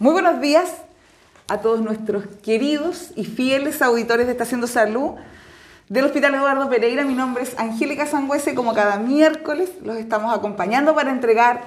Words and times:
Muy 0.00 0.12
buenos 0.12 0.40
días 0.40 0.74
a 1.48 1.58
todos 1.58 1.80
nuestros 1.80 2.24
queridos 2.44 3.10
y 3.16 3.24
fieles 3.24 3.82
auditores 3.82 4.26
de 4.26 4.32
Estación 4.32 4.60
de 4.60 4.68
Salud 4.68 5.14
del 5.88 6.04
Hospital 6.04 6.36
Eduardo 6.36 6.70
Pereira. 6.70 7.04
Mi 7.04 7.14
nombre 7.14 7.42
es 7.42 7.58
Angélica 7.58 8.06
Sangüese 8.06 8.54
como 8.54 8.74
cada 8.74 8.98
miércoles 8.98 9.70
los 9.82 9.96
estamos 9.96 10.32
acompañando 10.32 10.94
para 10.94 11.10
entregar 11.10 11.62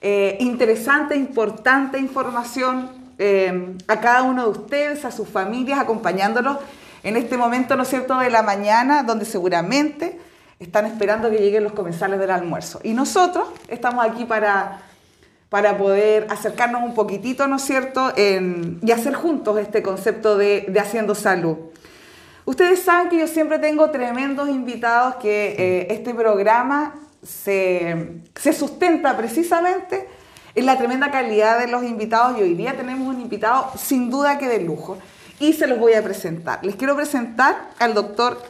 eh, 0.00 0.36
interesante, 0.38 1.16
importante 1.16 1.98
información 1.98 2.88
eh, 3.18 3.74
a 3.88 3.98
cada 3.98 4.22
uno 4.22 4.44
de 4.44 4.60
ustedes, 4.60 5.04
a 5.04 5.10
sus 5.10 5.28
familias, 5.28 5.80
acompañándolos 5.80 6.58
en 7.02 7.16
este 7.16 7.36
momento, 7.36 7.74
¿no 7.74 7.82
es 7.82 7.88
cierto?, 7.88 8.16
de 8.18 8.30
la 8.30 8.44
mañana, 8.44 9.02
donde 9.02 9.24
seguramente 9.24 10.20
están 10.60 10.86
esperando 10.86 11.30
que 11.30 11.38
lleguen 11.38 11.64
los 11.64 11.72
comensales 11.72 12.20
del 12.20 12.30
almuerzo. 12.30 12.78
Y 12.84 12.94
nosotros 12.94 13.48
estamos 13.66 14.04
aquí 14.04 14.24
para 14.24 14.82
para 15.52 15.76
poder 15.76 16.28
acercarnos 16.30 16.82
un 16.82 16.94
poquitito, 16.94 17.46
¿no 17.46 17.56
es 17.56 17.62
cierto?, 17.62 18.10
y 18.16 18.90
hacer 18.90 19.12
juntos 19.12 19.58
este 19.58 19.82
concepto 19.82 20.38
de, 20.38 20.74
Haciendo 20.80 21.14
Salud. 21.14 21.58
Ustedes 22.46 22.80
saben 22.80 23.10
que 23.10 23.18
yo 23.18 23.26
siempre 23.26 23.58
tengo 23.58 23.90
tremendos 23.90 24.48
invitados 24.48 25.16
que 25.16 25.54
eh, 25.58 25.86
este 25.90 26.14
programa 26.14 26.94
se, 27.22 28.22
se, 28.34 28.54
sustenta 28.54 29.14
precisamente 29.14 30.08
en 30.54 30.64
la 30.64 30.78
tremenda 30.78 31.10
calidad 31.10 31.58
de 31.58 31.66
los 31.66 31.84
invitados 31.84 32.38
y 32.38 32.42
hoy 32.42 32.54
día 32.54 32.74
tenemos 32.74 33.06
un 33.14 33.20
invitado 33.20 33.72
sin 33.76 34.08
duda 34.08 34.38
que 34.38 34.48
de 34.48 34.60
lujo 34.60 34.96
y 35.38 35.52
se 35.52 35.66
los 35.66 35.78
voy 35.78 35.92
a 35.92 36.02
presentar. 36.02 36.64
Les 36.64 36.76
quiero 36.76 36.96
presentar 36.96 37.68
al 37.78 37.92
doctor 37.92 38.42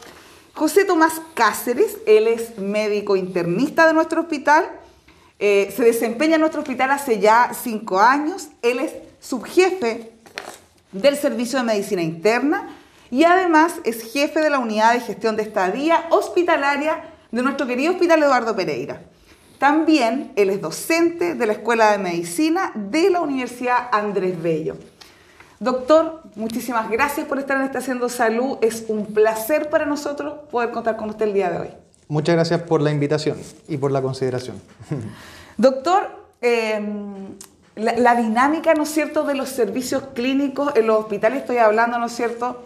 José 0.54 0.84
Tomás 0.84 1.20
Cáceres, 1.34 1.98
él 2.06 2.28
es 2.28 2.58
médico 2.58 3.16
internista 3.16 3.88
de 3.88 3.92
nuestro 3.92 4.20
hospital 4.20 4.70
eh, 5.44 5.72
se 5.76 5.82
desempeña 5.82 6.36
en 6.36 6.40
nuestro 6.40 6.60
hospital 6.60 6.92
hace 6.92 7.18
ya 7.18 7.50
cinco 7.52 7.98
años. 7.98 8.50
Él 8.62 8.78
es 8.78 8.92
subjefe 9.18 10.12
del 10.92 11.16
Servicio 11.16 11.58
de 11.58 11.64
Medicina 11.64 12.00
Interna 12.00 12.68
y 13.10 13.24
además 13.24 13.80
es 13.82 14.12
jefe 14.12 14.40
de 14.40 14.50
la 14.50 14.60
unidad 14.60 14.92
de 14.92 15.00
gestión 15.00 15.34
de 15.34 15.42
estadía 15.42 16.06
hospitalaria 16.10 17.02
de 17.32 17.42
nuestro 17.42 17.66
querido 17.66 17.90
Hospital 17.90 18.22
Eduardo 18.22 18.54
Pereira. 18.54 19.02
También 19.58 20.32
él 20.36 20.48
es 20.48 20.60
docente 20.60 21.34
de 21.34 21.46
la 21.46 21.54
Escuela 21.54 21.90
de 21.90 21.98
Medicina 21.98 22.70
de 22.76 23.10
la 23.10 23.20
Universidad 23.20 23.88
Andrés 23.90 24.40
Bello. 24.40 24.76
Doctor, 25.58 26.22
muchísimas 26.36 26.88
gracias 26.88 27.26
por 27.26 27.40
estar 27.40 27.56
en 27.56 27.64
Estación 27.64 28.08
Salud. 28.08 28.58
Es 28.60 28.84
un 28.86 29.06
placer 29.06 29.70
para 29.70 29.86
nosotros 29.86 30.34
poder 30.52 30.70
contar 30.70 30.96
con 30.96 31.10
usted 31.10 31.26
el 31.26 31.34
día 31.34 31.50
de 31.50 31.58
hoy. 31.58 31.91
Muchas 32.12 32.34
gracias 32.34 32.60
por 32.60 32.82
la 32.82 32.90
invitación 32.90 33.38
y 33.68 33.78
por 33.78 33.90
la 33.90 34.02
consideración. 34.02 34.60
Doctor, 35.56 36.10
em, 36.42 37.38
la, 37.74 38.14
dinámica, 38.16 38.74
¿no 38.74 38.82
es 38.82 38.90
cierto?, 38.90 39.24
de 39.24 39.34
los 39.34 39.48
servicios 39.48 40.02
clínicos 40.12 40.76
en 40.76 40.88
los 40.88 40.98
hospitales, 40.98 41.40
estoy 41.40 41.56
hablando, 41.56 41.98
¿no 41.98 42.04
es 42.04 42.12
cierto?, 42.12 42.64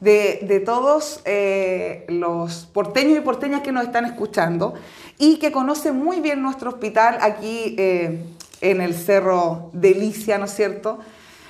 de, 0.00 0.62
todos 0.64 1.20
eh, 1.26 2.06
los 2.08 2.64
porteños 2.72 3.18
y 3.18 3.20
porteñas 3.20 3.60
que 3.60 3.70
nos 3.70 3.84
están 3.84 4.06
escuchando 4.06 4.72
y 5.18 5.36
que 5.40 5.52
conocen 5.52 6.02
muy 6.02 6.20
bien 6.20 6.40
nuestro 6.40 6.70
hospital 6.70 7.18
aquí 7.20 7.74
eh, 7.76 8.24
en 8.62 8.80
el 8.80 8.94
Cerro 8.94 9.68
Delicia, 9.74 10.38
¿no 10.38 10.46
es 10.46 10.54
cierto?, 10.54 11.00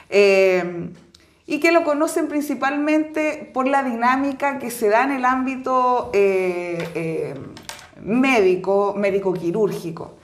em, 0.08 0.94
y 1.46 1.60
que 1.60 1.70
lo 1.70 1.84
conocen 1.84 2.26
principalmente 2.28 3.50
por 3.54 3.68
la 3.68 3.84
dinámica 3.84 4.58
que 4.58 4.70
se 4.70 4.88
da 4.88 5.04
en 5.04 5.12
el 5.12 5.24
ámbito 5.24 6.10
eh, 6.12 6.88
eh, 6.94 7.34
médico, 8.02 8.94
médico-quirúrgico. 8.96 10.14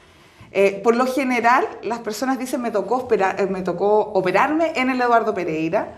Eh, 0.50 0.80
por 0.82 0.96
lo 0.96 1.06
general, 1.06 1.66
las 1.82 2.00
personas 2.00 2.38
dicen, 2.38 2.60
me 2.60 2.72
tocó, 2.72 3.08
me 3.48 3.62
tocó 3.62 4.00
operarme 4.00 4.72
en 4.74 4.90
el 4.90 5.00
Eduardo 5.00 5.32
Pereira, 5.32 5.94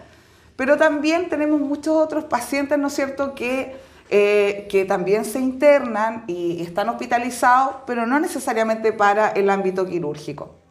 pero 0.57 0.77
también 0.77 1.29
tenemos 1.29 1.61
muchos 1.61 1.97
otros 1.97 2.25
pacientes, 2.25 2.79
¿no 2.79 2.89
es 2.89 2.95
cierto?, 2.95 3.35
que, 3.35 3.75
que 4.09 4.85
también 4.87 5.25
se 5.25 5.41
internan 5.41 6.23
y 6.29 6.63
están 6.63 6.89
hospitalizados, 6.91 7.77
pero 7.87 8.07
no 8.07 8.21
necesariamente 8.21 8.93
para 8.93 9.31
el 9.31 9.51
ámbito 9.51 9.87
quirúrgico. 9.87 10.64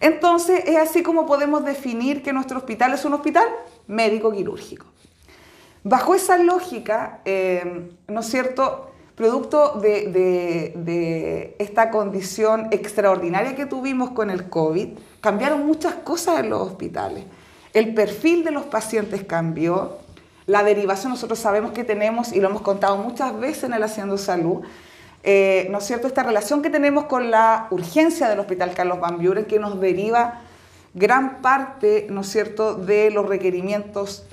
Entonces, 0.00 0.62
es 0.66 0.76
así 0.76 1.02
como 1.02 1.26
podemos 1.26 1.64
definir 1.64 2.22
que 2.22 2.32
nuestro 2.32 2.58
hospital 2.58 2.94
es 2.94 3.04
un 3.04 3.14
hospital 3.14 3.46
médico-quirúrgico. 3.86 4.86
Bajo 5.82 6.14
esa 6.14 6.38
lógica, 6.38 7.20
eh, 7.24 7.90
¿no 8.08 8.20
es 8.20 8.26
cierto?, 8.26 8.90
producto 9.14 9.78
de, 9.80 11.54
esta 11.58 11.90
condición 11.90 12.68
extraordinaria 12.70 13.54
que 13.54 13.66
tuvimos 13.66 14.10
con 14.10 14.30
el 14.30 14.48
COVID, 14.48 14.88
cambiaron 15.20 15.66
muchas 15.66 15.94
cosas 15.94 16.40
en 16.40 16.50
los 16.50 16.62
hospitales. 16.62 17.24
El 17.72 17.94
perfil 17.94 18.44
de 18.44 18.50
los 18.50 18.64
pacientes 18.64 19.24
cambió, 19.24 19.98
la 20.46 20.62
derivación 20.64 21.12
nosotros 21.12 21.38
sabemos 21.38 21.72
que 21.72 21.84
tenemos 21.84 22.32
y 22.32 22.40
lo 22.40 22.48
hemos 22.48 22.62
contado 22.62 22.96
muchas 22.96 23.38
veces 23.38 23.64
en 23.64 23.74
el 23.74 23.82
Haciendo 23.82 24.18
Salud, 24.18 24.62
eh, 25.26 25.66
¿no 25.70 25.78
es 25.78 25.84
cierto?, 25.84 26.06
esta 26.06 26.22
relación 26.22 26.60
que 26.60 26.68
tenemos 26.68 27.06
con 27.06 27.30
la 27.30 27.66
urgencia 27.70 28.28
del 28.28 28.40
Hospital 28.40 28.74
Carlos 28.74 29.00
Van 29.00 29.16
Buren 29.16 29.46
que 29.46 29.58
nos 29.58 29.80
deriva 29.80 30.42
gran 30.92 31.40
parte, 31.40 32.06
¿no 32.10 32.20
es 32.20 32.28
cierto?, 32.28 32.74
de 32.74 33.10
los 33.10 33.26
requerimientos 33.26 34.26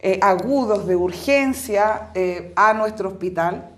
eh, 0.00 0.18
agudos 0.20 0.86
de 0.86 0.96
urgencia 0.96 2.10
eh, 2.14 2.52
a 2.56 2.74
nuestro 2.74 3.08
hospital. 3.08 3.70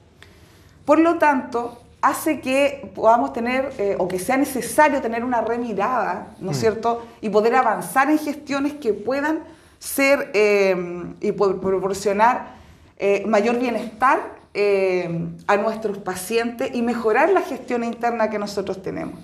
Por 0.85 0.99
lo 0.99 1.19
tanto, 1.19 1.81
hace 2.03 2.41
que 2.41 2.91
podamos 2.97 3.33
tener, 3.33 3.73
eh, 3.79 3.95
o 3.97 4.09
que 4.09 4.19
sea 4.19 4.37
necesario 4.37 5.01
tener 5.01 5.23
una 5.23 5.41
remirada, 5.43 6.35
¿no 6.41 6.51
es 6.51 6.57
mm. 6.57 6.61
cierto?, 6.61 7.07
y 7.21 7.29
poder 7.29 7.55
avanzar 7.55 8.11
en 8.11 8.19
gestiones 8.19 8.75
que 8.75 8.93
puedan 8.93 9.45
ser 9.79 10.33
y 11.21 11.33
proporcionar 11.33 12.57
mayor 13.27 13.59
bienestar 13.61 14.19
a 15.47 15.57
nuestros 15.59 15.99
pacientes 15.99 16.71
y 16.75 16.83
mejorar 16.83 17.31
la 17.31 17.43
gestión 17.43 17.85
interna 17.85 18.31
que 18.31 18.39
nosotros 18.39 18.83
tenemos. 18.83 19.21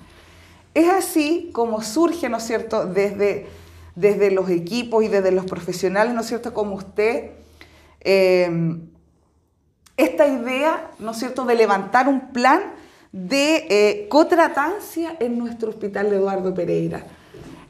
Es 0.75 0.88
así 0.88 1.50
como 1.53 1.82
surge, 1.82 2.28
¿no 2.28 2.38
es 2.38 2.44
cierto?, 2.44 2.87
desde, 2.87 3.47
desde 3.94 4.31
los 4.31 4.48
equipos 4.48 5.04
y 5.04 5.09
desde 5.09 5.31
los 5.31 5.44
profesionales, 5.44 6.15
¿no 6.15 6.22
es 6.22 6.26
cierto?, 6.26 6.54
como 6.54 6.75
usted, 6.75 7.32
em, 8.00 8.88
esta 9.97 10.26
idea, 10.26 10.91
¿no 10.98 11.10
es 11.10 11.19
cierto?, 11.19 11.44
de 11.44 11.54
levantar 11.54 12.09
un 12.09 12.32
plan 12.32 12.60
de 13.12 13.66
eh, 13.69 14.09
cotratancia 14.09 15.16
en 15.20 15.38
nuestro 15.38 15.69
hospital 15.69 16.09
de 16.09 16.16
Eduardo 16.16 16.54
Pereira. 16.54 17.04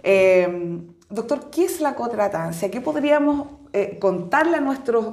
Em, 0.04 0.86
doctor, 1.10 1.50
¿qué 1.50 1.64
es 1.64 1.80
la 1.80 1.96
cotratancia? 1.96 2.70
¿Qué 2.70 2.80
podríamos 2.80 3.48
eh, 3.72 3.98
contarle 4.00 4.58
a 4.58 4.60
nuestros 4.60 5.06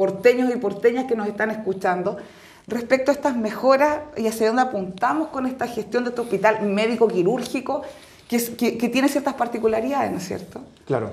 porteños 0.00 0.50
y 0.50 0.56
porteñas 0.56 1.04
que 1.04 1.14
nos 1.14 1.28
están 1.28 1.50
escuchando 1.50 2.16
respecto 2.66 3.10
a 3.10 3.14
estas 3.14 3.36
mejoras 3.36 3.98
y 4.16 4.28
hacia 4.28 4.46
dónde 4.46 4.62
apuntamos 4.62 5.28
con 5.28 5.44
esta 5.44 5.66
gestión 5.66 6.04
de 6.04 6.08
este 6.08 6.22
hospital 6.22 6.62
médico-quirúrgico 6.62 7.82
que, 8.26 8.38
tiene 8.90 9.10
ciertas 9.10 9.34
particularidades, 9.34 10.10
¿no 10.10 10.16
es 10.16 10.26
cierto? 10.26 10.62
Claro. 10.86 11.12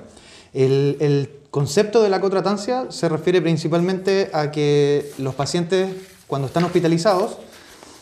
El, 0.54 1.28
concepto 1.50 2.02
de 2.02 2.08
la 2.08 2.18
cotratancia 2.22 2.86
se 2.90 3.10
refiere 3.10 3.42
principalmente 3.42 4.30
a 4.32 4.50
que 4.50 5.12
los 5.18 5.34
pacientes, 5.34 5.90
cuando 6.26 6.46
están 6.46 6.64
hospitalizados, 6.64 7.36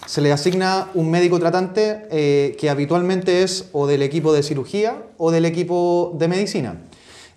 se 0.07 0.21
les 0.21 0.33
asigna 0.33 0.89
un 0.95 1.11
médico 1.11 1.41
tratante 1.41 2.07
eh, 2.13 2.57
que 2.61 2.71
habitualmente 2.71 3.43
es 3.43 3.71
o 3.73 3.89
del 3.89 4.03
equipo 4.03 4.33
de 4.33 4.45
cirugía 4.45 5.03
o 5.19 5.33
del 5.33 5.47
equipo 5.47 6.15
de 6.17 6.29
medicina. 6.29 6.77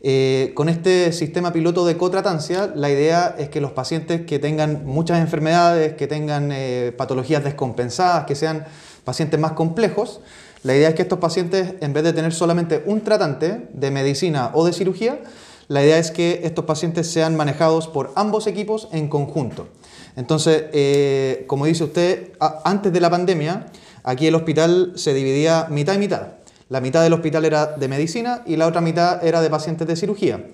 Eh, 0.02 0.54
con 0.56 0.70
este 0.70 1.12
sistema 1.12 1.52
piloto 1.52 1.86
de 1.86 1.98
cotratancia, 1.98 2.72
la 2.74 2.90
idea 2.90 3.36
es 3.38 3.50
que 3.50 3.60
los 3.60 3.72
pacientes 3.72 4.22
que 4.22 4.40
tengan 4.40 4.86
muchas 4.86 5.20
enfermedades, 5.20 5.94
que 5.96 6.08
tengan 6.08 6.52
eh, 6.54 6.94
patologías 6.98 7.44
descompensadas, 7.44 8.26
que 8.26 8.36
sean 8.36 8.66
pacientes 9.04 9.40
más 9.40 9.54
complejos, 9.54 10.22
la 10.64 10.76
idea 10.76 10.90
es 10.90 10.96
que 10.96 11.02
estos 11.02 11.20
pacientes, 11.20 11.74
en 11.82 11.94
vez 11.94 12.04
de 12.04 12.14
tener 12.14 12.34
solamente 12.34 12.84
un 12.86 13.02
tratante 13.02 13.68
de 13.74 13.92
medicina 13.92 14.52
o 14.54 14.66
de 14.66 14.74
cirugía, 14.74 15.20
la 15.68 15.84
idea 15.84 15.98
es 15.98 16.12
que 16.12 16.42
estos 16.44 16.66
pacientes 16.66 17.12
sean 17.12 17.36
manejados 17.36 17.88
por 17.88 18.12
ambos 18.16 18.48
equipos 18.48 18.88
en 18.92 19.08
conjunto. 19.08 19.68
Entonces, 20.16 20.66
eh, 20.74 21.44
como 21.48 21.66
dice 21.66 21.84
usted, 21.84 22.32
antes 22.66 22.92
de 22.92 23.00
la 23.00 23.10
pandemia, 23.10 23.68
aquí 24.04 24.28
el 24.28 24.36
hospital 24.36 24.94
se 24.96 25.14
dividía 25.14 25.68
mitad 25.70 25.94
y 25.94 26.00
mitad. 26.00 26.39
La 26.70 26.82
mitad 26.82 27.04
del 27.04 27.14
hospital 27.14 27.46
era 27.46 27.66
de 27.66 27.88
medicina 27.88 28.44
y 28.46 28.56
la 28.56 28.68
otra 28.68 28.80
mitad 28.80 29.26
era 29.26 29.42
de 29.42 29.50
pacientes 29.50 29.88
de 29.88 29.96
cirugía. 29.96 30.46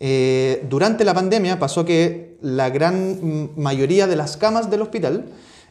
Eh, 0.00 0.64
durante 0.68 1.04
la 1.04 1.12
pandemia 1.12 1.58
pasó 1.58 1.84
que 1.84 2.36
la 2.40 2.70
gran 2.70 3.50
mayoría 3.56 4.06
de 4.06 4.16
las 4.16 4.36
camas 4.36 4.70
del 4.70 4.82
hospital 4.82 5.26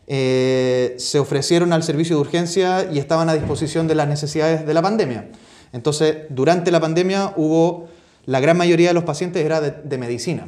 eh, 0.06 0.96
se 0.98 1.20
ofrecieron 1.20 1.74
al 1.74 1.84
servicio 1.84 2.16
de 2.16 2.22
urgencia 2.22 2.90
y 2.92 3.00
estaban 3.00 3.28
a 3.30 3.34
disposición 3.34 3.88
de 3.88 3.96
las 3.96 4.08
necesidades 4.08 4.66
de 4.66 4.74
la 4.74 4.82
pandemia. 4.82 5.30
Entonces, 5.74 6.18
durante 6.30 6.72
la 6.72 6.80
pandemia 6.80 7.34
hubo, 7.36 7.88
la 8.26 8.40
gran 8.40 8.56
mayoría 8.56 8.90
de 8.90 8.94
los 8.94 9.04
pacientes 9.04 9.44
era 9.44 9.62
de, 9.62 9.98
medicina. 9.98 10.48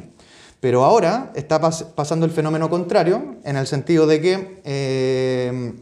Pero 0.60 0.84
ahora 0.84 1.32
está 1.34 1.60
pasando 1.60 2.26
el 2.26 2.32
fenómeno 2.32 2.70
contrario, 2.70 3.36
en 3.44 3.56
el 3.56 3.66
sentido 3.66 4.06
de 4.06 4.20
que 4.20 4.60
eh, 4.64 5.72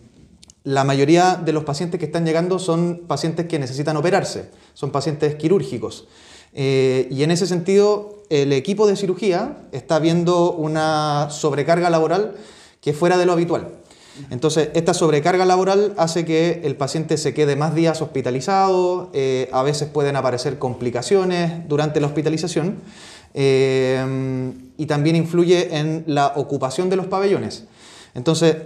la 0.69 0.85
mayoría 0.85 1.41
de 1.43 1.55
los 1.55 1.65
pacientes 1.65 1.99
que 1.99 2.05
están 2.05 2.27
llegando 2.27 2.59
son 2.59 3.05
pacientes 3.07 3.47
que 3.47 3.59
necesitan 3.59 3.97
operarse, 3.97 4.51
son 4.75 4.91
pacientes 4.91 5.35
quirúrgicos. 5.37 6.07
Eh, 6.53 7.09
y 7.11 7.23
en 7.23 7.31
ese 7.31 7.47
sentido, 7.47 8.23
el 8.29 8.53
equipo 8.53 8.87
de 8.87 8.95
cirugía 8.95 9.57
está 9.73 9.99
viendo 9.99 10.53
una 10.53 11.29
sobrecarga 11.31 11.89
laboral 11.89 12.35
que 12.83 12.93
fuera 12.93 13.17
de 13.17 13.25
lo 13.25 13.33
habitual. 13.33 13.69
Entonces, 14.29 14.69
esta 14.75 14.93
sobrecarga 14.93 15.47
laboral 15.47 15.95
hace 15.97 16.27
que 16.27 16.61
el 16.63 16.77
paciente 16.77 17.17
se 17.17 17.33
quede 17.33 17.57
más 17.57 17.75
días 17.75 18.03
hospitalizado, 18.03 19.09
eh, 19.15 19.49
a 19.53 19.63
veces 19.63 19.89
pueden 19.89 20.17
aparecer 20.17 20.59
complicaciones 20.59 21.67
durante 21.67 21.99
la 21.99 22.09
hospitalización 22.09 22.77
eh, 23.33 24.53
y 24.77 24.85
también 24.85 25.17
influye 25.17 25.79
en 25.79 26.05
la 26.07 26.35
ocupación 26.37 26.91
de 26.91 26.97
los 26.97 27.07
pabellones. 27.07 27.65
Entonces, 28.15 28.57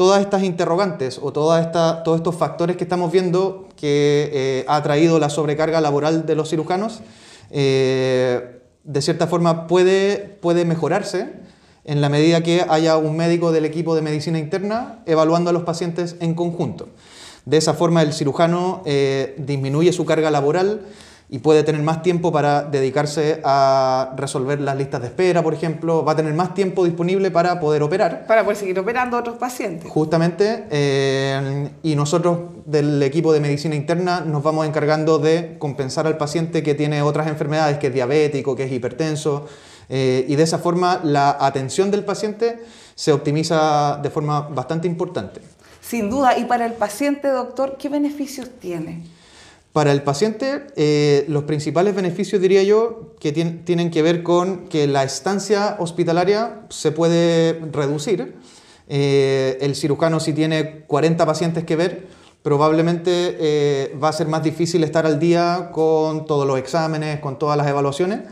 todas 0.00 0.22
estas 0.22 0.44
interrogantes 0.44 1.20
o 1.22 1.30
todos 1.30 1.60
estos 1.60 2.34
factores 2.34 2.78
que 2.78 2.84
estamos 2.84 3.12
viendo 3.12 3.68
que 3.76 4.30
eh, 4.32 4.64
ha 4.66 4.82
traído 4.82 5.18
la 5.18 5.28
sobrecarga 5.28 5.78
laboral 5.82 6.24
de 6.24 6.34
los 6.34 6.48
cirujanos, 6.48 7.02
eh, 7.50 8.62
de 8.82 9.02
cierta 9.02 9.26
forma 9.26 9.66
puede, 9.66 10.38
mejorarse 10.64 11.34
en 11.84 12.00
la 12.00 12.08
medida 12.08 12.42
que 12.42 12.64
haya 12.66 12.96
un 12.96 13.14
médico 13.14 13.52
del 13.52 13.66
equipo 13.66 13.94
de 13.94 14.00
medicina 14.00 14.38
interna 14.38 15.00
evaluando 15.04 15.50
a 15.50 15.52
los 15.52 15.64
pacientes 15.64 16.16
en 16.20 16.32
conjunto. 16.32 16.88
De 17.44 17.58
esa 17.58 17.74
forma 17.74 18.00
el 18.00 18.14
cirujano 18.14 18.80
eh, 18.86 19.34
disminuye 19.36 19.92
su 19.92 20.06
carga 20.06 20.30
laboral, 20.30 20.80
y 21.32 21.38
puede 21.38 21.62
tener 21.62 21.80
más 21.82 22.02
tiempo 22.02 22.32
para 22.32 22.62
dedicarse 22.62 23.40
a 23.44 24.12
resolver 24.16 24.60
las 24.60 24.76
listas 24.76 25.00
de 25.00 25.06
espera, 25.06 25.44
por 25.44 25.54
ejemplo, 25.54 26.04
va 26.04 26.12
a 26.12 26.16
tener 26.16 26.34
más 26.34 26.54
tiempo 26.54 26.84
disponible 26.84 27.30
para 27.30 27.60
poder 27.60 27.84
operar. 27.84 28.26
Para 28.26 28.42
poder 28.42 28.56
seguir 28.56 28.76
operando 28.80 29.16
a 29.16 29.20
otros 29.20 29.36
pacientes. 29.36 29.88
Justamente, 29.88 30.66
eh, 30.70 31.70
y 31.84 31.94
nosotros 31.94 32.40
del 32.66 33.00
equipo 33.04 33.32
de 33.32 33.38
medicina 33.38 33.76
interna 33.76 34.22
nos 34.22 34.42
vamos 34.42 34.66
encargando 34.66 35.20
de 35.20 35.56
compensar 35.60 36.08
al 36.08 36.16
paciente 36.16 36.64
que 36.64 36.74
tiene 36.74 37.00
otras 37.00 37.28
enfermedades, 37.28 37.78
que 37.78 37.86
es 37.86 37.94
diabético, 37.94 38.56
que 38.56 38.64
es 38.64 38.72
hipertenso, 38.72 39.46
eh, 39.88 40.24
y 40.26 40.34
de 40.34 40.42
esa 40.42 40.58
forma 40.58 41.00
la 41.04 41.36
atención 41.38 41.92
del 41.92 42.04
paciente 42.04 42.58
se 42.96 43.12
optimiza 43.12 44.00
de 44.02 44.10
forma 44.10 44.48
bastante 44.48 44.88
importante. 44.88 45.40
Sin 45.80 46.10
duda, 46.10 46.36
y 46.36 46.46
para 46.46 46.66
el 46.66 46.72
paciente, 46.72 47.28
doctor, 47.28 47.76
¿qué 47.78 47.88
beneficios 47.88 48.50
tiene? 48.58 49.19
Para 49.72 49.92
el 49.92 50.02
paciente, 50.02 50.66
eh, 50.74 51.24
los 51.28 51.44
principales 51.44 51.94
beneficios, 51.94 52.42
diría 52.42 52.64
yo, 52.64 53.14
que 53.20 53.30
tienen 53.30 53.90
que 53.92 54.02
ver 54.02 54.24
con 54.24 54.66
que 54.66 54.88
la 54.88 55.04
estancia 55.04 55.76
hospitalaria 55.78 56.62
se 56.70 56.90
puede 56.90 57.52
reducir. 57.70 58.34
Eh, 58.88 59.58
el 59.60 59.76
cirujano, 59.76 60.18
si 60.18 60.32
tiene 60.32 60.80
40 60.88 61.24
pacientes 61.24 61.62
que 61.62 61.76
ver, 61.76 62.08
probablemente 62.42 63.36
eh, 63.38 63.96
va 64.02 64.08
a 64.08 64.12
ser 64.12 64.26
más 64.26 64.42
difícil 64.42 64.82
estar 64.82 65.06
al 65.06 65.20
día 65.20 65.70
con 65.72 66.26
todos 66.26 66.48
los 66.48 66.58
exámenes, 66.58 67.20
con 67.20 67.38
todas 67.38 67.56
las 67.56 67.68
evaluaciones, 67.68 68.22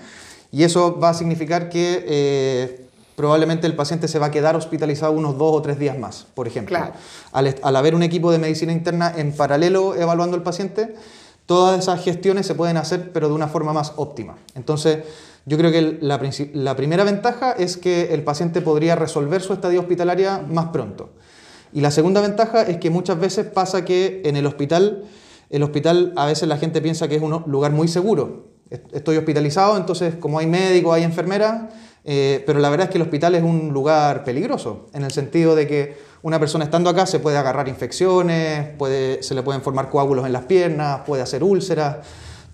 y 0.50 0.64
eso 0.64 0.98
va 0.98 1.10
a 1.10 1.14
significar 1.14 1.68
que 1.68 2.88
probablemente 3.14 3.68
el 3.68 3.76
paciente 3.76 4.08
se 4.08 4.18
va 4.18 4.26
a 4.26 4.30
quedar 4.32 4.56
hospitalizado 4.56 5.12
unos 5.12 5.38
dos 5.38 5.54
o 5.54 5.62
tres 5.62 5.78
días 5.78 5.96
más, 5.98 6.26
por 6.34 6.48
ejemplo. 6.48 6.78
Al, 7.30 7.54
al 7.62 7.76
haber 7.76 7.94
un 7.94 8.02
equipo 8.02 8.32
de 8.32 8.38
medicina 8.38 8.72
interna 8.72 9.12
en 9.16 9.32
paralelo 9.32 9.94
evaluando 9.94 10.36
al 10.36 10.42
paciente, 10.42 10.94
todas 11.48 11.78
esas 11.78 12.04
gestiones 12.04 12.46
se 12.46 12.54
pueden 12.54 12.76
hacer, 12.76 13.10
pero 13.10 13.28
de 13.28 13.34
una 13.34 13.48
forma 13.48 13.72
más 13.72 13.94
óptima. 13.96 14.36
Entonces, 14.54 14.98
yo 15.46 15.56
creo 15.56 15.72
que 15.72 15.96
la, 16.02 16.76
primera 16.76 17.04
ventaja 17.04 17.52
es 17.52 17.78
que 17.78 18.12
el 18.12 18.22
paciente 18.22 18.60
podría 18.60 18.96
resolver 18.96 19.40
su 19.40 19.54
estadía 19.54 19.80
hospitalaria 19.80 20.44
más 20.46 20.66
pronto. 20.66 21.08
Y 21.72 21.80
la 21.80 21.90
segunda 21.90 22.20
ventaja 22.20 22.60
es 22.64 22.76
que 22.76 22.90
muchas 22.90 23.18
veces 23.18 23.46
pasa 23.46 23.82
que 23.86 24.20
en 24.26 24.36
el 24.36 24.44
hospital, 24.44 25.04
el 25.48 25.62
hospital 25.62 26.12
a 26.16 26.26
veces 26.26 26.50
la 26.50 26.58
gente 26.58 26.82
piensa 26.82 27.08
que 27.08 27.16
es 27.16 27.22
un 27.22 27.42
lugar 27.46 27.72
muy 27.72 27.88
seguro. 27.88 28.48
Estoy 28.92 29.16
hospitalizado, 29.16 29.78
entonces 29.78 30.16
como 30.16 30.38
hay 30.38 30.46
médico, 30.46 30.92
hay 30.92 31.02
enfermera, 31.02 31.70
eh, 32.10 32.42
pero 32.46 32.58
la 32.58 32.70
verdad 32.70 32.86
es 32.86 32.90
que 32.90 32.96
el 32.96 33.02
hospital 33.02 33.34
es 33.34 33.42
un 33.42 33.68
lugar 33.68 34.24
peligroso, 34.24 34.88
en 34.94 35.04
el 35.04 35.10
sentido 35.10 35.54
de 35.54 35.66
que 35.66 35.98
una 36.22 36.40
persona 36.40 36.64
estando 36.64 36.88
acá 36.88 37.04
se 37.04 37.18
puede 37.18 37.36
agarrar 37.36 37.68
infecciones, 37.68 38.66
puede, 38.78 39.22
se 39.22 39.34
le 39.34 39.42
pueden 39.42 39.60
formar 39.60 39.90
coágulos 39.90 40.24
en 40.24 40.32
las 40.32 40.44
piernas, 40.44 41.02
puede 41.04 41.20
hacer 41.20 41.44
úlceras. 41.44 41.98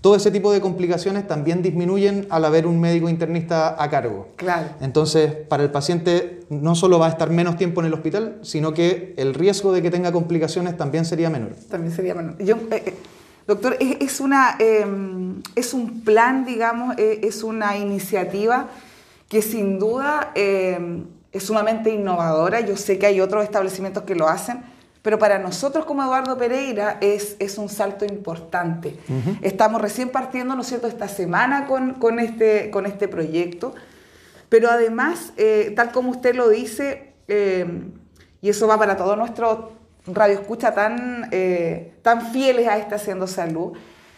Todo 0.01 0.17
ese 0.17 0.33
tipo 0.33 0.53
de 0.53 0.61
complicaciones 0.61 1.29
también 1.29 1.63
disminuyen 1.63 2.27
al 2.31 2.45
haber 2.45 2.67
un 2.67 2.81
médico 2.81 3.09
internista 3.09 3.81
a 3.81 3.89
cargo. 3.89 4.27
Claro. 4.35 4.71
Entonces, 4.81 5.31
para 5.33 5.63
el 5.63 5.71
paciente 5.71 6.41
no 6.51 6.75
solo 6.75 6.99
va 6.99 7.07
a 7.07 7.11
estar 7.11 7.31
menos 7.31 7.57
tiempo 7.57 7.81
en 7.81 7.87
el 7.87 7.95
hospital, 7.95 8.41
sino 8.43 8.75
que 8.75 9.15
el 9.19 9.35
riesgo 9.35 9.73
de 9.73 9.83
que 9.83 9.91
tenga 9.93 10.11
complicaciones 10.11 10.77
también 10.77 11.05
sería 11.05 11.31
menor. 11.31 11.53
También 11.71 11.95
sería 11.95 12.17
menor. 12.17 12.43
Yo, 12.43 12.57
eh, 12.73 12.83
eh, 12.87 12.95
doctor, 13.47 13.77
es, 13.79 14.19
una, 14.19 14.57
em, 14.59 15.41
es 15.55 15.73
un 15.73 16.01
plan, 16.01 16.45
digamos, 16.45 16.97
es 16.99 17.45
una 17.45 17.77
iniciativa 17.77 18.69
que 19.35 19.43
sin 19.43 19.81
duda 19.81 20.31
em, 20.37 21.07
es 21.33 21.43
sumamente 21.43 21.91
innovadora. 21.91 22.61
Yo 22.61 22.77
sé 22.77 23.01
que 23.01 23.07
hay 23.07 23.21
otros 23.21 23.43
establecimientos 23.43 24.05
que 24.05 24.15
lo 24.15 24.29
hacen, 24.29 24.63
pero 25.03 25.19
para 25.19 25.41
nosotros 25.41 25.87
como 25.87 26.05
Eduardo 26.05 26.39
Pereira 26.39 26.99
es, 27.01 27.35
es 27.41 27.59
un 27.59 27.69
salto 27.69 28.05
importante. 28.05 28.97
Estamos 29.43 29.83
recién 29.83 30.11
partiendo, 30.11 30.55
¿no 30.55 30.61
es 30.61 30.69
cierto?, 30.69 30.87
esta 30.87 31.09
semana 31.09 31.67
con, 31.67 31.95
con, 31.95 32.21
este, 32.21 32.71
con 32.71 32.87
este 32.87 33.09
proyecto, 33.09 33.75
pero 34.49 34.71
además, 34.71 35.33
eh, 35.37 35.73
tal 35.75 35.91
como 35.91 36.13
usted 36.13 36.37
lo 36.37 36.49
dice, 36.49 37.15
em, 37.27 37.91
y 38.41 38.51
eso 38.51 38.69
va 38.69 38.79
para 38.79 38.97
todos 38.97 39.19
nuestros 39.19 39.73
radioescucha 40.07 40.75
tan, 40.75 41.29
eh, 41.33 41.95
tan 42.03 42.31
fieles 42.31 42.69
a 42.69 42.79
este 42.79 42.95
Haciendo 42.95 43.27
Salud, 43.27 43.73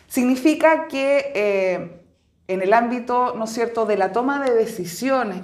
significa 0.09 0.89
que 0.89 1.33
eh, 1.35 2.06
en 2.49 2.63
el 2.63 2.73
ámbito, 2.73 3.35
¿no 3.37 3.45
es 3.45 3.51
cierto?, 3.51 3.87
de 3.87 3.97
la 3.97 4.13
toma 4.13 4.43
de 4.45 4.55
decisiones 4.55 5.39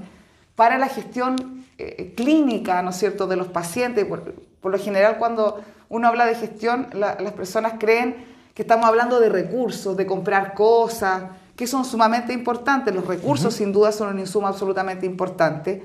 para 0.55 0.79
la 0.79 0.89
gestión 0.89 1.65
eh, 1.79 2.15
clínica, 2.17 2.83
¿no 2.83 2.91
es 2.91 2.97
cierto?, 2.97 3.27
de 3.27 3.37
los 3.37 3.49
pacientes. 3.49 4.07
Por, 4.07 4.71
lo 4.71 4.79
general, 4.79 5.19
cuando 5.19 5.61
uno 5.89 6.09
habla 6.09 6.27
de 6.27 6.35
gestión, 6.35 6.89
las 6.93 7.33
personas 7.33 7.75
creen 7.79 8.25
que 8.55 8.63
estamos 8.63 8.87
hablando 8.87 9.19
de 9.19 9.29
recursos, 9.29 9.97
de 9.97 10.07
comprar 10.07 10.55
cosas, 10.55 11.25
que 11.57 11.67
son 11.67 11.85
sumamente 11.85 12.33
importantes. 12.33 12.95
Los 12.95 13.07
recursos, 13.07 13.55
sin 13.55 13.73
duda, 13.73 13.93
son 13.93 14.09
un 14.09 14.21
insumo 14.21 14.47
absolutamente 14.47 15.05
importante. 15.05 15.83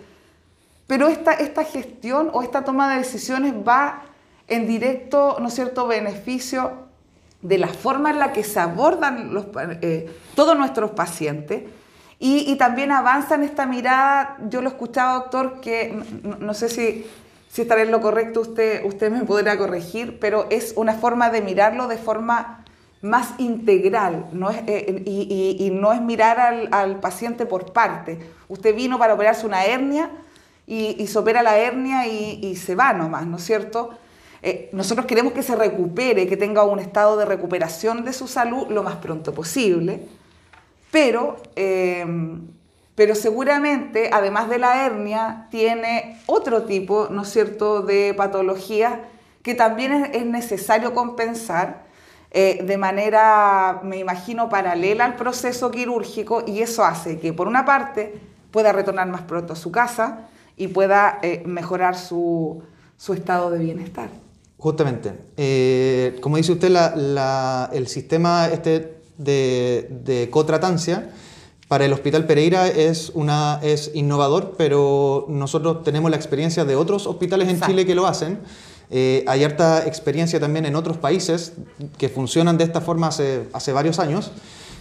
Pero 0.85 1.07
esta, 1.07 1.33
esta 1.33 1.63
gestión 1.63 2.29
o 2.31 2.41
esta 2.41 2.63
toma 2.63 2.91
de 2.91 2.99
decisiones 2.99 3.53
va 3.67 4.03
en 4.47 4.67
directo, 4.67 5.37
¿no 5.39 5.47
es 5.47 5.55
cierto?, 5.55 5.87
beneficio 5.87 6.86
de 7.41 7.57
la 7.57 7.67
forma 7.67 8.09
en 8.09 8.19
la 8.19 8.33
que 8.33 8.43
se 8.43 8.59
abordan 8.59 9.33
los, 9.33 9.45
eh, 9.81 10.09
todos 10.35 10.57
nuestros 10.57 10.91
pacientes 10.91 11.63
y, 12.19 12.56
también 12.56 12.91
avanza 12.91 13.35
en 13.35 13.44
esta 13.44 13.67
mirada, 13.67 14.37
yo 14.49 14.63
lo 14.63 14.69
escuchaba, 14.69 15.13
doctor, 15.13 15.61
que 15.61 16.01
no, 16.39 16.53
sé 16.56 16.67
si, 16.67 17.06
si 17.47 17.61
estaré 17.61 17.83
en 17.83 17.91
lo 17.91 18.01
correcto, 18.01 18.41
usted, 18.41 18.83
usted 18.85 19.11
me 19.11 19.23
podrá 19.23 19.56
corregir, 19.56 20.17
pero 20.19 20.47
es 20.49 20.73
una 20.75 20.94
forma 20.94 21.29
de 21.29 21.41
mirarlo 21.41 21.87
de 21.87 21.97
forma 21.97 22.65
más 23.01 23.35
integral 23.37 24.27
no 24.31 24.49
eh, 24.51 25.03
y, 25.06 25.69
no 25.71 25.94
es 25.94 26.01
mirar 26.01 26.67
al, 26.71 26.99
paciente 26.99 27.45
por 27.45 27.71
parte. 27.71 28.19
Usted 28.47 28.75
vino 28.75 28.97
para 28.97 29.13
operarse 29.13 29.45
una 29.45 29.65
hernia 29.65 30.09
y, 30.65 31.06
se 31.07 31.19
opera 31.19 31.44
la 31.44 31.57
hernia 31.57 32.07
y, 32.07 32.56
se 32.56 32.75
va 32.75 32.94
nomás, 32.94 33.25
¿no 33.25 33.37
es 33.37 33.44
cierto? 33.44 33.91
Eh, 34.47 34.69
nosotros 34.71 35.06
queremos 35.06 35.33
que 35.33 35.44
se 35.44 35.56
recupere, 35.56 36.27
que 36.27 36.37
tenga 36.37 36.63
un 36.63 36.80
estado 36.80 37.18
de 37.18 37.25
recuperación 37.25 38.06
de 38.06 38.13
su 38.13 38.27
salud 38.27 38.68
lo 38.69 38.81
más 38.81 38.95
pronto 38.95 39.33
posible 39.33 40.07
pero, 40.92 41.37
em, 41.56 42.47
pero 42.95 43.16
seguramente, 43.16 44.09
además 44.11 44.49
de 44.49 44.57
la 44.57 44.85
hernia, 44.85 45.47
tiene 45.51 46.19
otro 46.25 46.63
tipo, 46.63 47.07
¿no 47.11 47.23
es 47.23 47.30
cierto?, 47.30 47.81
de 47.81 48.13
patología 48.16 49.01
que 49.44 49.54
también 49.54 50.09
es, 50.13 50.25
necesario 50.25 50.94
compensar 50.94 51.85
eh, 52.31 52.61
de 52.63 52.77
manera, 52.77 53.80
me 53.83 53.97
imagino, 53.97 54.49
paralela 54.49 55.06
al 55.06 55.16
proceso 55.16 55.71
quirúrgico 55.71 56.44
y 56.45 56.61
eso 56.61 56.83
hace 56.83 57.19
que, 57.19 57.31
por 57.31 57.47
una 57.47 57.63
parte, 57.63 58.19
pueda 58.51 58.73
retornar 58.73 59.07
más 59.07 59.21
pronto 59.21 59.54
a 59.54 59.56
su 59.56 59.71
casa 59.71 60.27
y 60.57 60.68
pueda 60.69 61.19
eh, 61.21 61.44
mejorar 61.45 61.95
su, 61.95 62.63
estado 63.13 63.51
de 63.51 63.59
bienestar. 63.59 64.09
Justamente. 64.57 65.14
Eh, 65.37 66.18
como 66.21 66.37
dice 66.37 66.52
usted, 66.52 66.76
el 67.73 67.87
sistema 67.87 68.47
este 68.47 68.97
de, 69.18 70.28
cotratancia 70.31 71.11
para 71.68 71.85
el 71.85 71.94
Hospital 71.94 72.26
Pereira 72.26 72.68
es, 72.68 73.11
una, 73.14 73.59
es 73.61 73.92
innovador, 73.94 74.56
pero 74.57 75.26
nosotros 75.30 75.83
tenemos 75.83 76.09
la 76.09 76.18
experiencia 76.18 76.66
de 76.66 76.76
otros 76.76 77.07
hospitales 77.07 77.49
en 77.49 77.61
Chile 77.61 77.85
que 77.85 77.94
lo 77.94 78.07
hacen. 78.07 78.40
Eh, 78.90 79.26
hay 79.28 79.44
harta 79.44 79.85
experiencia 79.85 80.40
también 80.40 80.66
en 80.66 80.76
otros 80.76 80.97
países 80.97 81.54
que 81.97 82.07
funcionan 82.07 82.57
de 82.57 82.64
esta 82.64 82.80
forma 82.80 83.07
hace, 83.07 83.47
hace 83.54 83.73
varios 83.73 83.99
años. 83.99 84.31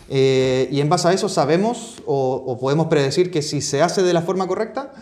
Eh, 0.08 0.68
y 0.70 0.80
en 0.80 0.88
base 0.88 1.08
a 1.08 1.12
eso 1.12 1.28
sabemos 1.28 1.96
o, 2.06 2.56
podemos 2.60 2.86
predecir 2.86 3.30
que 3.30 3.42
si 3.42 3.60
se 3.60 3.82
hace 3.82 4.02
de 4.02 4.12
la 4.12 4.22
forma 4.22 4.46
correcta, 4.46 4.92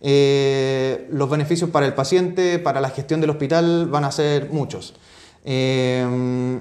eh, 0.00 1.08
los 1.10 1.30
beneficios 1.30 1.70
para 1.70 1.86
el 1.86 1.94
paciente, 1.94 2.58
para 2.58 2.80
la 2.80 2.90
gestión 2.90 3.20
del 3.20 3.30
hospital 3.30 3.86
van 3.88 4.04
a 4.04 4.12
ser 4.12 4.50
muchos. 4.50 4.94
Eh, 5.44 6.60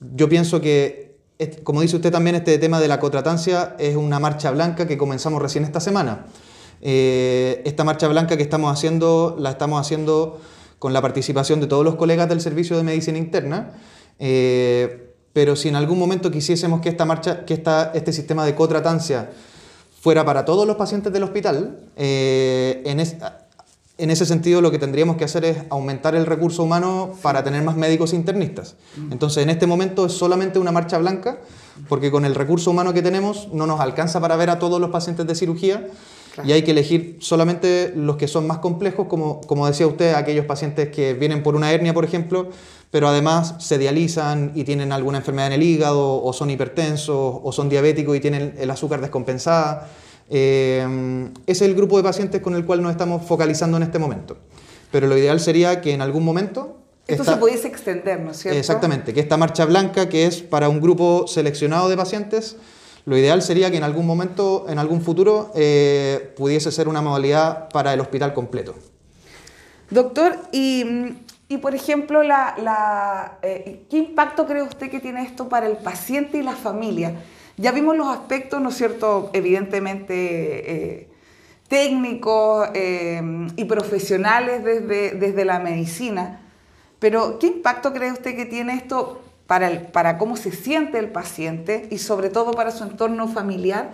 yo 0.00 0.28
pienso 0.28 0.60
que, 0.60 1.16
como 1.62 1.80
dice 1.80 1.96
usted 1.96 2.10
también, 2.10 2.36
este 2.36 2.58
tema 2.58 2.80
de 2.80 2.88
la 2.88 2.98
cotratancia 2.98 3.76
es 3.78 3.96
una 3.96 4.18
marcha 4.18 4.50
blanca 4.50 4.86
que 4.86 4.98
comenzamos 4.98 5.40
recién 5.40 5.64
esta 5.64 5.80
semana. 5.80 6.26
Eh, 6.80 7.62
esta 7.64 7.84
marcha 7.84 8.08
blanca 8.08 8.36
que 8.36 8.42
estamos 8.42 8.72
haciendo, 8.72 9.36
la 9.38 9.50
estamos 9.50 9.80
haciendo 9.80 10.40
con 10.78 10.92
la 10.92 11.00
participación 11.00 11.60
de 11.60 11.68
todos 11.68 11.84
los 11.84 11.94
colegas 11.94 12.28
del 12.28 12.40
Servicio 12.40 12.76
de 12.76 12.82
Medicina 12.82 13.18
Interna. 13.18 13.74
pero 15.32 15.56
si 15.56 15.68
en 15.68 15.76
algún 15.76 15.98
momento 15.98 16.30
quisiésemos 16.30 16.80
que 16.80 16.88
esta 16.88 17.04
marcha, 17.04 17.44
que 17.44 17.54
esta, 17.54 17.92
este 17.94 18.12
sistema 18.12 18.44
de 18.44 18.54
cotratancia 18.54 19.30
fuera 20.02 20.24
para 20.24 20.44
todos 20.44 20.66
los 20.66 20.74
pacientes 20.74 21.12
del 21.12 21.22
hospital, 21.22 21.78
eh, 21.94 22.82
en, 22.84 22.98
en, 22.98 24.10
ese 24.10 24.26
sentido 24.26 24.60
lo 24.60 24.72
que 24.72 24.80
tendríamos 24.80 25.16
que 25.16 25.22
hacer 25.22 25.44
es 25.44 25.58
aumentar 25.70 26.16
el 26.16 26.26
recurso 26.26 26.64
humano 26.64 27.14
para 27.22 27.44
tener 27.44 27.62
más 27.62 27.76
médicos 27.76 28.12
internistas. 28.12 28.74
Mm. 28.96 29.12
Entonces 29.12 29.44
en 29.44 29.50
este 29.50 29.68
momento 29.68 30.04
es 30.06 30.12
solamente 30.12 30.58
una 30.58 30.72
marcha 30.72 30.98
blanca, 30.98 31.38
porque 31.88 32.10
con 32.10 32.24
el 32.24 32.34
recurso 32.34 32.72
humano 32.72 32.92
que 32.92 33.00
tenemos 33.00 33.48
no 33.52 33.68
nos 33.68 33.78
alcanza 33.78 34.20
para 34.20 34.34
ver 34.34 34.50
a 34.50 34.58
todos 34.58 34.80
los 34.80 34.90
pacientes 34.90 35.24
de 35.24 35.36
cirugía. 35.36 35.86
Y 36.44 36.52
hay 36.52 36.62
que 36.62 36.70
elegir 36.70 37.18
solamente 37.20 37.92
los 37.94 38.16
que 38.16 38.26
son 38.26 38.46
más 38.46 38.58
complejos, 38.58 39.06
como, 39.06 39.40
como 39.42 39.66
decía 39.66 39.86
usted, 39.86 40.14
aquellos 40.14 40.46
pacientes 40.46 40.88
que 40.88 41.14
vienen 41.14 41.42
por 41.42 41.54
una 41.54 41.72
hernia, 41.72 41.92
por 41.92 42.04
ejemplo, 42.04 42.48
pero 42.90 43.08
además 43.08 43.56
se 43.58 43.78
dializan 43.78 44.52
y 44.54 44.64
tienen 44.64 44.92
alguna 44.92 45.18
enfermedad 45.18 45.48
en 45.48 45.54
el 45.54 45.62
hígado, 45.62 46.22
o 46.22 46.32
son 46.32 46.50
hipertensos, 46.50 47.40
o 47.42 47.52
son 47.52 47.68
diabéticos 47.68 48.16
y 48.16 48.20
tienen 48.20 48.54
el 48.58 48.70
azúcar 48.70 49.00
descompensada. 49.00 49.88
Eh, 50.30 51.30
ese 51.46 51.64
es 51.64 51.70
el 51.70 51.74
grupo 51.74 51.96
de 51.98 52.02
pacientes 52.02 52.40
con 52.40 52.54
el 52.54 52.64
cual 52.64 52.82
nos 52.82 52.92
estamos 52.92 53.24
focalizando 53.26 53.76
en 53.76 53.82
este 53.82 53.98
momento. 53.98 54.38
Pero 54.90 55.06
lo 55.06 55.16
ideal 55.16 55.40
sería 55.40 55.80
que 55.80 55.92
en 55.92 56.00
algún 56.00 56.24
momento... 56.24 56.78
Esto 57.06 57.24
se 57.24 57.36
pudiese 57.36 57.66
extender, 57.66 58.20
¿no 58.20 58.30
es 58.30 58.38
cierto? 58.38 58.58
Exactamente, 58.58 59.12
que 59.12 59.20
esta 59.20 59.36
marcha 59.36 59.64
blanca, 59.64 60.08
que 60.08 60.26
es 60.26 60.40
para 60.40 60.68
un 60.68 60.80
grupo 60.80 61.26
seleccionado 61.26 61.88
de 61.88 61.96
pacientes, 61.96 62.56
lo 63.04 63.16
ideal 63.16 63.42
sería 63.42 63.70
que 63.70 63.76
en 63.76 63.82
algún 63.82 64.06
momento, 64.06 64.66
en 64.68 64.78
algún 64.78 65.02
futuro, 65.02 65.50
eh, 65.54 66.32
pudiese 66.36 66.70
ser 66.70 66.86
una 66.88 67.02
modalidad 67.02 67.68
para 67.70 67.92
el 67.92 68.00
hospital 68.00 68.32
completo. 68.32 68.74
Doctor, 69.90 70.38
y 70.52 70.94
por 71.60 71.74
ejemplo, 71.74 72.22
eh, 72.22 73.82
¿qué 73.90 73.96
impacto 73.98 74.46
cree 74.46 74.62
usted 74.62 74.90
que 74.90 75.00
tiene 75.00 75.22
esto 75.22 75.48
para 75.48 75.66
el 75.66 75.76
paciente 75.76 76.38
y 76.38 76.42
la 76.42 76.54
familia? 76.56 77.16
Ya 77.56 77.72
vimos 77.72 77.96
los 77.96 78.08
aspectos, 78.08 78.60
¿no 78.60 78.70
es 78.70 78.76
cierto?, 78.76 79.30
evidentemente 79.34 80.14
eh, 80.72 81.08
técnicos 81.68 82.68
y 83.56 83.64
profesionales 83.64 84.62
desde, 84.62 85.12
desde 85.12 85.44
la 85.44 85.58
medicina, 85.58 86.40
pero 86.98 87.38
¿qué 87.38 87.48
impacto 87.48 87.92
cree 87.92 88.12
usted 88.12 88.36
que 88.36 88.46
tiene 88.46 88.74
esto 88.74 89.20
para, 89.46 89.70
el, 89.70 89.82
para 89.82 90.18
cómo 90.18 90.36
se 90.36 90.52
siente 90.52 90.98
el 90.98 91.08
paciente 91.08 91.88
y 91.90 91.98
sobre 91.98 92.30
todo 92.30 92.52
para 92.52 92.70
su 92.70 92.84
entorno 92.84 93.28
familiar? 93.28 93.90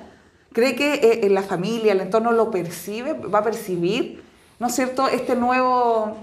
¿Cree 0.52 0.74
que 0.74 1.20
en 1.22 1.34
la 1.34 1.42
familia, 1.42 1.92
el 1.92 2.00
entorno 2.00 2.32
lo 2.32 2.50
percibe, 2.50 3.12
va 3.12 3.40
a 3.40 3.44
percibir, 3.44 4.22
¿no 4.58 4.68
es 4.68 4.74
cierto?, 4.74 5.08
este 5.08 5.36
nuevo 5.36 6.16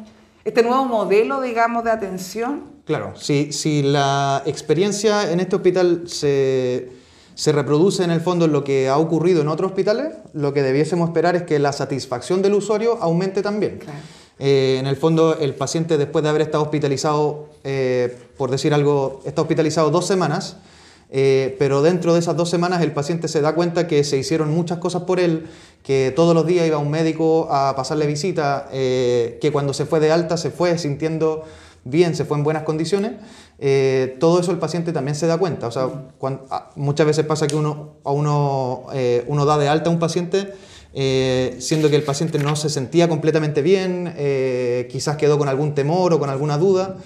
este 0.45 0.61
nuevo 0.61 0.85
modelo, 0.85 1.41
digamos, 1.41 1.83
de 1.83 1.91
atención? 1.91 2.63
Claro, 2.85 3.15
si, 3.15 3.51
si 3.51 3.81
la 3.81 4.43
experiencia 4.45 5.31
en 5.31 5.39
este 5.39 5.55
hospital 5.55 6.03
se, 6.05 6.91
se 7.33 7.51
reproduce 7.51 8.03
en 8.03 8.11
el 8.11 8.21
fondo 8.21 8.45
en 8.45 8.51
lo 8.51 8.63
que 8.63 8.87
ha 8.87 8.97
ocurrido 8.99 9.41
en 9.41 9.47
otros 9.47 9.71
hospitales, 9.71 10.13
lo 10.33 10.53
que 10.53 10.61
debiésemos 10.61 11.09
esperar 11.09 11.35
es 11.35 11.43
que 11.43 11.57
la 11.57 11.73
satisfacción 11.73 12.43
del 12.43 12.53
usuario 12.53 12.99
aumente 13.01 13.41
también. 13.41 13.79
Eh, 14.37 14.77
en 14.79 14.85
el 14.85 14.95
fondo, 14.95 15.35
el 15.39 15.55
paciente 15.55 15.97
después 15.97 16.21
de 16.21 16.29
haber 16.29 16.43
estado 16.43 16.63
hospitalizado, 16.63 17.49
eh, 17.63 18.15
por 18.37 18.51
decir 18.51 18.73
algo, 18.73 19.21
está 19.25 19.41
hospitalizado 19.41 19.91
dos 19.91 20.05
semanas, 20.05 20.57
eh, 21.09 21.55
pero 21.59 21.81
dentro 21.81 22.13
de 22.13 22.19
esas 22.19 22.35
dos 22.35 22.49
semanas 22.49 22.81
el 22.81 22.91
paciente 22.91 23.27
se 23.27 23.41
da 23.41 23.53
cuenta 23.53 23.87
que 23.87 24.03
se 24.03 24.17
hicieron 24.17 24.53
muchas 24.53 24.79
cosas 24.79 25.03
por 25.03 25.19
él, 25.19 25.47
que 25.83 26.11
todos 26.15 26.33
los 26.33 26.45
días 26.45 26.65
iba 26.65 26.77
un 26.77 26.89
médico 26.89 27.47
a 27.51 27.75
pasarle 27.75 28.07
visita, 28.07 28.67
eh, 28.71 29.37
que 29.39 29.51
cuando 29.51 29.73
se 29.73 29.85
fue 29.85 29.99
de 29.99 30.11
alta 30.11 30.35
se 30.37 30.49
fue 30.49 30.77
sintiendo 30.77 31.43
bien, 31.83 32.15
se 32.15 32.25
fue 32.25 32.37
en 32.37 32.43
buenas 32.43 32.63
condiciones, 32.63 33.13
eh, 33.59 34.17
todo 34.19 34.39
eso 34.39 34.51
el 34.51 34.57
paciente 34.57 34.91
también 34.91 35.15
se 35.15 35.27
da 35.27 35.37
cuenta. 35.37 35.67
O 35.67 35.71
sea, 35.71 35.89
ah, 36.49 36.71
muchas 36.75 37.05
veces 37.05 37.25
pasa 37.25 37.45
que 37.45 37.55
uno, 37.55 37.97
a 38.03 38.11
uno, 38.11 38.87
uno 39.27 39.45
da 39.45 39.57
de 39.59 39.69
alta 39.69 39.89
a 39.89 39.93
un 39.93 39.99
paciente 39.99 40.53
siendo 41.59 41.89
que 41.89 41.97
el 41.97 42.03
paciente 42.03 42.39
no 42.39 42.55
se 42.55 42.69
sentía 42.69 43.07
completamente 43.07 43.61
bien, 43.61 44.13
quizás 44.89 45.17
quedó 45.17 45.37
con 45.37 45.49
algún 45.49 45.75
temor 45.75 46.13
o 46.13 46.19
con 46.19 46.29
alguna 46.29 46.57
duda. 46.57 46.97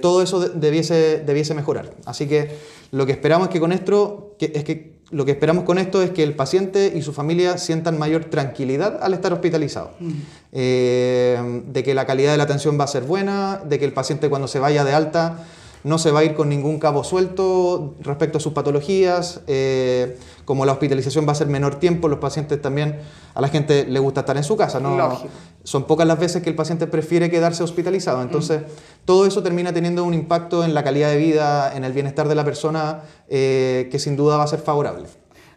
Todo 0.00 0.22
eso 0.22 0.40
debiese, 0.40 1.22
debiese 1.24 1.54
mejorar. 1.54 1.94
Así 2.04 2.26
que 2.26 2.50
lo 2.90 3.06
que 3.06 3.12
esperamos 3.12 3.48
es 3.48 3.52
que 3.52 3.60
con 3.60 3.72
esto, 3.72 4.36
es 4.38 4.64
que 4.64 4.98
lo 5.10 5.24
que 5.24 5.32
esperamos 5.32 5.64
con 5.64 5.78
esto 5.78 6.02
es 6.02 6.10
que 6.10 6.22
el 6.22 6.34
paciente 6.34 6.92
y 6.94 7.02
su 7.02 7.12
familia 7.12 7.56
sientan 7.58 7.98
mayor 7.98 8.26
tranquilidad 8.26 8.98
al 9.02 9.14
estar 9.14 9.32
hospitalizado, 9.32 9.92
mm. 9.98 10.12
eh, 10.52 11.62
de 11.66 11.82
que 11.82 11.94
la 11.94 12.06
calidad 12.06 12.32
de 12.32 12.38
la 12.38 12.44
atención 12.44 12.78
va 12.78 12.84
a 12.84 12.88
ser 12.88 13.04
buena, 13.04 13.62
de 13.64 13.78
que 13.78 13.84
el 13.84 13.92
paciente 13.92 14.28
cuando 14.28 14.48
se 14.48 14.58
vaya 14.58 14.84
de 14.84 14.92
alta 14.92 15.46
no 15.84 15.98
se 15.98 16.10
va 16.10 16.20
a 16.20 16.24
ir 16.24 16.34
con 16.34 16.48
ningún 16.48 16.78
cabo 16.78 17.04
suelto 17.04 17.94
respecto 18.00 18.38
a 18.38 18.40
sus 18.40 18.52
patologías. 18.52 19.42
Eh, 19.46 20.18
como 20.44 20.64
la 20.64 20.72
hospitalización 20.72 21.28
va 21.28 21.32
a 21.32 21.34
ser 21.34 21.48
menor 21.48 21.76
tiempo, 21.76 22.08
los 22.08 22.18
pacientes 22.18 22.60
también, 22.62 23.00
a 23.34 23.40
la 23.40 23.48
gente 23.48 23.84
le 23.84 23.98
gusta 23.98 24.20
estar 24.20 24.36
en 24.36 24.44
su 24.44 24.56
casa. 24.56 24.80
¿no? 24.80 25.20
Son 25.62 25.84
pocas 25.84 26.06
las 26.06 26.18
veces 26.18 26.42
que 26.42 26.48
el 26.48 26.56
paciente 26.56 26.86
prefiere 26.86 27.30
quedarse 27.30 27.62
hospitalizado. 27.62 28.22
Entonces, 28.22 28.62
todo 29.04 29.26
eso 29.26 29.42
termina 29.42 29.72
teniendo 29.72 30.04
un 30.04 30.14
impacto 30.14 30.64
en 30.64 30.72
la 30.72 30.82
calidad 30.82 31.10
de 31.10 31.18
vida, 31.18 31.76
en 31.76 31.84
el 31.84 31.92
bienestar 31.92 32.28
de 32.28 32.34
la 32.34 32.44
persona, 32.44 33.02
eh, 33.28 33.88
que 33.90 33.98
sin 33.98 34.16
duda 34.16 34.38
va 34.38 34.44
a 34.44 34.46
ser 34.46 34.60
favorable. 34.60 35.06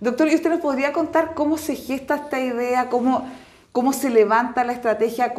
Doctor, 0.02 0.28
¿y 0.30 0.36
usted 0.36 0.50
nos 0.50 0.60
podría 0.60 0.92
contar 0.92 1.36
cómo 1.36 1.58
se 1.58 1.76
gesta 1.76 2.16
esta 2.16 2.40
idea, 2.42 2.90
cómo, 2.90 3.30
cómo 3.72 3.94
se 3.94 4.10
levanta 4.10 4.64
la 4.64 4.74
estrategia 4.74 5.34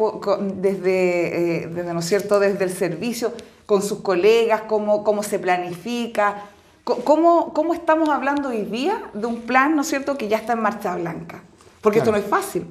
desde, 0.55 1.63
eh, 1.63 1.67
desde, 1.67 1.93
¿no 1.93 1.99
es 1.99 2.05
cierto?, 2.05 2.39
desde 2.39 2.63
el 2.63 2.71
servicio, 2.71 3.33
con 3.65 3.81
sus 3.81 3.99
colegas, 3.99 4.63
cómo, 4.67 5.03
cómo 5.03 5.23
se 5.23 5.39
planifica, 5.39 6.43
¿Cómo, 6.83 7.53
¿Cómo, 7.53 7.73
estamos 7.73 8.09
hablando 8.09 8.49
hoy 8.49 8.63
día 8.63 9.03
de 9.13 9.25
un 9.25 9.43
plan, 9.43 9.73
¿no 9.73 9.83
es 9.83 9.87
cierto?, 9.87 10.17
que 10.17 10.27
ya 10.27 10.35
está 10.35 10.51
en 10.51 10.59
marcha 10.59 10.93
blanca. 10.97 11.41
Porque 11.79 11.99
esto 11.99 12.11
no 12.11 12.17
es 12.17 12.25
fácil. 12.25 12.65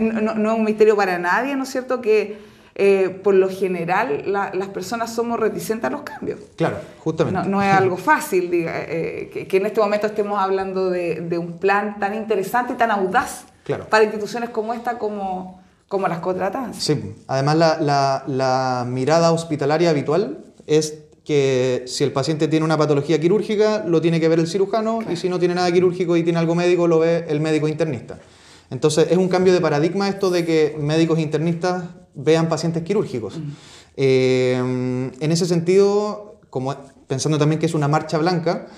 no, 0.00 0.52
es 0.52 0.58
un 0.58 0.64
misterio 0.64 0.96
para 0.96 1.16
nadie, 1.18 1.54
¿no 1.54 1.62
es 1.62 1.68
cierto?, 1.68 2.00
que 2.00 2.38
eh, 2.74 3.08
por 3.22 3.34
lo 3.34 3.48
general 3.48 4.24
las 4.26 4.68
personas 4.68 5.14
somos 5.14 5.38
reticentes 5.38 5.84
a 5.84 5.90
los 5.90 6.02
cambios. 6.02 6.40
Claro, 6.56 6.78
justamente. 6.98 7.48
No, 7.48 7.62
es 7.62 7.72
algo 7.72 7.96
fácil 7.96 8.50
diga, 8.50 8.72
eh, 8.76 9.46
que, 9.48 9.56
en 9.56 9.66
este 9.66 9.80
momento 9.80 10.08
estemos 10.08 10.40
hablando 10.40 10.90
de, 10.90 11.20
de, 11.20 11.38
un 11.38 11.58
plan 11.58 12.00
tan 12.00 12.14
interesante 12.14 12.72
y 12.72 12.76
tan 12.76 12.90
audaz 12.90 13.44
para 13.88 14.02
instituciones 14.02 14.50
como 14.50 14.74
esta, 14.74 14.98
como, 14.98 15.59
como 15.90 16.06
las 16.06 16.20
contratantes. 16.20 16.84
Sí, 16.84 17.16
además 17.26 17.56
la, 17.56 17.80
la, 17.80 18.22
la 18.28 18.86
mirada 18.88 19.32
hospitalaria 19.32 19.90
habitual 19.90 20.44
es 20.68 20.98
que 21.24 21.82
si 21.88 22.04
el 22.04 22.12
paciente 22.12 22.46
tiene 22.46 22.64
una 22.64 22.78
patología 22.78 23.20
quirúrgica, 23.20 23.84
lo 23.84 24.00
tiene 24.00 24.20
que 24.20 24.28
ver 24.28 24.38
el 24.38 24.46
cirujano, 24.46 25.00
y 25.10 25.16
si 25.16 25.28
no 25.28 25.40
tiene 25.40 25.56
nada 25.56 25.72
quirúrgico 25.72 26.16
y 26.16 26.22
tiene 26.22 26.38
algo 26.38 26.54
médico, 26.54 26.86
lo 26.86 27.00
ve 27.00 27.24
el 27.28 27.40
médico 27.40 27.66
internista. 27.66 28.20
Entonces 28.70 29.08
es 29.10 29.18
un 29.18 29.28
cambio 29.28 29.52
de 29.52 29.60
paradigma 29.60 30.08
esto 30.08 30.30
de 30.30 30.44
que 30.44 30.76
médicos 30.78 31.18
internistas 31.18 31.82
vean 32.14 32.48
pacientes 32.48 32.84
quirúrgicos. 32.84 33.40
Eh, 33.96 34.54
en 34.56 35.32
ese 35.32 35.44
sentido, 35.44 36.38
como 36.50 36.72
pensando 37.08 37.36
también 37.36 37.58
que 37.58 37.66
es 37.66 37.74
una 37.74 37.88
marcha 37.88 38.16
blanca, 38.16 38.68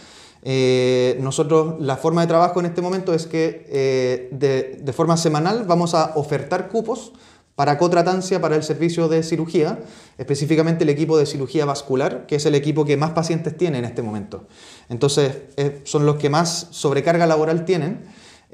eh, 0.45 1.19
nosotros 1.21 1.77
la 1.81 1.97
forma 1.97 2.23
de 2.23 2.27
trabajo 2.27 2.59
en 2.59 2.67
este 2.67 2.83
momento 2.83 3.15
es 3.15 3.27
que 3.27 3.65
eh, 3.69 4.29
de, 4.33 4.81
de, 4.83 4.93
forma 4.93 5.17
semanal 5.17 5.65
vamos 5.69 5.95
a 5.95 6.13
ofertar 6.17 6.69
cupos 6.69 7.13
para 7.55 7.79
cotratancia 7.79 8.41
para 8.41 8.57
el 8.57 8.65
servicio 8.65 9.09
de 9.09 9.23
cirugía, 9.23 9.79
específicamente 10.19 10.83
el 10.83 10.91
equipo 10.91 11.17
de 11.17 11.27
cirugía 11.27 11.65
vascular, 11.65 12.27
que 12.27 12.37
es 12.37 12.47
el 12.47 12.57
equipo 12.57 12.85
que 12.85 12.97
más 12.97 13.11
pacientes 13.13 13.57
tiene 13.57 13.79
en 13.79 13.85
este 13.85 14.03
momento. 14.03 14.49
Entonces, 14.89 15.33
eh, 15.57 15.81
son 15.85 16.07
los 16.07 16.17
que 16.17 16.29
más 16.29 16.69
sobrecarga 16.71 17.27
laboral 17.27 17.65
tienen 17.65 18.05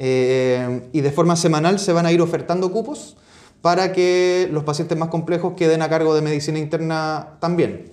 y 0.00 1.00
de 1.00 1.12
forma 1.12 1.34
semanal 1.34 1.80
se 1.80 1.92
van 1.92 2.06
a 2.06 2.12
ir 2.12 2.20
ofertando 2.20 2.70
cupos 2.70 3.16
para 3.62 3.92
que 3.92 4.48
los 4.52 4.62
pacientes 4.62 4.96
más 4.96 5.08
complejos 5.08 5.54
queden 5.56 5.82
a 5.82 5.88
cargo 5.88 6.14
de 6.14 6.22
medicina 6.22 6.60
interna 6.60 7.38
también. 7.40 7.90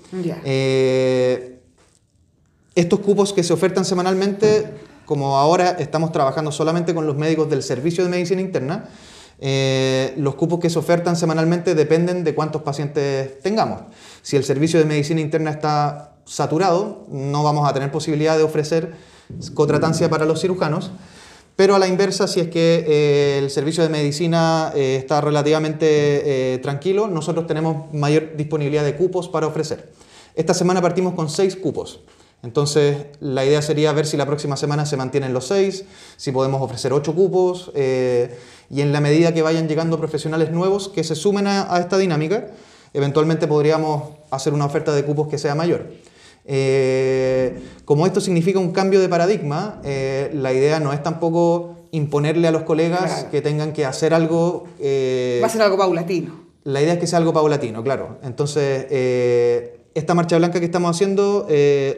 Estos 2.76 3.00
cupos 3.00 3.32
que 3.32 3.42
se 3.42 3.54
ofertan 3.54 3.86
semanalmente, 3.86 4.70
como 5.06 5.38
ahora 5.38 5.78
estamos 5.80 6.12
trabajando 6.12 6.52
solamente 6.52 6.94
con 6.94 7.08
los 7.08 7.16
médicos 7.16 7.50
del 7.50 7.64
servicio 7.64 8.04
de 8.04 8.10
medicina 8.10 8.42
interna, 8.42 8.90
eh, 9.40 10.14
los 10.18 10.36
cupos 10.36 10.60
que 10.60 10.70
se 10.70 10.78
ofertan 10.80 11.16
semanalmente 11.16 11.74
dependen 11.74 12.24
de 12.24 12.36
cuántos 12.36 12.62
pacientes 12.64 13.40
tengamos. 13.40 13.82
Si 14.22 14.36
el 14.36 14.44
servicio 14.44 14.80
de 14.80 14.86
medicina 14.86 15.22
interna 15.22 15.52
está 15.52 16.16
saturado, 16.26 17.06
no 17.10 17.44
vamos 17.44 17.70
a 17.70 17.74
tener 17.74 17.92
posibilidad 17.92 18.38
de 18.38 18.44
ofrecer 18.44 18.94
cotratancia 19.54 20.10
para 20.10 20.26
los 20.26 20.42
cirujanos, 20.42 20.92
Pero 21.56 21.74
a 21.74 21.80
la 21.80 21.88
inversa, 21.88 22.28
si 22.28 22.42
es 22.42 22.50
que 22.50 22.84
eh, 22.86 23.40
el 23.42 23.50
servicio 23.50 23.82
de 23.82 23.88
medicina 23.88 24.74
eh, 24.76 24.98
está 24.98 25.22
relativamente 25.22 26.60
tranquilo, 26.62 27.08
nosotros 27.08 27.48
tenemos 27.48 27.94
mayor 27.94 28.36
disponibilidad 28.36 28.84
de 28.84 28.98
cupos 28.98 29.30
para 29.30 29.48
ofrecer. 29.48 29.94
Esta 30.36 30.54
semana 30.54 30.82
partimos 30.82 31.14
con 31.14 31.30
seis 31.30 31.56
cupos. 31.56 32.02
Entonces, 32.46 33.08
la 33.20 33.44
idea 33.44 33.62
sería 33.62 33.92
ver 33.92 34.06
si 34.06 34.18
la 34.18 34.26
próxima 34.26 34.56
semana 34.56 34.86
se 34.86 34.96
mantienen 34.96 35.34
los 35.34 35.48
seis, 35.48 35.84
si 36.16 36.32
podemos 36.32 36.62
ofrecer 36.62 36.94
ocho 36.94 37.16
cupos, 37.16 37.72
y 37.76 38.82
en 38.82 38.94
la 38.94 39.02
medida 39.02 39.34
que 39.34 39.42
vayan 39.42 39.68
llegando 39.68 39.98
profesionales 39.98 40.52
nuevos 40.52 40.88
que 40.90 41.04
se 41.04 41.16
sumen 41.16 41.48
a, 41.48 41.74
a 41.74 41.80
esta 41.80 41.98
dinámica, 41.98 42.52
eventualmente 42.94 43.48
podríamos 43.48 44.04
hacer 44.30 44.54
una 44.54 44.66
oferta 44.66 44.94
de 44.94 45.04
cupos 45.04 45.28
que 45.28 45.40
sea 45.40 45.56
mayor. 45.56 45.88
Eh, 46.46 47.60
como 47.84 48.06
esto 48.06 48.22
significa 48.22 48.60
un 48.60 48.72
cambio 48.72 49.02
de 49.02 49.10
paradigma, 49.10 49.82
eh, 49.84 50.30
la 50.34 50.54
idea 50.54 50.80
no 50.80 50.94
es 50.94 51.02
tampoco 51.02 51.88
imponerle 51.92 52.48
a 52.48 52.52
los 52.52 52.62
colegas 52.62 53.26
que 53.32 53.42
tengan 53.42 53.74
que 53.74 53.86
hacer 53.86 54.14
algo... 54.14 54.66
Eh, 54.80 55.40
Va 55.42 55.48
a 55.48 55.50
ser 55.50 55.64
algo 55.64 55.78
paulatino. 55.78 56.46
La 56.64 56.82
idea 56.82 56.94
es 56.94 57.00
que 57.00 57.08
sea 57.08 57.18
algo 57.18 57.34
paulatino, 57.34 57.84
claro. 57.84 58.20
Entonces, 58.24 58.86
esta 59.96 60.14
marcha 60.14 60.38
blanca 60.38 60.60
que 60.60 60.66
estamos 60.68 60.96
haciendo, 60.96 61.48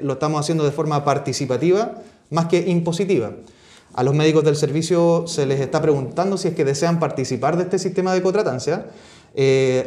lo 0.01 0.13
estamos 0.13 0.39
haciendo 0.39 0.63
de 0.63 0.71
forma 0.71 1.03
participativa, 1.03 1.95
más 2.29 2.45
que 2.45 2.59
impositiva. 2.69 3.31
A 3.93 4.03
los 4.03 4.13
médicos 4.13 4.43
del 4.43 4.55
servicio 4.55 5.25
se 5.27 5.45
les 5.45 5.59
está 5.59 5.81
preguntando 5.81 6.37
si 6.37 6.47
es 6.47 6.53
que 6.53 6.63
desean 6.63 6.99
participar 6.99 7.57
de 7.57 7.63
este 7.63 7.79
sistema 7.79 8.13
de 8.13 8.21
cotratancia. 8.21 8.85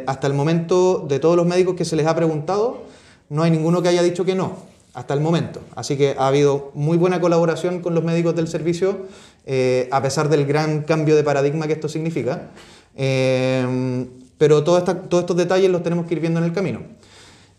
hasta 0.05 0.27
el 0.27 0.33
momento, 0.33 1.05
de 1.07 1.19
todos 1.19 1.35
los 1.35 1.47
médicos 1.47 1.75
que 1.75 1.85
se 1.85 1.95
les 1.95 2.05
ha 2.05 2.15
preguntado, 2.15 2.83
no 3.29 3.43
hay 3.43 3.51
ninguno 3.51 3.81
que 3.81 3.87
haya 3.87 4.03
dicho 4.03 4.25
que 4.25 4.35
no, 4.35 4.57
hasta 4.93 5.13
el 5.13 5.21
momento. 5.21 5.61
Así 5.75 5.95
que 5.95 6.15
ha 6.17 6.27
habido 6.27 6.71
muy 6.73 6.97
buena 6.97 7.21
colaboración 7.21 7.79
con 7.79 7.95
los 7.95 8.03
médicos 8.03 8.35
del 8.35 8.47
servicio, 8.47 9.05
eh, 9.45 9.87
a 9.91 10.01
pesar 10.01 10.27
del 10.27 10.45
gran 10.45 10.81
cambio 10.81 11.15
de 11.15 11.23
paradigma 11.23 11.67
que 11.67 11.73
esto 11.73 11.87
significa. 11.87 12.49
Eh, 12.95 14.05
pero 14.37 14.63
todos 14.63 14.83
estos 14.87 15.37
detalles 15.37 15.69
los 15.69 15.83
tenemos 15.83 16.07
que 16.07 16.15
ir 16.15 16.19
viendo 16.19 16.39
en 16.39 16.45
el 16.45 16.53
camino. 16.53 16.81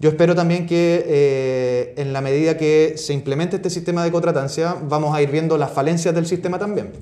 Yo 0.02 0.10
espero 0.10 0.34
también 0.34 0.66
que 0.66 1.02
eh, 1.06 1.94
en 1.96 2.12
la 2.12 2.20
medida 2.20 2.58
que 2.58 2.94
se 2.98 3.14
implemente 3.14 3.56
este 3.56 3.70
sistema 3.70 4.04
de 4.04 4.12
cotratancia, 4.12 4.76
vamos 4.82 5.14
a 5.14 5.22
ir 5.22 5.30
viendo 5.30 5.56
las 5.56 5.70
falencias 5.70 6.14
del 6.14 6.26
sistema 6.26 6.58
también. 6.58 6.92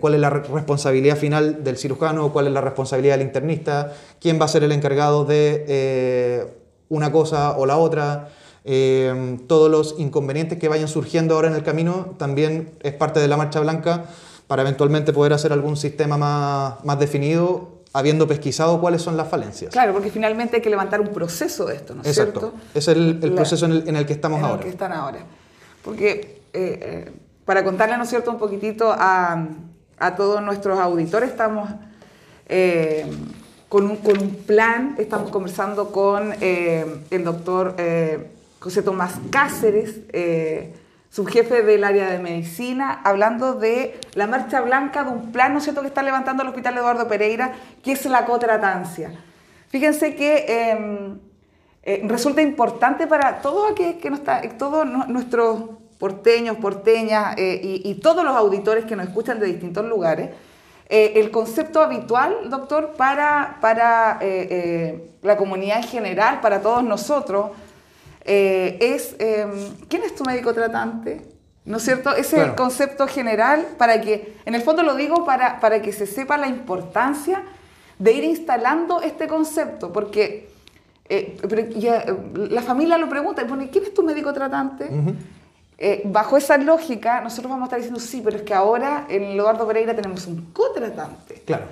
cuál 0.00 0.14
es 0.14 0.20
la 0.20 0.30
responsabilidad 0.30 1.16
final 1.16 1.64
del 1.64 1.76
cirujano, 1.76 2.32
cuál 2.32 2.46
es 2.46 2.52
la 2.52 2.60
responsabilidad 2.60 3.18
del 3.18 3.26
internista, 3.26 3.92
quién 4.20 4.38
va 4.40 4.44
a 4.44 4.48
ser 4.48 4.62
el 4.62 4.70
encargado 4.70 5.24
de 5.24 6.60
una 6.90 7.10
cosa 7.10 7.56
o 7.56 7.64
la 7.64 7.78
otra. 7.78 8.28
Eh, 8.64 9.38
todos 9.46 9.70
los 9.70 9.94
inconvenientes 9.98 10.58
que 10.58 10.68
vayan 10.68 10.88
surgiendo 10.88 11.34
ahora 11.34 11.48
en 11.48 11.54
el 11.54 11.62
camino 11.62 12.14
también 12.18 12.72
es 12.82 12.92
parte 12.92 13.18
de 13.18 13.26
la 13.26 13.38
marcha 13.38 13.58
blanca 13.60 14.04
para 14.46 14.62
eventualmente 14.62 15.14
poder 15.14 15.32
hacer 15.32 15.52
algún 15.52 15.78
sistema 15.78 16.18
más, 16.18 16.84
más 16.84 16.98
definido 16.98 17.79
habiendo 17.92 18.28
pesquisado 18.28 18.80
cuáles 18.80 19.02
son 19.02 19.16
las 19.16 19.28
falencias. 19.28 19.72
Claro, 19.72 19.92
porque 19.92 20.10
finalmente 20.10 20.56
hay 20.56 20.62
que 20.62 20.70
levantar 20.70 21.00
un 21.00 21.08
proceso 21.08 21.64
de 21.66 21.76
esto, 21.76 21.94
¿no 21.94 22.02
es 22.02 22.08
Exacto. 22.08 22.40
cierto? 22.40 22.58
Es 22.74 22.88
el, 22.88 23.18
el 23.22 23.32
proceso 23.32 23.66
en 23.66 23.72
el, 23.72 23.88
en 23.88 23.96
el, 23.96 24.06
que 24.06 24.12
estamos 24.12 24.38
en 24.38 24.44
ahora. 24.44 24.58
El 24.58 24.64
que 24.64 24.70
están 24.70 24.92
ahora. 24.92 25.18
Porque 25.82 26.42
eh, 26.52 26.78
eh, 26.82 27.12
para 27.44 27.64
contarle, 27.64 27.96
¿no 27.96 28.04
es 28.04 28.08
cierto?, 28.10 28.30
un 28.30 28.38
poquitito 28.38 28.92
a, 28.92 29.46
a 29.98 30.16
todos 30.16 30.40
nuestros 30.42 30.78
auditores, 30.78 31.30
estamos 31.30 31.68
con 33.68 33.84
un, 33.90 33.96
con 33.96 34.18
un 34.18 34.34
plan. 34.46 34.94
Estamos 34.98 35.30
conversando 35.30 35.90
con 35.90 36.32
eh, 36.40 36.84
el 37.10 37.24
doctor 37.24 37.74
eh, 37.78 38.30
José 38.60 38.82
Tomás 38.82 39.14
Cáceres, 39.30 40.00
eh, 40.12 40.74
subjefe 41.10 41.62
del 41.62 41.84
área 41.84 42.08
de 42.10 42.18
medicina, 42.18 43.00
hablando 43.04 43.54
de 43.54 44.00
la 44.14 44.26
marcha 44.26 44.60
blanca 44.60 45.04
de 45.04 45.10
un 45.10 45.32
plan, 45.32 45.52
¿no 45.52 45.58
es 45.58 45.64
cierto?, 45.64 45.82
que 45.82 45.88
está 45.88 46.02
levantando 46.02 46.42
el 46.42 46.48
Hospital 46.48 46.78
Eduardo 46.78 47.08
Pereira, 47.08 47.52
que 47.82 47.92
es 47.92 48.06
la 48.06 48.24
cotratancia. 48.24 49.12
Fíjense 49.68 50.14
que 50.14 50.70
em, 51.82 52.08
resulta 52.08 52.42
importante 52.42 53.06
para 53.06 53.42
todo 53.42 53.74
que, 53.74 53.98
que 53.98 54.10
no 54.10 54.16
está, 54.16 54.40
todos 54.56 54.86
nuestros 55.08 55.64
porteños, 55.98 56.56
porteñas 56.56 57.36
y, 57.38 57.82
y 57.84 57.94
todos 57.96 58.24
los 58.24 58.34
auditores 58.34 58.84
que 58.84 58.96
nos 58.96 59.08
escuchan 59.08 59.38
de 59.38 59.46
distintos 59.46 59.84
lugares, 59.84 60.30
eh, 60.92 61.20
el 61.20 61.30
concepto 61.30 61.80
habitual, 61.80 62.50
doctor, 62.50 62.94
para, 62.96 63.58
para 63.60 64.18
eh, 64.20 64.48
eh, 64.50 65.10
la 65.22 65.36
comunidad 65.36 65.76
en 65.76 65.84
general, 65.84 66.40
para 66.40 66.62
todos 66.62 66.82
nosotros, 66.82 67.52
es 68.30 69.16
em, 69.18 69.50
¿quién 69.88 70.02
es 70.02 70.14
tu 70.14 70.24
médico 70.24 70.52
tratante? 70.52 71.22
¿No 71.64 71.76
es 71.76 71.84
cierto? 71.84 72.10
Ese 72.10 72.40
es 72.40 72.48
el 72.48 72.54
concepto 72.54 73.06
general 73.06 73.66
para 73.76 74.00
que, 74.00 74.36
en 74.44 74.54
el 74.54 74.62
fondo 74.62 74.82
lo 74.82 74.94
digo 74.94 75.24
para, 75.24 75.60
para 75.60 75.82
que 75.82 75.92
se 75.92 76.06
sepa 76.06 76.36
la 76.36 76.48
importancia 76.48 77.44
de 77.98 78.12
ir 78.12 78.24
instalando 78.24 79.02
este 79.02 79.28
concepto, 79.28 79.92
porque 79.92 80.48
la 82.34 82.62
familia 82.62 82.96
lo 82.98 83.08
pregunta, 83.08 83.44
¿quién 83.70 83.84
es 83.84 83.94
tu 83.94 84.02
médico 84.02 84.32
tratante? 84.32 84.88
Eh, 85.76 86.02
bajo 86.04 86.36
esa 86.36 86.56
lógica, 86.58 87.20
nosotros 87.20 87.50
vamos 87.50 87.64
a 87.64 87.66
estar 87.66 87.78
diciendo, 87.78 88.00
sí, 88.00 88.20
pero 88.22 88.36
es 88.36 88.42
que 88.42 88.54
ahora 88.54 89.06
en 89.08 89.22
Eduardo 89.24 89.66
Pereira 89.66 89.94
tenemos 89.94 90.26
un 90.26 90.52
cotratante. 90.52 91.42
Claro. 91.46 91.64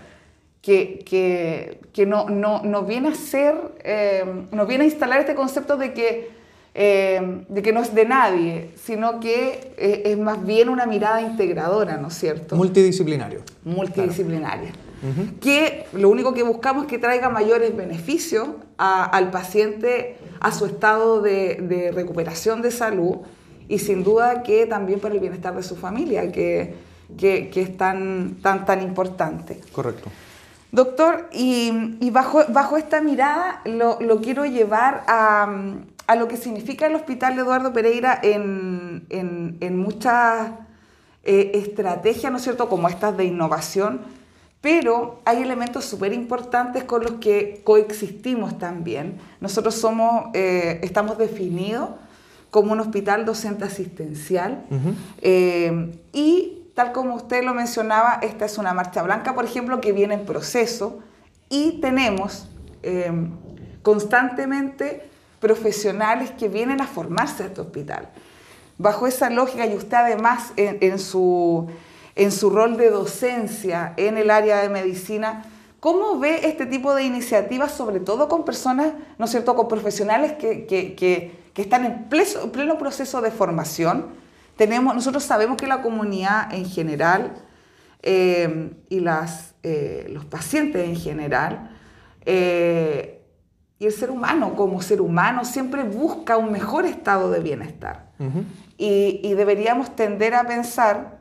Que, 0.62 1.04
que, 1.06 1.80
que 1.92 2.04
no, 2.04 2.28
no, 2.28 2.62
no, 2.62 2.82
viene 2.82 3.08
a 3.08 3.14
ser, 3.14 3.54
eh, 3.84 4.46
no 4.50 4.66
viene 4.66 4.84
a 4.84 4.86
instalar 4.86 5.20
este 5.20 5.34
concepto 5.34 5.76
de 5.76 5.92
que, 5.92 6.30
eh, 6.80 7.44
de 7.48 7.60
que 7.60 7.72
no 7.72 7.80
es 7.80 7.92
de 7.92 8.04
nadie, 8.04 8.70
sino 8.76 9.18
que 9.18 9.74
es 9.76 10.16
más 10.16 10.46
bien 10.46 10.68
una 10.68 10.86
mirada 10.86 11.20
integradora, 11.20 11.96
¿no 11.96 12.06
es 12.06 12.14
cierto? 12.14 12.54
Multidisciplinario. 12.54 13.40
Multidisciplinaria. 13.64 14.70
Que 15.40 15.86
lo 15.92 16.08
único 16.08 16.34
que 16.34 16.44
buscamos 16.44 16.84
es 16.84 16.88
que 16.88 16.98
traiga 16.98 17.30
mayores 17.30 17.76
beneficios 17.76 18.50
al 18.76 19.30
paciente, 19.32 20.18
a 20.38 20.52
su 20.52 20.66
estado 20.66 21.20
de, 21.20 21.56
de 21.56 21.90
recuperación 21.90 22.62
de 22.62 22.70
salud 22.70 23.16
y 23.66 23.80
sin 23.80 24.04
duda 24.04 24.44
que 24.44 24.64
también 24.66 25.00
para 25.00 25.14
el 25.14 25.20
bienestar 25.20 25.56
de 25.56 25.64
su 25.64 25.74
familia, 25.74 26.30
que, 26.30 26.76
que, 27.16 27.50
es 27.56 27.76
tan, 27.76 28.36
tan, 28.40 28.64
tan 28.64 28.82
importante. 28.82 29.60
Correcto. 29.72 30.10
Doctor, 30.70 31.28
y, 31.32 31.96
y 31.98 32.10
bajo, 32.10 32.44
bajo 32.50 32.76
esta 32.76 33.00
mirada 33.00 33.62
lo, 33.64 33.98
lo 34.00 34.20
quiero 34.20 34.44
llevar 34.46 35.02
a, 35.08 35.74
a, 36.08 36.16
lo 36.16 36.26
que 36.26 36.36
significa 36.36 36.86
el 36.86 36.96
Hospital 36.96 37.38
Eduardo 37.38 37.72
Pereira 37.72 38.18
en, 38.22 39.06
en, 39.10 39.58
en 39.60 39.78
muchas 39.78 40.50
eh, 41.30 41.58
estrategias, 41.58 42.32
¿no 42.32 42.38
es 42.38 42.44
cierto?, 42.44 42.70
como 42.70 42.88
estas 42.88 43.14
de 43.14 43.26
innovación, 43.26 44.00
pero 44.62 45.20
hay 45.26 45.42
elementos 45.42 45.84
súper 45.84 46.14
importantes 46.14 46.84
con 46.84 47.02
los 47.02 47.12
que 47.20 47.60
coexistimos 47.64 48.58
también. 48.58 49.18
Nosotros 49.38 49.74
somos, 49.74 50.30
eh, 50.32 50.80
estamos 50.82 51.18
definidos 51.18 51.90
como 52.50 52.72
un 52.72 52.80
hospital 52.80 53.26
docente 53.26 53.64
asistencial. 53.64 54.64
Eh, 55.20 56.00
y 56.14 56.62
tal 56.74 56.92
como 56.92 57.14
usted 57.16 57.44
lo 57.44 57.52
mencionaba, 57.52 58.20
esta 58.22 58.46
es 58.46 58.56
una 58.56 58.72
marcha 58.72 59.02
blanca, 59.02 59.34
por 59.34 59.44
ejemplo, 59.44 59.82
que 59.82 59.92
viene 59.92 60.14
en 60.14 60.24
proceso 60.24 61.00
y 61.50 61.78
tenemos 61.82 62.48
constantemente 63.82 65.10
profesionales 65.40 66.30
que 66.32 66.48
vienen 66.48 66.80
a 66.80 66.86
formarse 66.86 67.42
a 67.42 67.46
este 67.46 67.60
hospital. 67.60 68.08
Bajo 68.76 69.06
esa 69.06 69.30
lógica, 69.30 69.66
y 69.66 69.74
usted 69.74 69.96
además 69.96 70.52
en, 70.56 70.98
su, 70.98 71.68
en 72.14 72.30
su 72.30 72.50
rol 72.50 72.76
de 72.76 72.90
docencia 72.90 73.94
en 73.96 74.18
el 74.18 74.30
área 74.30 74.62
de 74.62 74.68
medicina, 74.68 75.44
¿Cómo 75.80 76.18
ve 76.18 76.40
este 76.48 76.66
tipo 76.66 76.92
de 76.92 77.04
iniciativas, 77.04 77.70
sobre 77.70 78.00
todo 78.00 78.28
con 78.28 78.44
personas, 78.44 78.94
¿no 79.16 79.26
es 79.26 79.30
cierto?, 79.30 79.54
con 79.54 79.68
profesionales 79.68 80.32
que, 80.32 80.66
que, 80.66 80.96
que 81.58 81.62
están 81.62 81.84
en 81.84 82.04
pleno, 82.04 82.78
proceso 82.78 83.20
de 83.20 83.32
formación. 83.32 84.06
Tenemos, 84.56 84.94
nosotros 84.94 85.24
sabemos 85.24 85.56
que 85.56 85.66
la 85.66 85.82
comunidad 85.82 86.54
en 86.54 86.64
general 86.64 87.32
eh, 88.02 88.70
y 88.88 89.00
las, 89.00 89.54
eh, 89.64 90.06
los 90.08 90.24
pacientes 90.24 90.88
en 90.88 90.94
general 90.94 91.76
eh, 92.26 93.17
y 93.78 93.86
el 93.86 93.92
ser 93.92 94.10
humano 94.10 94.54
como 94.56 94.82
ser 94.82 95.00
humano 95.00 95.44
siempre 95.44 95.84
busca 95.84 96.36
un 96.36 96.52
mejor 96.52 96.84
estado 96.84 97.30
de 97.30 97.40
bienestar. 97.40 98.08
y, 98.76 99.20
y, 99.22 99.34
deberíamos 99.34 99.94
tender 99.94 100.34
a 100.34 100.44
pensar 100.44 101.20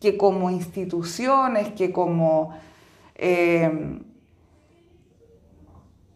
que 0.00 0.16
como 0.16 0.50
instituciones, 0.50 1.72
que 1.72 1.92
como 1.92 2.54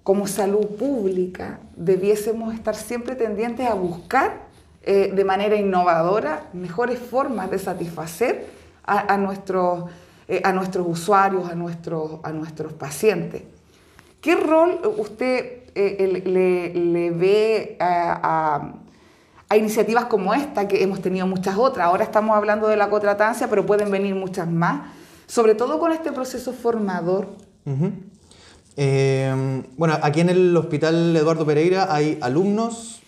como 0.04 0.26
salud 0.26 0.66
pública 0.78 1.60
debiésemos 1.74 2.54
estar 2.54 2.76
siempre 2.76 3.16
tendientes 3.16 3.66
a 3.66 3.74
buscar 3.74 4.44
eh, 4.82 5.10
de 5.12 5.24
manera 5.24 5.56
innovadora 5.56 6.50
mejores 6.52 6.98
formas 6.98 7.50
de 7.50 7.58
satisfacer 7.58 8.46
a, 8.86 9.16
nuestros, 9.16 9.90
eh, 10.28 10.42
a 10.44 10.52
nuestros 10.52 10.86
usuarios, 10.86 11.48
a 11.48 11.54
nuestros, 11.54 12.20
a 12.22 12.32
nuestros 12.32 12.74
pacientes. 12.74 13.44
¿Qué 14.20 14.36
rol 14.36 14.78
usted 14.98 15.63
eh, 15.74 16.22
le, 16.24 16.74
le, 16.74 17.10
ve 17.10 17.76
a, 17.80 18.74
a 19.48 19.56
iniciativas 19.56 20.06
como 20.06 20.34
esta, 20.34 20.66
que 20.68 20.82
hemos 20.82 21.00
tenido 21.00 21.26
muchas 21.26 21.56
otras. 21.56 21.86
Ahora 21.86 22.04
estamos 22.04 22.36
hablando 22.36 22.68
de 22.68 22.76
la 22.76 22.90
cotratancia, 22.90 23.48
pero 23.48 23.66
pueden 23.66 23.90
venir 23.90 24.14
muchas 24.14 24.50
más, 24.50 24.90
sobre 25.26 25.54
todo 25.54 25.78
con 25.78 25.92
este 25.92 26.12
proceso 26.12 26.52
formador. 26.52 27.28
Eh, 28.76 29.62
bueno, 29.76 29.98
aquí 30.02 30.20
en 30.20 30.30
el 30.30 30.56
Hospital 30.56 31.16
Eduardo 31.16 31.46
Pereira 31.46 31.94
hay 31.94 32.18
alumnos, 32.20 33.00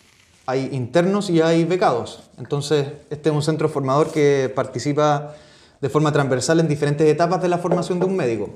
hay 0.47 0.69
internos 0.73 1.31
y 1.31 1.41
hay 1.41 1.65
becados. 1.65 2.31
Entonces, 2.39 2.87
este 3.11 3.31
es 3.31 3.35
un 3.35 3.43
centro 3.43 3.69
formador 3.69 4.13
que 4.13 4.53
participa 4.55 5.35
de 5.81 5.89
forma 5.89 6.13
transversal 6.13 6.61
en 6.61 6.69
diferentes 6.69 7.07
etapas 7.07 7.43
de 7.43 7.49
la 7.49 7.59
formación 7.59 7.99
de 7.99 8.07
un 8.07 8.17
médico. 8.17 8.51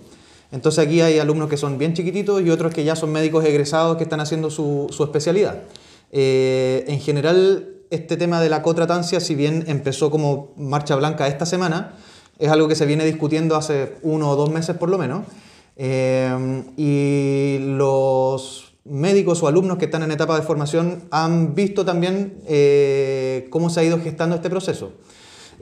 Entonces 0.53 0.85
aquí 0.85 1.01
hay 1.01 1.19
alumnos 1.19 1.49
que 1.49 1.57
son 1.57 1.79
bien 1.79 1.95
chiquititos 1.95 2.43
y 2.43 2.51
otros 2.51 2.75
que 2.75 2.85
ya 2.85 2.97
son 2.97 3.13
médicos 3.13 3.45
egresados 3.45 3.97
que 3.97 4.03
están 4.03 4.21
haciendo 4.21 4.51
su, 4.51 4.89
especialidad. 5.01 5.63
Eh, 6.13 6.85
en 6.89 7.01
general, 7.01 7.69
este 7.91 8.17
tema 8.17 8.41
de 8.41 8.49
la 8.49 8.63
cotratancia, 8.63 9.21
si 9.21 9.35
bien 9.35 9.65
empezó 9.69 10.11
como 10.11 10.53
marcha 10.57 10.97
blanca 10.97 11.29
esta 11.29 11.47
semana, 11.47 11.95
es 12.39 12.49
algo 12.51 12.69
que 12.69 12.75
se 12.75 12.87
viene 12.87 13.05
discutiendo 13.05 13.55
hace 13.55 13.97
uno 14.03 14.31
o 14.31 14.37
dos 14.37 14.51
meses 14.51 14.77
por 14.77 14.89
lo 14.89 14.99
menos. 14.99 15.25
Eh, 15.77 16.65
y 16.77 17.59
los 17.61 18.71
médicos 18.85 19.43
o 19.43 19.49
alumnos 19.49 19.79
que 19.79 19.85
están 19.85 20.03
en 20.03 20.11
etapa 20.11 20.37
de 20.37 20.43
formación 20.43 21.05
han 21.11 21.55
visto 21.55 21.85
también 21.85 22.43
eh, 22.47 23.47
cómo 23.51 23.71
se 23.71 23.81
ha 23.81 23.85
ido 23.85 24.01
gestando 24.01 24.37
este 24.37 24.51
proceso. 24.51 24.93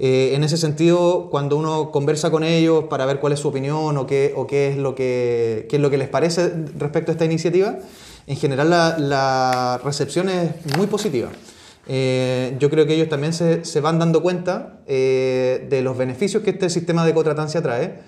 Eh, 0.01 0.35
en 0.35 0.45
ese 0.45 0.57
sentido, 0.57 1.29
cuando 1.29 1.57
uno 1.57 1.91
conversa 1.91 2.31
con 2.31 2.45
ellos 2.45 2.85
para 2.85 3.05
ver 3.05 3.19
cuál 3.19 3.33
es 3.33 3.41
su 3.41 3.49
opinión 3.49 3.97
o 3.97 4.07
qué, 4.07 4.27
es, 4.27 4.77
lo 4.77 4.95
que, 4.95 5.67
les 5.71 6.09
parece 6.09 6.53
respecto 6.79 7.11
a 7.11 7.15
esta 7.15 7.25
iniciativa, 7.25 7.79
en 8.29 8.37
general 8.37 8.71
la, 8.71 9.81
recepción 9.85 10.29
es 10.29 10.51
muy 10.77 10.87
positiva. 10.87 11.31
Eh, 11.89 12.55
yo 12.61 12.71
creo 12.71 12.87
que 12.87 12.95
ellos 12.95 13.09
también 13.09 13.33
se, 13.33 13.81
van 13.81 13.99
dando 13.99 14.23
cuenta 14.23 14.81
eh, 14.87 15.67
de 15.69 15.83
los 15.83 15.99
beneficios 15.99 16.45
que 16.45 16.51
este 16.51 16.71
sistema 16.71 17.05
de 17.05 17.13
cotratancia 17.13 17.61
trae. 17.61 18.01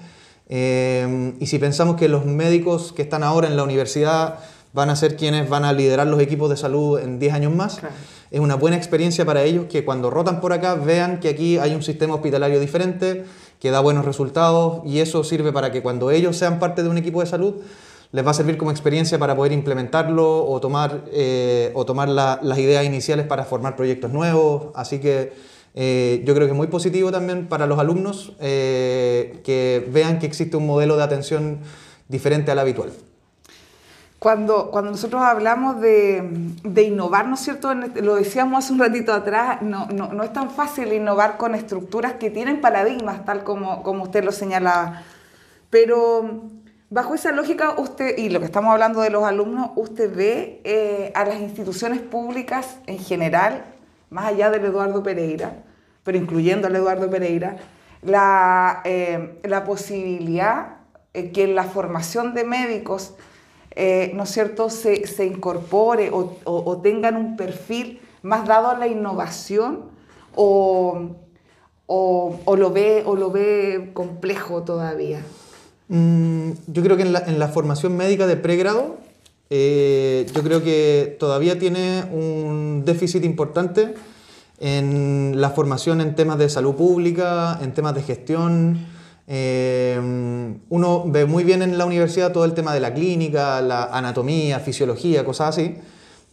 y 0.48 1.46
si 1.46 1.58
pensamos 1.58 1.96
que 1.96 2.08
los 2.08 2.24
médicos 2.24 2.92
que 2.92 3.02
están 3.02 3.24
ahora 3.24 3.48
en 3.48 3.56
la 3.56 3.64
universidad 3.64 4.38
van 4.72 4.90
a 4.90 4.96
ser 4.96 5.16
quienes 5.16 5.48
van 5.48 5.64
a 5.64 5.72
liderar 5.72 6.06
los 6.06 6.20
equipos 6.20 6.50
de 6.50 6.56
salud 6.56 7.00
en 7.00 7.18
10 7.18 7.34
años 7.34 7.54
más, 7.54 7.80
es 8.30 8.40
una 8.40 8.54
buena 8.54 8.76
experiencia 8.76 9.24
para 9.24 9.42
ellos 9.42 9.66
que 9.68 9.84
cuando 9.84 10.10
rotan 10.10 10.40
por 10.40 10.52
acá 10.52 10.74
vean 10.74 11.20
que 11.20 11.28
aquí 11.28 11.58
hay 11.58 11.74
un 11.74 11.82
sistema 11.82 12.14
hospitalario 12.14 12.60
diferente, 12.60 13.24
que 13.58 13.70
da 13.70 13.80
buenos 13.80 14.04
resultados 14.04 14.82
y 14.84 15.00
eso 15.00 15.24
sirve 15.24 15.52
para 15.52 15.72
que 15.72 15.82
cuando 15.82 16.10
ellos 16.10 16.36
sean 16.36 16.58
parte 16.58 16.82
de 16.82 16.88
un 16.88 16.98
equipo 16.98 17.20
de 17.20 17.26
salud 17.26 17.54
les 18.12 18.26
va 18.26 18.30
a 18.32 18.34
servir 18.34 18.56
como 18.56 18.70
experiencia 18.70 19.18
para 19.18 19.36
poder 19.36 19.52
implementarlo 19.52 20.44
o 20.46 20.60
tomar, 20.60 21.04
eh, 21.12 21.70
o 21.74 21.84
tomar 21.84 22.08
las 22.08 22.58
ideas 22.58 22.84
iniciales 22.84 23.26
para 23.26 23.44
formar 23.44 23.76
proyectos 23.76 24.10
nuevos. 24.10 24.72
Así 24.74 24.98
que 24.98 25.32
eh, 25.74 26.22
yo 26.24 26.34
creo 26.34 26.46
que 26.46 26.52
es 26.52 26.56
muy 26.56 26.66
positivo 26.66 27.12
también 27.12 27.46
para 27.46 27.66
los 27.66 27.78
alumnos 27.78 28.32
eh, 28.40 29.40
que 29.44 29.88
vean 29.92 30.18
que 30.18 30.26
existe 30.26 30.56
un 30.56 30.66
modelo 30.66 30.96
de 30.96 31.04
atención 31.04 31.60
diferente 32.08 32.50
al 32.50 32.58
habitual. 32.58 32.90
Cuando, 34.20 34.70
cuando 34.70 34.90
nosotros 34.90 35.22
hablamos 35.22 35.80
de, 35.80 36.22
de 36.62 36.82
innovar, 36.82 37.26
¿no 37.26 37.36
es 37.36 37.40
cierto? 37.40 37.72
Este, 37.72 38.02
lo 38.02 38.16
decíamos 38.16 38.62
hace 38.62 38.74
un 38.74 38.78
ratito 38.78 39.14
atrás, 39.14 39.62
no, 39.62 39.86
no, 39.86 40.12
no, 40.12 40.22
es 40.22 40.32
tan 40.34 40.50
fácil 40.50 40.92
innovar 40.92 41.38
con 41.38 41.54
estructuras 41.54 42.12
que 42.12 42.28
tienen 42.28 42.60
paradigmas, 42.60 43.24
tal 43.24 43.44
como, 43.44 43.82
como 43.82 44.02
usted 44.02 44.22
lo 44.22 44.30
señalaba. 44.30 45.04
Pero 45.70 46.42
bajo 46.90 47.14
esa 47.14 47.32
lógica, 47.32 47.70
usted, 47.78 48.18
y 48.18 48.28
lo 48.28 48.40
que 48.40 48.44
estamos 48.44 48.70
hablando 48.70 49.00
de 49.00 49.08
los 49.08 49.24
alumnos, 49.24 49.70
usted 49.76 50.14
ve 50.14 50.60
eh, 50.64 51.12
a 51.14 51.24
las 51.24 51.40
instituciones 51.40 52.00
públicas 52.00 52.76
en 52.86 52.98
general, 52.98 53.64
más 54.10 54.26
allá 54.26 54.50
del 54.50 54.66
Eduardo 54.66 55.02
Pereira, 55.02 55.62
pero 56.04 56.18
incluyendo 56.18 56.66
al 56.66 56.76
Eduardo 56.76 57.08
Pereira, 57.08 57.56
la, 58.02 58.82
eh, 58.84 59.40
la 59.44 59.64
posibilidad 59.64 60.76
eh, 61.14 61.30
que 61.32 61.44
en 61.44 61.54
la 61.54 61.64
formación 61.64 62.34
de 62.34 62.44
médicos 62.44 63.14
eh, 63.76 64.12
¿no 64.14 64.24
es 64.24 64.30
cierto?, 64.30 64.70
se, 64.70 65.06
se 65.06 65.26
incorpore 65.26 66.10
o, 66.10 66.36
o, 66.44 66.76
tengan 66.78 67.16
un 67.16 67.36
perfil 67.36 68.00
más 68.22 68.46
dado 68.46 68.68
a 68.68 68.76
la 68.76 68.88
innovación 68.88 69.84
o, 70.34 71.10
o 71.86 72.56
lo, 72.56 72.70
ve, 72.70 73.02
o 73.06 73.16
lo 73.16 73.30
ve 73.30 73.90
complejo 73.92 74.62
todavía? 74.62 75.22
Mm, 75.88 76.50
yo 76.68 76.82
creo 76.82 76.96
que 76.96 77.02
en 77.02 77.12
la, 77.12 77.20
en 77.20 77.38
la, 77.38 77.48
formación 77.48 77.96
médica 77.96 78.26
de 78.26 78.36
pregrado, 78.36 78.98
eh, 79.50 80.24
yo 80.32 80.42
creo 80.42 80.62
que 80.62 81.16
todavía 81.18 81.58
tiene 81.58 82.04
un 82.12 82.84
déficit 82.84 83.24
importante 83.24 83.94
en 84.60 85.40
la 85.40 85.50
formación 85.50 86.00
en 86.00 86.14
temas 86.14 86.38
de 86.38 86.48
salud 86.48 86.76
pública, 86.76 87.58
en 87.60 87.74
temas 87.74 87.94
de 87.94 88.02
gestión, 88.02 88.86
Em, 89.32 90.58
uno 90.70 91.04
ve 91.06 91.24
muy 91.24 91.44
bien 91.44 91.62
en 91.62 91.78
la 91.78 91.86
universidad 91.86 92.32
todo 92.32 92.44
el 92.44 92.52
tema 92.52 92.74
de 92.74 92.80
la 92.80 92.92
clínica, 92.92 93.60
la 93.60 93.84
anatomía, 93.84 94.58
fisiología, 94.58 95.24
cosas 95.24 95.50
así, 95.50 95.76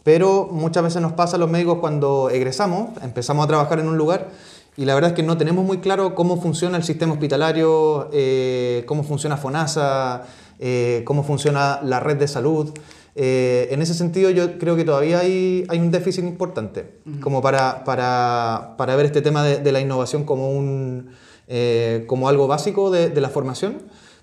pero 0.02 0.48
muchas 0.50 0.82
veces 0.82 1.00
nos 1.00 1.12
pasa 1.12 1.36
a 1.36 1.38
los 1.38 1.48
médicos 1.48 1.78
cuando 1.78 2.28
egresamos, 2.28 2.90
empezamos 3.00 3.44
a 3.44 3.46
trabajar 3.46 3.78
en 3.78 3.86
un 3.86 3.96
lugar 3.96 4.30
y 4.76 4.84
la 4.84 4.96
verdad 4.96 5.10
es 5.10 5.14
que 5.14 5.22
no 5.22 5.38
tenemos 5.38 5.64
muy 5.64 5.78
claro 5.78 6.16
cómo 6.16 6.40
funciona 6.40 6.76
el 6.76 6.82
sistema 6.82 7.12
hospitalario, 7.12 8.10
eh, 8.12 8.82
cómo 8.86 9.04
funciona 9.04 9.36
FONASA, 9.36 10.24
eh, 10.58 11.02
cómo 11.04 11.22
funciona 11.22 11.78
la 11.84 12.00
red 12.00 12.16
de 12.16 12.26
salud. 12.26 12.76
Eh, 13.14 13.68
en 13.70 13.80
ese 13.80 13.94
sentido 13.94 14.30
yo 14.30 14.58
creo 14.58 14.74
que 14.74 14.84
todavía 14.84 15.20
hay, 15.20 15.64
hay 15.68 15.78
un 15.78 15.92
déficit 15.92 16.24
importante, 16.24 16.98
como 17.20 17.42
para, 17.42 17.84
para, 17.84 18.74
para, 18.76 18.96
ver 18.96 19.06
este 19.06 19.22
tema 19.22 19.44
de 19.44 19.70
la 19.72 19.80
innovación 19.80 20.24
como 20.24 20.50
un 20.50 21.10
eh, 21.50 22.04
como 22.06 22.28
algo 22.28 22.46
básico 22.46 22.90
de, 22.90 23.18
la 23.18 23.30
formación, 23.30 23.78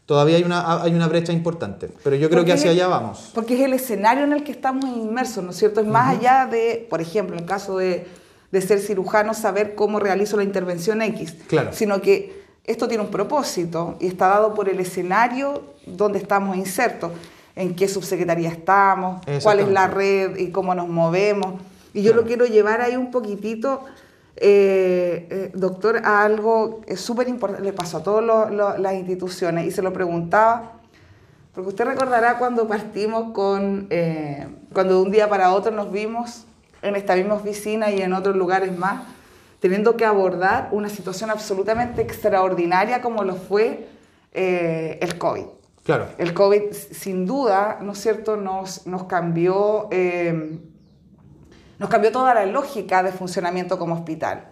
todavía 0.05 0.37
hay 0.37 0.43
una, 0.43 0.83
hay 0.83 0.93
una 0.93 1.07
brecha 1.07 1.33
importante. 1.33 1.89
Pero 2.03 2.15
yo 2.15 2.29
creo 2.29 2.45
que 2.45 2.53
hacia 2.53 2.69
allá 2.69 2.87
vamos. 2.87 3.31
Porque 3.33 3.55
es 3.55 3.61
el 3.61 3.73
escenario 3.73 4.23
en 4.23 4.31
el 4.31 4.43
que 4.43 4.51
estamos 4.51 4.85
inmersos, 4.85 5.43
¿no 5.43 5.49
es 5.49 5.57
cierto? 5.57 5.81
Es 5.81 5.87
más 5.87 6.15
allá 6.15 6.45
de, 6.45 6.85
por 6.87 7.01
ejemplo, 7.01 7.35
en 7.35 7.41
el 7.41 7.47
caso 7.47 7.79
de, 7.79 8.05
de, 8.51 8.61
ser 8.61 8.79
cirujano, 8.79 9.33
saber 9.33 9.73
cómo 9.73 9.99
realizo 9.99 10.37
la 10.37 10.43
intervención 10.43 11.01
X. 11.01 11.35
Claro. 11.47 11.71
Sino 11.73 11.99
que 11.99 12.45
esto 12.63 12.87
tiene 12.87 13.03
un 13.03 13.09
propósito 13.09 13.97
y 13.99 14.05
está 14.05 14.27
dado 14.27 14.53
por 14.53 14.69
el 14.69 14.79
escenario 14.79 15.63
donde 15.87 16.19
estamos 16.19 16.55
insertos. 16.55 17.11
En 17.55 17.75
qué 17.75 17.87
subsecretaría 17.87 18.49
estamos, 18.49 19.23
cuál 19.41 19.61
es 19.61 19.69
la 19.69 19.87
red 19.87 20.37
y 20.37 20.51
cómo 20.51 20.75
nos 20.75 20.89
movemos. 20.89 21.61
Y 21.93 22.03
yo 22.03 22.13
lo 22.13 22.25
quiero 22.25 22.45
llevar 22.45 22.81
ahí 22.81 22.97
un 22.97 23.09
poquitito 23.09 23.85
eh, 24.37 25.27
eh, 25.29 25.51
doctor, 25.53 26.01
algo 26.03 26.81
súper 26.97 27.29
importante, 27.29 27.63
le 27.63 27.73
pasó 27.73 27.97
a 27.97 28.03
todas 28.03 28.79
las 28.79 28.93
instituciones 28.93 29.65
y 29.65 29.71
se 29.71 29.81
lo 29.81 29.93
preguntaba, 29.93 30.73
porque 31.53 31.69
usted 31.69 31.85
recordará 31.85 32.37
cuando 32.37 32.67
partimos 32.67 33.31
con, 33.31 33.87
eh, 33.89 34.45
cuando 34.73 34.95
de 34.95 35.01
un 35.03 35.11
día 35.11 35.29
para 35.29 35.53
otro 35.53 35.71
nos 35.71 35.89
vimos 35.89 36.45
en 36.81 36.97
esta 36.97 37.15
misma 37.15 37.35
oficina 37.35 37.91
y 37.91 38.01
en 38.01 38.11
otros 38.11 38.35
lugares 38.35 38.77
más, 38.77 39.03
teniendo 39.61 39.95
que 39.95 40.03
abordar 40.03 40.67
una 40.71 40.89
situación 40.89 41.29
absolutamente 41.29 42.01
extraordinaria 42.01 43.01
como 43.01 43.23
lo 43.23 43.35
fue 43.35 43.87
el 44.33 45.17
COVID. 45.17 45.45
Claro. 45.85 46.07
El 46.17 46.33
COVID, 46.33 46.73
sin 46.73 47.25
duda, 47.25 47.79
¿no 47.81 47.93
es 47.93 47.99
cierto?, 47.99 48.35
nos, 48.35 48.85
nos 48.85 49.05
cambió 49.05 49.87
nos 51.79 51.89
cambió 51.89 52.11
toda 52.11 52.33
la 52.33 52.45
lógica 52.45 53.03
de 53.03 53.11
funcionamiento 53.11 53.77
como 53.77 53.95
hospital. 53.95 54.49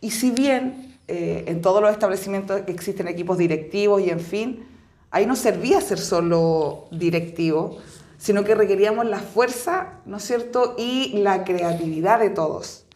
Y 0.00 0.10
si 0.12 0.30
bien 0.30 0.98
eh, 1.08 1.44
en 1.48 1.60
todos 1.60 1.82
los 1.82 1.90
establecimientos 1.90 2.62
existen 2.66 3.08
equipos 3.08 3.36
directivos 3.38 4.00
y 4.00 4.10
en 4.10 4.20
fin, 4.20 4.66
ahí 5.10 5.26
no 5.26 5.36
servía 5.36 5.80
ser 5.80 5.98
solo 5.98 6.86
directivo, 6.90 7.78
sino 8.16 8.44
que 8.44 8.54
requeríamos 8.54 9.06
la 9.06 9.18
fuerza, 9.18 10.00
¿no 10.06 10.18
es 10.18 10.24
cierto?, 10.24 10.74
y 10.78 11.18
la 11.18 11.44
creatividad 11.44 12.20
de 12.20 12.30
todos, 12.30 12.86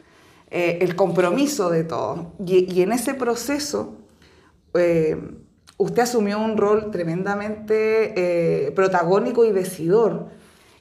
eh, 0.51 0.79
el 0.81 0.97
compromiso 0.97 1.71
de 1.71 1.85
todos. 1.85 2.21
Y, 2.47 2.83
en 2.83 2.93
ese 2.93 3.15
proceso, 3.15 3.97
eh, 4.75 5.17
usted 5.77 6.03
asumió 6.03 6.39
un 6.39 6.57
rol 6.57 6.91
tremendamente 6.91 8.73
protagónico 8.77 9.45
y 9.45 9.53
decidor. 9.53 10.29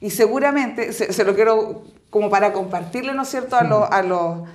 Y 0.00 0.10
seguramente, 0.10 0.92
se, 0.92 1.24
lo 1.24 1.34
quiero 1.34 1.84
como 2.14 2.30
para 2.30 2.52
compartirle, 2.52 3.12
¿no 3.12 3.22
es 3.22 3.28
cierto?, 3.28 3.56
a, 3.56 3.64
los, 3.64 3.90
a, 3.90 4.00
los, 4.04 4.48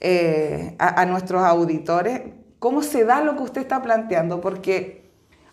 eh, 0.00 0.74
a, 0.80 1.06
nuestros 1.06 1.44
auditores, 1.44 2.22
cómo 2.58 2.82
se 2.82 3.04
da 3.04 3.20
lo 3.20 3.36
que 3.36 3.44
usted 3.44 3.60
está 3.60 3.82
planteando, 3.82 4.40
porque 4.40 5.04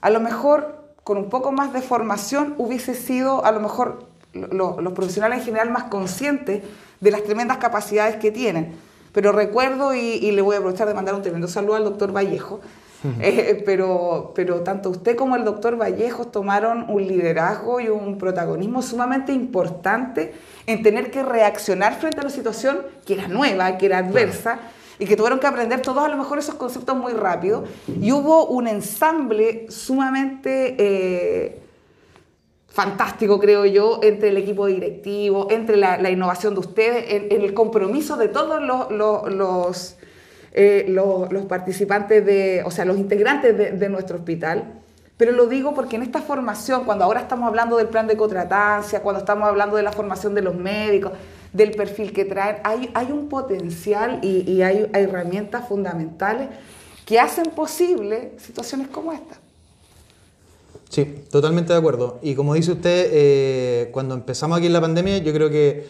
a 0.02 0.10
lo 0.10 0.20
mejor 0.20 0.96
con 1.04 1.20
un 1.20 1.30
poco 1.30 1.52
más 1.52 1.72
de 1.72 1.84
formación 1.84 2.56
hubiese 2.58 2.96
sido, 2.96 3.46
a 3.46 3.52
lo 3.52 3.60
mejor, 3.60 4.08
los 4.34 4.94
profesionales 4.94 5.38
en 5.38 5.46
general 5.46 5.70
más 5.70 5.84
conscientes 5.84 6.64
de 7.00 7.12
las 7.12 7.22
tremendas 7.22 7.58
capacidades 7.58 8.16
que 8.16 8.32
tienen. 8.32 8.74
Pero 9.12 9.32
recuerdo, 9.32 9.94
y, 9.94 10.00
y, 10.00 10.32
le 10.32 10.42
voy 10.42 10.56
a 10.56 10.58
aprovechar 10.58 10.88
de 10.88 10.96
mandar 10.96 11.14
un 11.14 11.22
tremendo 11.22 11.48
saludo 11.48 11.76
al 11.76 11.84
doctor 11.84 12.12
Vallejo, 12.12 12.60
Eh, 13.22 13.62
pero, 13.66 14.32
pero 14.36 14.62
tanto 14.62 14.90
usted 14.90 15.16
como 15.16 15.36
el 15.36 15.44
doctor 15.44 15.76
Vallejos 15.76 16.32
tomaron 16.32 16.86
un 16.90 17.08
liderazgo 17.08 17.80
y 17.80 17.90
un 17.90 18.18
protagonismo 18.18 18.82
sumamente 18.82 19.34
importante 19.34 20.34
en 20.68 20.84
tener 20.84 21.12
que 21.12 21.24
reaccionar 21.24 22.00
frente 22.00 22.20
a 22.20 22.24
la 22.24 22.30
situación 22.30 22.82
que 23.06 23.14
era 23.14 23.28
nueva, 23.28 23.78
que 23.78 23.88
era 23.88 24.00
adversa. 24.00 24.60
Y 25.00 25.06
que 25.08 25.16
tuvieron 25.16 25.40
que 25.40 25.48
aprender 25.48 25.82
todos 25.82 26.04
a 26.04 26.10
lo 26.10 26.16
mejor 26.16 26.38
esos 26.38 26.54
conceptos 26.56 26.96
muy 26.96 27.14
rápido. 27.14 27.64
Y 28.00 28.12
hubo 28.12 28.46
un 28.46 28.68
ensamble 28.68 29.66
sumamente 29.68 30.76
eh, 30.78 31.62
fantástico, 32.72 33.40
creo 33.40 33.66
yo, 33.66 34.00
entre 34.02 34.30
el 34.30 34.38
equipo 34.38 34.66
directivo, 34.66 35.48
entre 35.52 35.76
la, 35.76 36.10
innovación 36.10 36.54
de 36.54 36.62
ustedes, 36.62 37.06
en, 37.32 37.42
el 37.42 37.54
compromiso 37.54 38.16
de 38.16 38.30
todos 38.30 38.62
los, 38.62 39.98
eh, 40.54 40.86
los, 40.90 41.46
participantes, 41.46 42.26
de, 42.26 42.64
o 42.66 42.72
sea, 42.72 42.84
los 42.86 42.98
integrantes 42.98 43.80
de, 43.80 43.90
nuestro 43.90 44.18
hospital. 44.18 44.74
Pero 45.16 45.32
lo 45.32 45.48
digo 45.48 45.74
porque 45.74 45.96
en 45.96 46.02
esta 46.02 46.22
formación, 46.22 46.84
cuando 46.84 47.06
ahora 47.06 47.22
estamos 47.22 47.48
hablando 47.48 47.78
del 47.78 47.88
plan 47.88 48.08
de 48.08 48.18
contratancia, 48.18 49.02
cuando 49.02 49.20
estamos 49.20 49.48
hablando 49.48 49.78
de 49.78 49.84
la 49.84 49.92
formación 49.92 50.36
de 50.36 50.42
los 50.42 50.56
médicos, 50.56 51.14
del 51.54 51.72
perfil 51.72 52.12
que 52.12 52.26
traen, 52.26 52.58
hay, 52.64 53.12
un 53.12 53.30
potencial 53.30 54.20
y, 54.24 54.62
hay 54.62 54.90
herramientas 54.94 55.68
fundamentales 55.68 56.50
que 57.06 57.20
hacen 57.20 57.46
posible 57.52 58.34
situaciones 58.38 58.88
como 58.88 59.14
esta. 59.14 59.38
Sí, 60.90 61.24
totalmente 61.30 61.72
de 61.72 61.80
acuerdo. 61.80 62.20
Y 62.22 62.36
como 62.36 62.54
dice 62.54 62.74
usted, 62.74 63.10
eh, 63.12 63.90
cuando 63.94 64.16
empezamos 64.16 64.58
aquí 64.58 64.68
en 64.68 64.74
la 64.74 64.82
pandemia, 64.82 65.20
yo 65.20 65.32
creo 65.32 65.50
que 65.50 65.88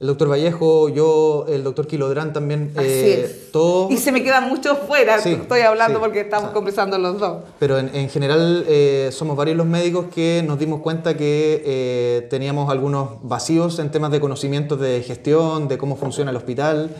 el 0.00 0.06
doctor 0.08 0.30
Vallejo, 0.30 0.88
yo, 0.88 1.46
el 1.48 1.62
doctor 1.64 1.86
Quilodrán 1.86 2.32
también, 2.32 2.72
eh, 2.76 3.48
todo... 3.52 3.90
Y 3.90 3.96
se 3.96 4.12
me 4.12 4.22
quedan 4.22 4.48
muchos 4.48 4.78
fuera, 4.86 5.16
estoy 5.16 5.60
hablando 5.60 6.00
porque 6.00 6.20
estamos 6.20 6.50
conversando 6.50 6.98
los 6.98 7.18
dos. 7.18 7.42
Pero 7.58 7.78
en, 7.78 8.08
general 8.08 8.64
eh, 8.68 9.10
somos 9.12 9.36
varios 9.36 9.56
los 9.56 9.66
médicos 9.66 10.06
que 10.14 10.42
nos 10.46 10.58
dimos 10.58 10.80
cuenta 10.80 11.16
que 11.16 12.26
teníamos 12.28 12.70
algunos 12.70 13.22
vacíos 13.22 13.78
en 13.78 13.90
temas 13.90 14.10
de 14.10 14.20
conocimientos 14.20 14.80
de 14.80 15.02
gestión, 15.02 15.68
de 15.68 15.78
cómo 15.78 15.96
funciona 15.96 16.30
el 16.30 16.36
hospital. 16.36 16.90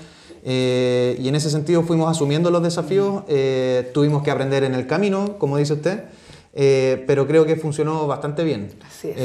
y 0.44 1.28
en 1.28 1.35
ese 1.35 1.50
sentido 1.50 1.83
fuimos 1.83 2.11
asumiendo 2.11 2.50
los 2.50 2.62
desafíos, 2.62 3.24
tuvimos 3.92 4.22
que 4.22 4.30
aprender 4.30 4.64
en 4.64 4.74
el 4.74 4.87
camino, 4.87 5.37
como 5.38 5.59
dice 5.59 5.74
usted. 5.74 6.04
Eh, 6.57 7.02
pero 7.07 7.26
creo 7.26 7.44
que 7.44 7.57
funcionó 7.57 8.07
bastante 8.07 8.44
bien. 8.44 8.70
Así 8.87 9.09
es. 9.09 9.16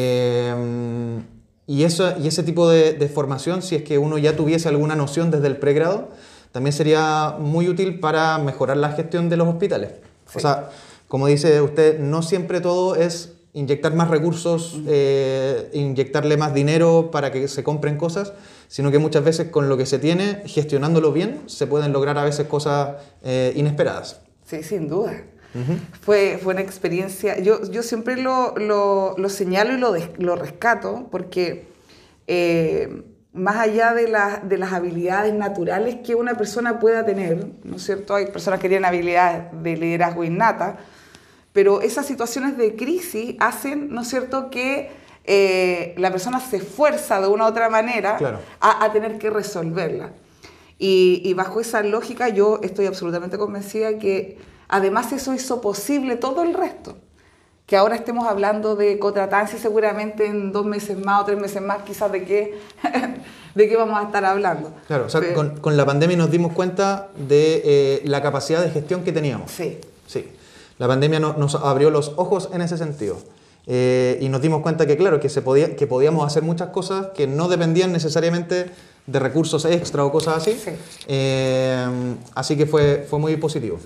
Eh, 1.69 1.73
y, 1.73 1.84
eso, 1.84 2.13
y 2.19 2.27
ese 2.27 2.43
tipo 2.43 2.67
de, 2.69 3.12
formación, 3.13 3.62
si 3.62 3.75
es 3.75 3.84
que 3.84 3.97
uno 3.97 4.17
ya 4.17 4.36
tuviese 4.36 4.67
alguna 4.67 4.95
noción 4.95 5.32
desde 5.32 5.47
el 5.47 5.58
pregrado, 5.58 6.10
también 6.51 6.73
sería 6.73 7.36
muy 7.39 7.69
útil 7.69 7.99
para 7.99 8.38
mejorar 8.39 8.77
la 8.77 8.91
gestión 8.91 9.29
de 9.29 9.38
los 9.38 9.47
hospitales. 9.47 9.91
O 10.36 10.39
sea, 10.39 10.69
como 11.08 11.27
dice 11.27 11.62
usted, 11.62 11.99
no 11.99 12.21
siempre 12.21 12.62
todo 12.62 12.95
es 12.95 13.34
inyectar 13.53 13.93
más 13.95 14.10
recursos, 14.10 14.79
eh, 14.88 15.69
inyectarle 15.73 16.38
más 16.38 16.53
dinero 16.53 17.10
para 17.12 17.32
que 17.32 17.47
se 17.47 17.63
compren 17.63 17.97
cosas, 17.97 18.34
sino 18.67 18.91
que 18.91 18.99
muchas 18.99 19.23
veces 19.23 19.49
con 19.49 19.69
lo 19.69 19.77
que 19.77 19.86
se 19.86 19.97
tiene, 19.97 20.43
gestionándolo 20.45 21.12
bien, 21.12 21.41
se 21.47 21.65
pueden 21.65 21.91
lograr 21.93 22.17
a 22.17 22.23
veces 22.23 22.47
cosas 22.47 22.97
inesperadas. 23.55 24.21
Sí, 24.45 24.63
sin 24.63 24.88
duda 24.88 25.23
fue, 26.01 26.39
fue 26.41 26.53
una 26.53 26.62
experiencia, 26.62 27.39
yo, 27.39 27.69
yo 27.71 27.81
siempre 27.81 28.17
lo, 28.17 28.55
lo, 28.57 29.15
lo 29.17 29.29
señalo 29.29 29.73
y 29.73 29.77
lo, 29.77 29.95
lo 30.17 30.35
rescato 30.35 31.07
porque 31.12 31.65
eh, 32.27 33.03
más 33.33 33.57
allá 33.57 33.93
de, 33.93 34.05
de, 34.43 34.57
las 34.57 34.73
habilidades 34.73 35.33
naturales 35.33 35.97
que 36.05 36.15
una 36.15 36.35
persona 36.35 36.79
pueda 36.79 37.05
tener, 37.05 37.47
¿no 37.63 37.77
es 37.77 37.83
cierto? 37.83 38.15
Hay 38.15 38.27
personas 38.27 38.59
que 38.59 38.69
tienen 38.69 38.85
habilidades 38.85 39.45
de 39.63 39.77
liderazgo 39.77 40.23
innata, 40.23 40.77
pero 41.53 41.81
esas 41.81 42.05
situaciones 42.05 42.57
de 42.57 42.75
crisis 42.75 43.35
hacen, 43.39 43.89
¿no 43.91 44.01
es 44.01 44.07
cierto?, 44.07 44.49
que 44.49 44.91
eh, 45.25 45.93
la 45.97 46.12
persona 46.12 46.39
se 46.39 46.57
esfuerza 46.57 47.21
de 47.21 47.27
una 47.27 47.45
u 47.45 47.47
otra 47.47 47.69
manera 47.69 48.17
a, 48.59 48.85
a, 48.85 48.91
tener 48.91 49.17
que 49.17 49.29
resolverla. 49.29 50.12
Y, 50.77 51.21
y 51.23 51.33
bajo 51.33 51.59
esa 51.59 51.83
lógica 51.83 52.29
yo 52.29 52.59
estoy 52.63 52.85
absolutamente 52.85 53.38
convencida 53.38 53.97
que 53.99 54.38
Además, 54.69 55.12
eso 55.12 55.34
hizo 55.34 55.62
posible 55.62 56.15
todo 56.15 56.43
el 56.43 56.53
resto. 56.53 56.95
Que 57.65 57.75
ahora 57.75 57.95
estemos 57.95 58.27
hablando 58.27 58.75
de 58.75 58.97
cotratancia 58.97 59.60
seguramente 59.60 60.25
en 60.25 60.51
dos 60.51 60.65
meses 60.65 60.97
más 60.97 61.21
o 61.21 61.25
tres 61.25 61.39
meses 61.39 61.62
más, 61.62 61.84
quizás 61.84 62.12
de 62.12 62.23
qué, 62.23 62.60
de 63.55 63.69
qué 63.69 63.75
vamos 63.75 63.99
a 63.99 64.03
estar 64.03 64.23
hablando. 64.25 64.71
Claro, 64.88 65.05
o 65.05 65.10
sea, 65.10 65.21
con, 65.34 65.77
la 65.77 65.86
pandemia 65.86 66.17
nos 66.17 66.32
dimos 66.32 66.53
cuenta 66.53 67.10
de 67.15 67.62
eh, 67.65 68.01
la 68.05 68.21
capacidad 68.21 68.62
de 68.62 68.69
gestión 68.71 69.03
que 69.03 69.12
teníamos. 69.12 69.51
Sí. 69.51 69.79
Sí. 70.08 70.32
La 70.77 70.88
pandemia 70.88 71.19
nos 71.19 71.55
abrió 71.55 71.89
los 71.89 72.13
ojos 72.15 72.49
en 72.53 72.62
ese 72.62 72.77
sentido. 72.77 73.17
Eh, 73.71 74.17
y 74.21 74.29
nos 74.29 74.41
dimos 74.41 74.62
cuenta 74.62 74.88
que, 74.88 74.97
claro, 74.97 75.19
que, 75.19 75.29
se 75.29 75.43
podía, 75.43 75.75
que 75.75 75.86
podíamos 75.86 76.25
hacer 76.25 76.41
muchas 76.41 76.69
cosas 76.69 77.08
que 77.13 77.27
no 77.27 77.47
dependían 77.49 77.91
necesariamente 77.91 78.71
de 79.05 79.19
recursos 79.19 79.65
extra 79.65 80.03
o 80.05 80.12
cosas 80.12 80.38
así. 80.38 80.53
Sí. 80.53 80.71
Eh, 81.08 81.88
así 82.34 82.58
que 82.58 82.65
fue, 82.65 83.05
fue 83.08 83.19
muy 83.19 83.36
positivo. 83.38 83.79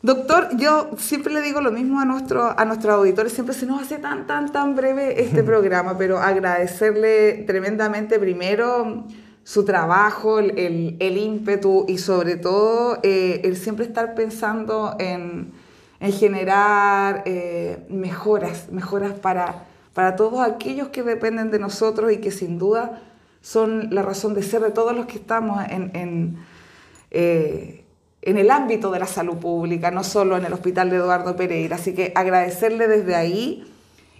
Doctor, 0.00 0.56
yo 0.56 0.90
siempre 0.96 1.32
le 1.32 1.40
digo 1.40 1.60
lo 1.60 1.72
mismo 1.72 2.00
a, 2.00 2.04
nuestro, 2.04 2.56
a 2.56 2.64
nuestros 2.64 2.94
auditores, 2.94 3.32
siempre 3.32 3.52
se 3.52 3.66
nos 3.66 3.82
hace 3.82 3.98
tan, 3.98 4.28
tan, 4.28 4.52
tan 4.52 4.76
breve 4.76 5.20
este 5.20 5.42
programa, 5.44 5.98
pero 5.98 6.18
agradecerle 6.18 7.44
tremendamente 7.48 8.20
primero 8.20 9.04
su 9.42 9.64
trabajo, 9.64 10.38
el, 10.38 10.96
el, 11.00 11.16
ímpetu 11.16 11.84
y 11.88 11.98
sobre 11.98 12.36
todo 12.36 13.00
eh, 13.02 13.40
el 13.42 13.56
siempre 13.56 13.86
estar 13.86 14.14
pensando 14.14 14.94
en, 15.00 15.50
en 15.98 16.12
generar 16.12 17.22
eh, 17.26 17.84
mejoras, 17.88 18.70
mejoras 18.70 19.14
para, 19.14 19.64
para 19.94 20.14
todos 20.14 20.46
aquellos 20.46 20.88
que 20.88 21.02
dependen 21.02 21.50
de 21.50 21.58
nosotros 21.58 22.12
y 22.12 22.18
que 22.18 22.30
sin 22.30 22.58
duda 22.58 23.02
son 23.40 23.88
la 23.92 24.02
razón 24.02 24.34
de 24.34 24.44
ser 24.44 24.60
de 24.60 24.70
todos 24.70 24.94
los 24.94 25.06
que 25.06 25.16
estamos 25.16 25.60
en... 25.68 25.90
en 25.96 26.36
eh, 27.10 27.77
en 28.28 28.36
el 28.36 28.50
ámbito 28.50 28.90
de 28.90 28.98
la 28.98 29.06
salud 29.06 29.38
pública, 29.38 29.90
no 29.90 30.04
solo 30.04 30.36
en 30.36 30.44
el 30.44 30.52
Hospital 30.52 30.90
de 30.90 30.96
Eduardo 30.96 31.34
Pereira. 31.34 31.76
Así 31.76 31.94
que 31.94 32.12
agradecerle 32.14 32.86
desde 32.86 33.14
ahí, 33.14 33.66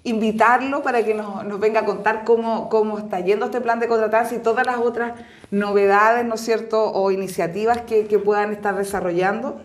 invitarlo 0.03 0.83
para 0.83 1.05
que 1.05 1.13
nos, 1.13 1.61
venga 1.61 1.81
a 1.81 1.85
contar 1.85 2.25
cómo, 2.25 2.99
está 2.99 3.21
yendo 3.21 3.45
este 3.45 3.61
plan 3.61 3.81
de 3.81 3.87
contratancia 3.87 4.39
y 4.39 4.41
todas 4.41 4.65
las 4.65 4.79
otras 4.79 5.13
novedades, 5.51 6.25
¿no 6.25 6.37
es 6.37 6.41
cierto?, 6.41 6.91
o 6.91 7.11
iniciativas 7.11 7.83
que, 7.83 8.07
que 8.07 8.19
puedan 8.19 8.51
estar 8.51 8.75
desarrollando. 8.77 9.61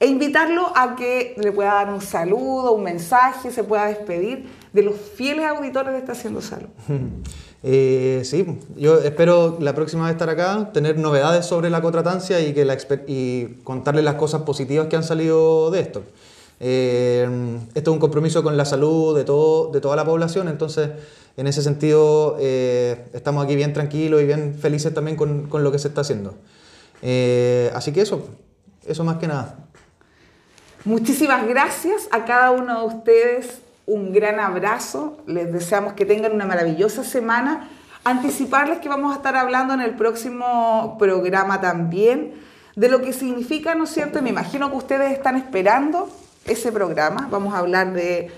E 0.00 0.06
invitarlo 0.06 0.72
a 0.74 0.96
que 0.96 1.34
le 1.36 1.52
pueda 1.52 1.74
dar 1.74 1.92
un 1.92 2.00
saludo, 2.00 2.72
un 2.72 2.84
mensaje, 2.84 3.50
se 3.50 3.64
pueda 3.64 3.84
despedir 3.84 4.48
de 4.72 4.82
los 4.82 4.94
fieles 4.96 5.44
auditores 5.44 5.92
de 5.92 6.10
Haciendo 6.10 6.40
Salud. 6.40 6.68
Eh, 7.62 8.22
sí, 8.24 8.46
yo 8.76 9.00
espero 9.00 9.56
la 9.60 9.74
próxima 9.74 10.04
vez 10.04 10.12
estar 10.12 10.30
acá, 10.30 10.70
tener 10.72 10.96
novedades 10.96 11.44
sobre 11.44 11.70
la 11.70 11.82
contratancia 11.82 12.40
y, 12.40 12.52
que 12.54 13.58
contarles 13.64 14.04
las 14.04 14.14
cosas 14.14 14.42
positivas 14.42 14.86
que 14.86 14.96
han 14.96 15.02
salido 15.02 15.70
de 15.70 15.80
esto. 15.80 16.02
Eh, 16.60 17.28
esto 17.74 17.90
es 17.90 17.94
un 17.94 18.00
compromiso 18.00 18.42
con 18.42 18.56
la 18.56 18.64
salud 18.64 19.16
de, 19.16 19.24
todo, 19.24 19.70
de 19.70 19.80
toda 19.80 19.96
la 19.96 20.04
población, 20.04 20.48
entonces 20.48 20.90
en 21.36 21.46
ese 21.46 21.62
sentido 21.62 22.36
eh, 22.40 23.06
estamos 23.12 23.44
aquí 23.44 23.54
bien 23.56 23.72
tranquilos 23.72 24.22
y 24.22 24.26
bien 24.26 24.54
felices 24.54 24.94
también 24.94 25.16
con, 25.16 25.48
con 25.48 25.64
lo 25.64 25.72
que 25.72 25.78
se 25.78 25.88
está 25.88 26.02
haciendo. 26.02 26.34
Así 27.74 27.92
que 27.92 28.00
eso, 28.00 28.22
eso 28.86 29.04
más 29.04 29.18
que 29.18 29.26
nada. 29.26 29.56
Muchísimas 30.84 31.46
gracias 31.46 32.08
a 32.12 32.24
cada 32.24 32.52
uno 32.52 32.80
de 32.80 32.86
ustedes 32.96 33.58
un 33.88 34.12
gran 34.12 34.38
abrazo, 34.38 35.16
les 35.26 35.50
deseamos 35.52 35.94
que 35.94 36.04
tengan 36.04 36.32
una 36.32 36.44
maravillosa 36.44 37.02
semana. 37.02 37.68
Anticiparles 38.04 38.78
que 38.78 38.88
vamos 38.88 39.12
a 39.12 39.16
estar 39.16 39.34
hablando 39.34 39.72
en 39.74 39.80
el 39.80 39.94
próximo 39.96 40.96
programa 40.98 41.60
también 41.60 42.34
de 42.76 42.88
lo 42.88 43.00
que 43.00 43.12
significa, 43.12 43.74
¿no 43.74 43.84
es 43.84 43.90
cierto? 43.90 44.22
me 44.22 44.30
imagino 44.30 44.70
que 44.70 44.76
ustedes 44.76 45.10
están 45.10 45.36
esperando 45.36 46.08
ese 46.46 46.70
programa. 46.70 47.28
Vamos 47.30 47.54
a 47.54 47.58
hablar 47.58 47.92
de, 47.94 48.30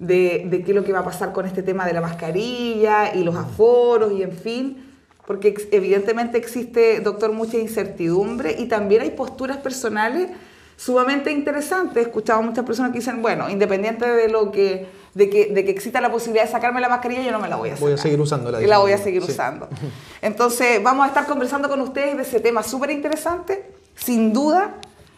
de, 0.00 0.44
de 0.50 0.62
qué 0.62 0.72
es 0.72 0.76
lo 0.76 0.84
que 0.84 0.92
va 0.92 1.00
a 1.00 1.04
pasar 1.04 1.32
con 1.32 1.46
este 1.46 1.62
tema 1.62 1.86
de 1.86 1.92
la 1.92 2.00
mascarilla 2.00 3.14
y 3.14 3.22
los 3.22 3.36
aforos 3.36 4.12
y 4.12 4.22
en 4.22 4.32
fin 4.32 4.84
porque 5.28 5.54
evidentemente 5.72 6.38
existe, 6.38 7.00
doctor, 7.00 7.32
mucha 7.32 7.58
incertidumbre 7.58 8.56
y 8.58 8.64
también 8.64 9.02
hay 9.02 9.10
posturas 9.10 9.58
personales 9.58 10.30
sumamente 10.78 11.32
interesante. 11.32 11.98
He 11.98 12.02
escuchado 12.04 12.38
a 12.38 12.42
muchas 12.42 12.64
personas 12.64 12.92
que 12.92 13.00
dicen, 13.00 13.20
bueno, 13.20 13.50
independiente 13.50 14.08
de 14.08 14.28
lo 14.28 14.52
que, 14.52 14.86
de 15.12 15.28
que, 15.28 15.52
de 15.52 15.64
que 15.64 15.72
exista 15.72 16.00
la 16.00 16.10
posibilidad 16.10 16.44
de 16.44 16.50
sacarme 16.50 16.80
la 16.80 16.88
mascarilla, 16.88 17.22
yo 17.22 17.32
no 17.32 17.40
me 17.40 17.48
la 17.48 17.56
voy 17.56 17.70
a 17.70 17.72
sacar. 17.72 17.82
Voy 17.82 17.92
a 17.92 17.98
seguir 17.98 18.20
usándola. 18.20 18.62
Y 18.62 18.66
la 18.66 18.78
voy 18.78 18.92
a 18.92 18.98
seguir 18.98 19.22
usando. 19.22 19.68
Entonces, 20.22 20.80
vamos 20.82 21.04
a 21.04 21.08
estar 21.08 21.26
conversando 21.26 21.68
con 21.68 21.80
ustedes 21.80 22.16
de 22.16 22.22
ese 22.22 22.38
tema 22.38 22.62
súper 22.62 22.92
interesante, 22.92 23.72
sin 23.96 24.32
duda, 24.32 24.76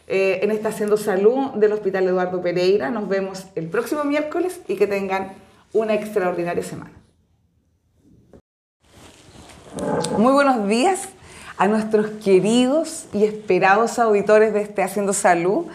eh, 0.08 0.40
en 0.42 0.50
esta 0.50 0.70
Haciendo 0.70 0.96
Salud 0.96 1.50
del 1.50 1.72
Hospital 1.72 2.08
Eduardo 2.08 2.40
Pereira. 2.40 2.90
Nos 2.90 3.06
vemos 3.06 3.44
el 3.54 3.68
próximo 3.68 4.02
miércoles 4.04 4.62
y 4.66 4.76
que 4.76 4.86
tengan 4.86 5.34
una 5.74 5.92
extraordinaria 5.92 6.64
semana. 6.64 6.92
Muy 10.16 10.32
buenos 10.32 10.66
días 10.66 11.10
a 11.60 11.68
nuestros 11.68 12.06
queridos 12.24 13.04
y 13.12 13.24
esperados 13.24 13.98
auditores 13.98 14.54
de 14.54 14.62
este 14.62 14.82
Haciendo 14.82 15.12
Salud. 15.12 15.66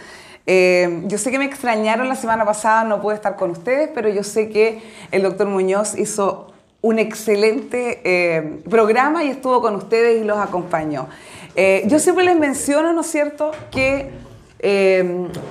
Eh, 0.48 1.04
yo 1.06 1.19
sé 1.19 1.30
que 1.30 1.38
me 1.38 1.45
extrañaron 1.45 2.10
la 2.10 2.15
semana 2.15 2.43
pasada, 2.43 2.84
no 2.86 3.04
pude 3.04 3.13
estar 3.13 3.36
con 3.36 3.52
ustedes, 3.52 3.91
pero 3.93 4.10
yo 4.10 4.24
sé 4.24 4.50
que 4.50 4.82
el 5.12 5.21
doctor 5.21 5.45
Muñoz 5.45 5.95
hizo 5.95 6.52
un 6.82 6.98
excelente 6.98 8.02
eh, 8.04 8.63
programa 8.67 9.24
y 9.26 9.30
estuvo 9.30 9.62
con 9.62 9.76
ustedes 9.76 10.24
y 10.24 10.26
los 10.26 10.39
acompañó. 10.39 11.08
Eh, 11.56 11.84
yo 11.86 12.00
siempre 12.00 12.26
les 12.26 12.36
menciono, 12.36 12.91
¿no 12.91 13.02
es 13.02 13.08
cierto?, 13.08 13.52
que 13.69 14.10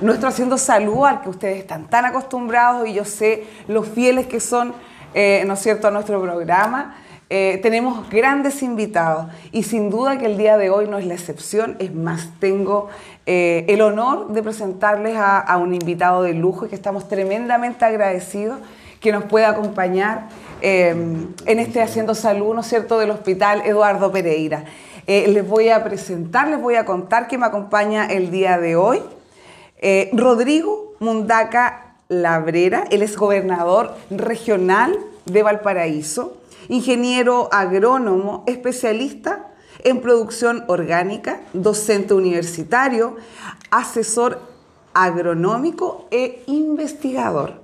nuestro 0.00 0.28
Haciendo 0.28 0.58
Salud, 0.58 1.06
al 1.06 1.22
que 1.22 1.28
ustedes 1.28 1.58
están 1.58 1.88
tan 1.88 2.06
acostumbrados 2.06 2.88
y 2.88 2.94
yo 2.94 3.04
sé 3.04 3.44
los 3.68 3.86
fieles 3.86 4.26
que 4.26 4.40
son, 4.40 4.74
¿no 5.14 5.54
es 5.54 5.60
cierto?, 5.60 5.86
a 5.86 5.92
nuestro 5.92 6.20
programa. 6.20 6.96
Tenemos 7.28 8.08
grandes 8.10 8.62
invitados 8.62 9.26
y 9.50 9.64
sin 9.64 9.90
duda 9.90 10.18
que 10.18 10.26
el 10.26 10.36
día 10.36 10.56
de 10.56 10.70
hoy 10.70 10.86
no 10.86 10.98
es 10.98 11.06
la 11.06 11.14
excepción, 11.14 11.76
es 11.80 11.92
más, 11.92 12.28
tengo 12.38 12.90
eh, 13.26 13.64
el 13.68 13.80
honor 13.80 14.28
de 14.28 14.42
presentarles 14.42 15.16
a, 15.16 15.56
un 15.56 15.72
invitado 15.72 16.22
de 16.22 16.34
lujo 16.34 16.66
y 16.66 16.68
que 16.68 16.74
estamos 16.74 17.08
tremendamente 17.08 17.84
agradecidos 17.84 18.58
que 19.00 19.12
nos 19.12 19.24
pueda 19.24 19.48
acompañar 19.48 20.28
eh, 20.60 20.90
en 20.90 21.58
este 21.58 21.80
Haciendo 21.80 22.14
Salud, 22.14 22.54
¿no 22.54 22.60
es 22.60 22.66
cierto?, 22.66 22.98
del 22.98 23.10
Hospital 23.10 23.62
Eduardo 23.64 24.12
Pereira. 24.12 24.64
Eh, 25.06 25.26
les 25.28 25.46
voy 25.46 25.70
a 25.70 25.82
presentar, 25.84 26.48
les 26.48 26.60
voy 26.60 26.74
a 26.74 26.84
contar 26.84 27.26
que 27.26 27.38
me 27.38 27.46
acompaña 27.46 28.06
el 28.06 28.30
día 28.30 28.58
de 28.58 28.76
hoy. 28.76 29.02
Rodrigo 30.12 30.94
Mundaca 30.98 31.96
Labrera, 32.08 32.84
él 32.90 33.02
es 33.02 33.18
gobernador 33.18 33.94
regional 34.10 34.98
de 35.26 35.42
Valparaíso, 35.42 36.38
ingeniero 36.68 37.48
agrónomo, 37.52 38.44
especialista 38.46 39.50
en 39.82 40.00
producción 40.00 40.64
orgánica, 40.68 41.40
docente 41.52 42.14
universitario, 42.14 43.16
asesor 43.70 44.40
agronómico 44.94 46.08
e 46.10 46.42
investigador. 46.46 47.62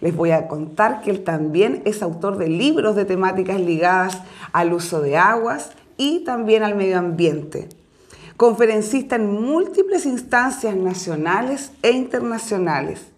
Les 0.00 0.14
voy 0.14 0.30
a 0.30 0.48
contar 0.48 1.02
que 1.02 1.10
él 1.10 1.24
también 1.24 1.82
es 1.84 2.02
autor 2.02 2.38
de 2.38 2.48
libros 2.48 2.96
de 2.96 3.04
temáticas 3.04 3.60
ligadas 3.60 4.18
al 4.52 4.72
uso 4.72 5.00
de 5.00 5.16
aguas 5.16 5.70
y 5.96 6.20
también 6.24 6.62
al 6.62 6.74
medio 6.74 6.98
ambiente. 6.98 7.68
Conferencista 8.36 9.16
en 9.16 9.30
múltiples 9.30 10.06
instancias 10.06 10.74
nacionales 10.74 11.72
e 11.82 11.90
internacionales 11.92 13.11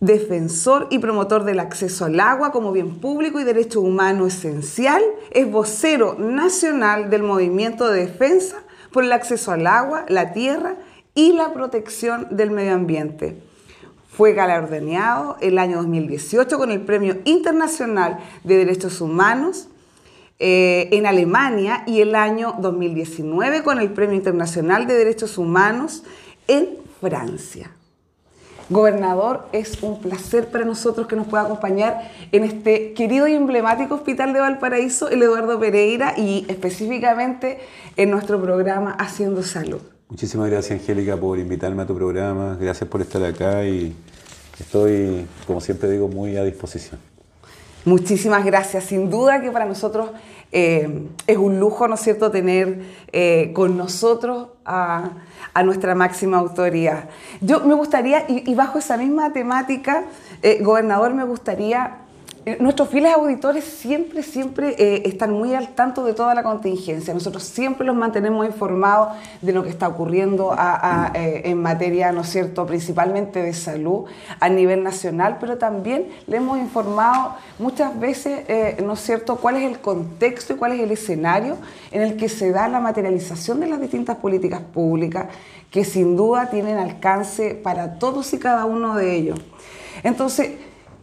defensor 0.00 0.86
y 0.90 0.98
promotor 0.98 1.44
del 1.44 1.60
acceso 1.60 2.04
al 2.04 2.20
agua 2.20 2.52
como 2.52 2.72
bien 2.72 3.00
público 3.00 3.40
y 3.40 3.44
derecho 3.44 3.80
humano 3.80 4.26
esencial, 4.26 5.02
es 5.30 5.50
vocero 5.50 6.16
nacional 6.18 7.10
del 7.10 7.22
movimiento 7.22 7.88
de 7.88 8.06
defensa 8.06 8.62
por 8.92 9.04
el 9.04 9.12
acceso 9.12 9.52
al 9.52 9.66
agua, 9.66 10.04
la 10.08 10.32
tierra 10.32 10.76
y 11.14 11.32
la 11.32 11.52
protección 11.52 12.28
del 12.30 12.50
medio 12.50 12.74
ambiente. 12.74 13.36
Fue 14.08 14.32
galardonado 14.32 15.36
el 15.40 15.58
año 15.58 15.76
2018 15.78 16.58
con 16.58 16.70
el 16.70 16.80
Premio 16.80 17.18
Internacional 17.24 18.18
de 18.44 18.56
Derechos 18.56 19.00
Humanos 19.00 19.68
eh, 20.40 20.88
en 20.92 21.06
Alemania 21.06 21.82
y 21.86 22.00
el 22.00 22.14
año 22.14 22.54
2019 22.60 23.62
con 23.62 23.80
el 23.80 23.90
Premio 23.90 24.16
Internacional 24.16 24.86
de 24.86 24.94
Derechos 24.94 25.38
Humanos 25.38 26.04
en 26.46 26.68
Francia. 27.00 27.72
Gobernador, 28.70 29.48
es 29.52 29.82
un 29.82 30.00
placer 30.00 30.48
para 30.48 30.64
nosotros 30.64 31.06
que 31.06 31.16
nos 31.16 31.26
pueda 31.26 31.44
acompañar 31.44 32.10
en 32.32 32.44
este 32.44 32.92
querido 32.92 33.26
y 33.26 33.34
emblemático 33.34 33.94
Hospital 33.94 34.32
de 34.32 34.40
Valparaíso, 34.40 35.08
el 35.08 35.22
Eduardo 35.22 35.58
Pereira, 35.58 36.14
y 36.16 36.44
específicamente 36.48 37.60
en 37.96 38.10
nuestro 38.10 38.40
programa 38.40 38.92
Haciendo 38.92 39.42
Salud. 39.42 39.80
Muchísimas 40.08 40.50
gracias, 40.50 40.80
Angélica, 40.80 41.16
por 41.16 41.38
invitarme 41.38 41.82
a 41.82 41.86
tu 41.86 41.94
programa. 41.94 42.56
Gracias 42.60 42.88
por 42.88 43.00
estar 43.00 43.22
acá 43.24 43.64
y 43.64 43.94
estoy, 44.58 45.26
como 45.46 45.60
siempre 45.60 45.90
digo, 45.90 46.08
muy 46.08 46.36
a 46.36 46.44
disposición. 46.44 47.07
Muchísimas 47.88 48.44
gracias. 48.44 48.84
Sin 48.84 49.08
duda 49.08 49.40
que 49.40 49.50
para 49.50 49.64
nosotros 49.64 50.10
eh, 50.52 51.08
es 51.26 51.38
un 51.38 51.58
lujo, 51.58 51.88
¿no 51.88 51.94
es 51.94 52.02
cierto?, 52.02 52.30
tener 52.30 52.82
eh, 53.12 53.50
con 53.54 53.78
nosotros 53.78 54.48
a, 54.66 55.12
nuestra 55.64 55.94
máxima 55.94 56.36
autoridad. 56.36 57.08
Yo 57.40 57.60
me 57.60 57.74
gustaría, 57.74 58.26
y, 58.28 58.54
bajo 58.54 58.78
esa 58.78 58.96
misma 58.98 59.32
temática, 59.32 60.04
eh, 60.42 60.62
gobernador, 60.62 61.14
me 61.14 61.24
gustaría 61.24 61.96
nuestros 62.60 62.88
fieles 62.88 63.12
auditores 63.14 63.64
siempre, 63.64 64.22
siempre 64.22 64.74
eh, 64.78 65.02
están 65.04 65.32
muy 65.32 65.54
al 65.54 65.74
tanto 65.74 66.04
de 66.04 66.14
toda 66.14 66.34
la 66.34 66.42
contingencia. 66.42 67.12
Nosotros 67.12 67.42
siempre 67.42 67.86
los 67.86 67.96
mantenemos 67.96 68.46
informados 68.46 69.16
de 69.42 69.52
lo 69.52 69.62
que 69.62 69.70
está 69.70 69.88
ocurriendo 69.88 70.56
eh, 71.14 71.42
en 71.44 71.60
materia, 71.60 72.12
¿no 72.12 72.22
es 72.22 72.28
cierto?, 72.28 72.66
principalmente 72.66 73.42
de 73.42 73.52
salud 73.52 74.04
a 74.40 74.48
nivel 74.48 74.82
nacional, 74.82 75.36
pero 75.40 75.58
también 75.58 76.08
le 76.26 76.38
hemos 76.38 76.58
informado 76.58 77.34
muchas 77.58 77.98
veces, 77.98 78.44
¿no 78.82 78.94
es 78.94 79.00
cierto?, 79.00 79.36
cuál 79.36 79.56
es 79.56 79.64
el 79.64 79.80
contexto 79.80 80.54
y 80.54 80.56
cuál 80.56 80.72
es 80.72 80.80
el 80.80 80.90
escenario 80.90 81.56
en 81.90 82.02
el 82.02 82.16
que 82.16 82.28
se 82.28 82.50
da 82.50 82.68
la 82.68 82.80
materialización 82.80 83.60
de 83.60 83.66
las 83.66 83.80
distintas 83.80 84.16
políticas 84.16 84.60
públicas 84.60 85.26
que 85.70 85.84
sin 85.84 86.16
duda 86.16 86.48
tienen 86.50 86.78
alcance 86.78 87.54
para 87.54 87.98
todos 87.98 88.32
y 88.32 88.38
cada 88.38 88.64
uno 88.64 88.96
de 88.96 89.14
ellos. 89.14 89.40
Entonces, 90.02 90.52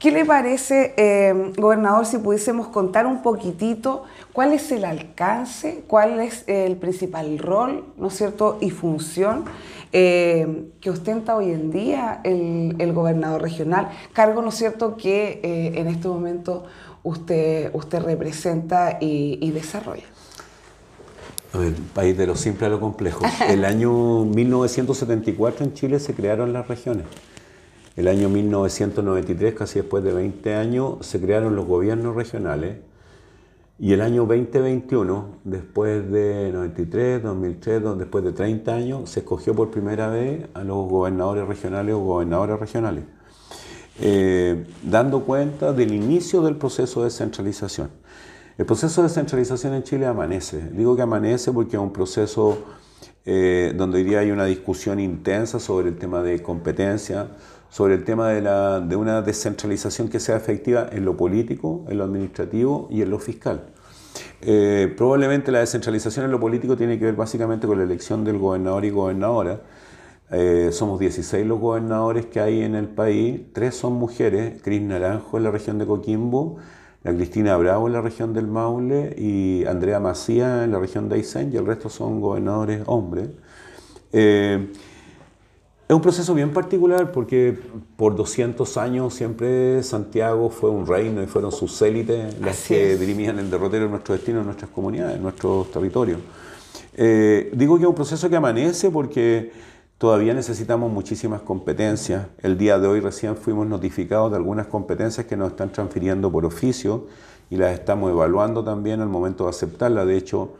¿Qué 0.06 0.12
le 0.12 0.24
parece, 0.24 0.94
eh, 0.98 1.52
gobernador, 1.58 2.06
si 2.06 2.20
pudiésemos 2.20 2.68
contar 2.68 3.08
un 3.08 3.24
poquitito 3.24 4.04
cuál 4.34 4.54
es 4.54 4.72
el 4.72 4.86
alcance, 4.86 5.84
cuál 5.88 6.20
es 6.20 6.44
el 6.46 6.78
principal 6.78 7.40
rol, 7.40 7.86
¿no 7.98 8.10
es 8.10 8.14
cierto?, 8.16 8.60
y 8.62 8.70
función 8.70 9.46
eh, 9.94 10.68
que 10.80 10.92
ostenta 10.92 11.36
hoy 11.36 11.50
en 11.50 11.72
día 11.72 12.22
el, 12.24 12.94
gobernador 12.94 13.42
regional, 13.42 13.90
cargo, 14.14 14.44
¿no 14.44 14.50
es 14.50 14.56
cierto?, 14.56 14.96
que 14.96 15.40
eh, 15.42 15.80
en 15.80 15.88
este 15.88 16.08
momento 16.08 16.66
usted, 17.02 17.72
usted 17.74 18.04
representa 18.04 19.00
y, 19.02 19.40
y 19.42 19.50
desarrolla. 19.50 20.06
A 21.52 21.58
ver, 21.58 21.74
país 21.96 22.16
de 22.16 22.28
lo 22.28 22.36
simple 22.36 22.68
a 22.68 22.70
lo 22.70 22.80
complejo. 22.80 23.26
El 23.50 23.66
año 23.66 24.24
1974 24.24 25.66
en 25.66 25.74
Chile 25.74 26.00
se 26.00 26.14
crearon 26.14 26.54
las 26.54 26.68
regiones. 26.68 27.08
El 27.96 28.10
año 28.10 28.28
1993, 28.28 29.54
casi 29.54 29.80
después 29.80 30.04
de 30.04 30.14
20 30.14 30.54
años, 30.56 30.98
se 31.06 31.22
crearon 31.22 31.56
los 31.56 31.66
gobiernos 31.66 32.16
regionales. 32.16 32.78
Y 33.80 33.94
el 33.94 34.02
año 34.02 34.26
2021, 34.26 35.40
después 35.44 36.10
de 36.12 36.52
93, 36.54 37.24
2003, 37.24 37.98
después 37.98 38.24
de 38.24 38.32
30 38.34 38.74
años, 38.74 39.10
se 39.10 39.22
escogió 39.22 39.54
por 39.54 39.72
primera 39.72 40.10
vez 40.10 40.46
a 40.54 40.64
los 40.64 40.90
gobernadores 40.90 41.48
regionales 41.48 41.96
o 41.96 42.00
gobernadoras 42.00 42.60
regionales, 42.60 43.04
eh, 44.02 44.66
dando 44.84 45.24
cuenta 45.24 45.74
del 45.74 45.94
inicio 45.94 46.42
del 46.42 46.56
proceso 46.56 47.02
de 47.02 47.06
descentralización. 47.06 47.90
El 48.58 48.66
proceso 48.66 49.02
de 49.02 49.10
descentralización 49.10 49.74
en 49.74 49.84
Chile 49.84 50.06
amanece. 50.06 50.70
Digo 50.72 50.96
que 50.96 51.02
amanece 51.02 51.52
porque 51.52 51.76
es 51.76 51.82
un 51.82 51.92
proceso 51.92 52.60
eh, 53.26 53.74
donde 53.76 53.98
hoy 53.98 54.04
día 54.04 54.20
hay 54.20 54.32
una 54.32 54.46
discusión 54.46 55.00
intensa 55.00 55.60
sobre 55.60 55.90
el 55.90 55.98
tema 55.98 56.22
de 56.22 56.44
competencia, 56.44 57.28
sobre 57.70 57.96
el 57.96 58.04
tema 58.04 58.30
de, 58.30 58.42
la, 58.42 58.80
de 58.80 58.96
una 58.96 59.22
descentralización 59.22 60.10
que 60.10 60.20
sea 60.20 60.38
efectiva 60.38 60.88
en 60.92 61.06
lo 61.06 61.18
político, 61.18 61.86
en 61.90 61.98
lo 61.98 62.04
administrativo 62.04 62.88
y 62.90 63.02
en 63.02 63.10
lo 63.10 63.20
fiscal. 63.20 63.66
Eh, 64.42 64.94
probablemente 64.96 65.52
la 65.52 65.60
descentralización 65.60 66.26
en 66.26 66.32
lo 66.32 66.40
político 66.40 66.78
tiene 66.78 67.00
que 67.00 67.06
ver 67.06 67.16
básicamente 67.16 67.68
con 67.68 67.78
la 67.78 67.84
elección 67.84 68.24
del 68.24 68.38
gobernador 68.38 68.86
y 68.86 68.90
gobernadora. 68.90 69.62
Eh, 70.32 70.70
somos 70.72 71.00
16 71.00 71.46
los 71.46 71.60
gobernadores 71.60 72.26
que 72.26 72.40
hay 72.40 72.64
en 72.64 72.76
el 72.76 72.88
país, 72.88 73.42
tres 73.54 73.76
son 73.76 73.94
mujeres, 73.94 74.62
Cris 74.64 74.82
Naranjo 74.82 75.38
en 75.38 75.44
la 75.44 75.52
región 75.52 75.78
de 75.78 75.86
Coquimbo, 75.86 76.58
la 77.04 77.14
Cristina 77.14 77.56
Bravo 77.58 77.88
en 77.88 77.94
la 77.94 78.02
región 78.02 78.34
del 78.34 78.48
Maule 78.48 79.14
y 79.18 79.66
Andrea 79.66 80.00
Macía 80.00 80.64
en 80.64 80.72
la 80.72 80.80
región 80.80 81.08
de 81.10 81.16
Aysén 81.16 81.54
y 81.54 81.58
el 81.58 81.66
resto 81.66 81.90
son 81.90 82.22
gobernadores 82.22 82.82
hombres. 82.88 83.30
Eh, 84.12 84.72
es 85.88 85.96
un 85.96 86.02
proceso 86.02 86.34
bien 86.34 86.52
particular 86.52 87.12
porque 87.12 87.56
por 87.96 88.16
200 88.16 88.76
años 88.78 89.14
siempre 89.14 89.84
Santiago 89.84 90.50
fue 90.50 90.72
un 90.72 90.88
reino 90.88 91.22
y 91.22 91.28
fueron 91.28 91.52
sus 91.52 91.80
élites 91.84 92.40
las 92.40 92.68
que 92.68 92.98
dirimían 92.98 93.38
el 93.38 93.52
derrotero 93.52 93.86
de 93.86 93.92
nuestro 93.92 94.16
destino, 94.16 94.40
en 94.40 94.46
nuestras 94.46 94.72
comunidades, 94.72 95.18
en 95.18 95.22
nuestros 95.22 95.70
territorios. 95.70 96.20
Eh, 96.96 97.52
digo 97.54 97.78
que 97.78 97.84
es 97.84 97.90
un 97.90 97.94
proceso 97.94 98.28
que 98.30 98.36
amanece 98.36 98.90
porque 98.90 99.52
todavía 100.00 100.34
necesitamos 100.34 100.92
muchísimas 100.92 101.42
competencias. 101.42 102.26
El 102.42 102.58
día 102.58 102.80
de 102.80 102.88
hoy 102.88 103.00
recién 103.00 103.38
fuimos 103.38 103.68
notificados 103.68 104.32
de 104.32 104.38
algunas 104.38 104.66
competencias 104.66 105.28
que 105.28 105.38
nos 105.38 105.52
están 105.52 105.72
transfiriendo 105.72 106.32
por 106.32 106.46
oficio 106.46 107.06
y 107.52 107.58
las 107.58 107.74
estamos 107.74 108.10
evaluando 108.10 108.64
también 108.64 109.02
al 109.02 109.10
momento 109.10 109.44
de 109.44 109.52
aceptarlas. 109.52 110.08
De 110.08 110.18
hecho, 110.18 110.54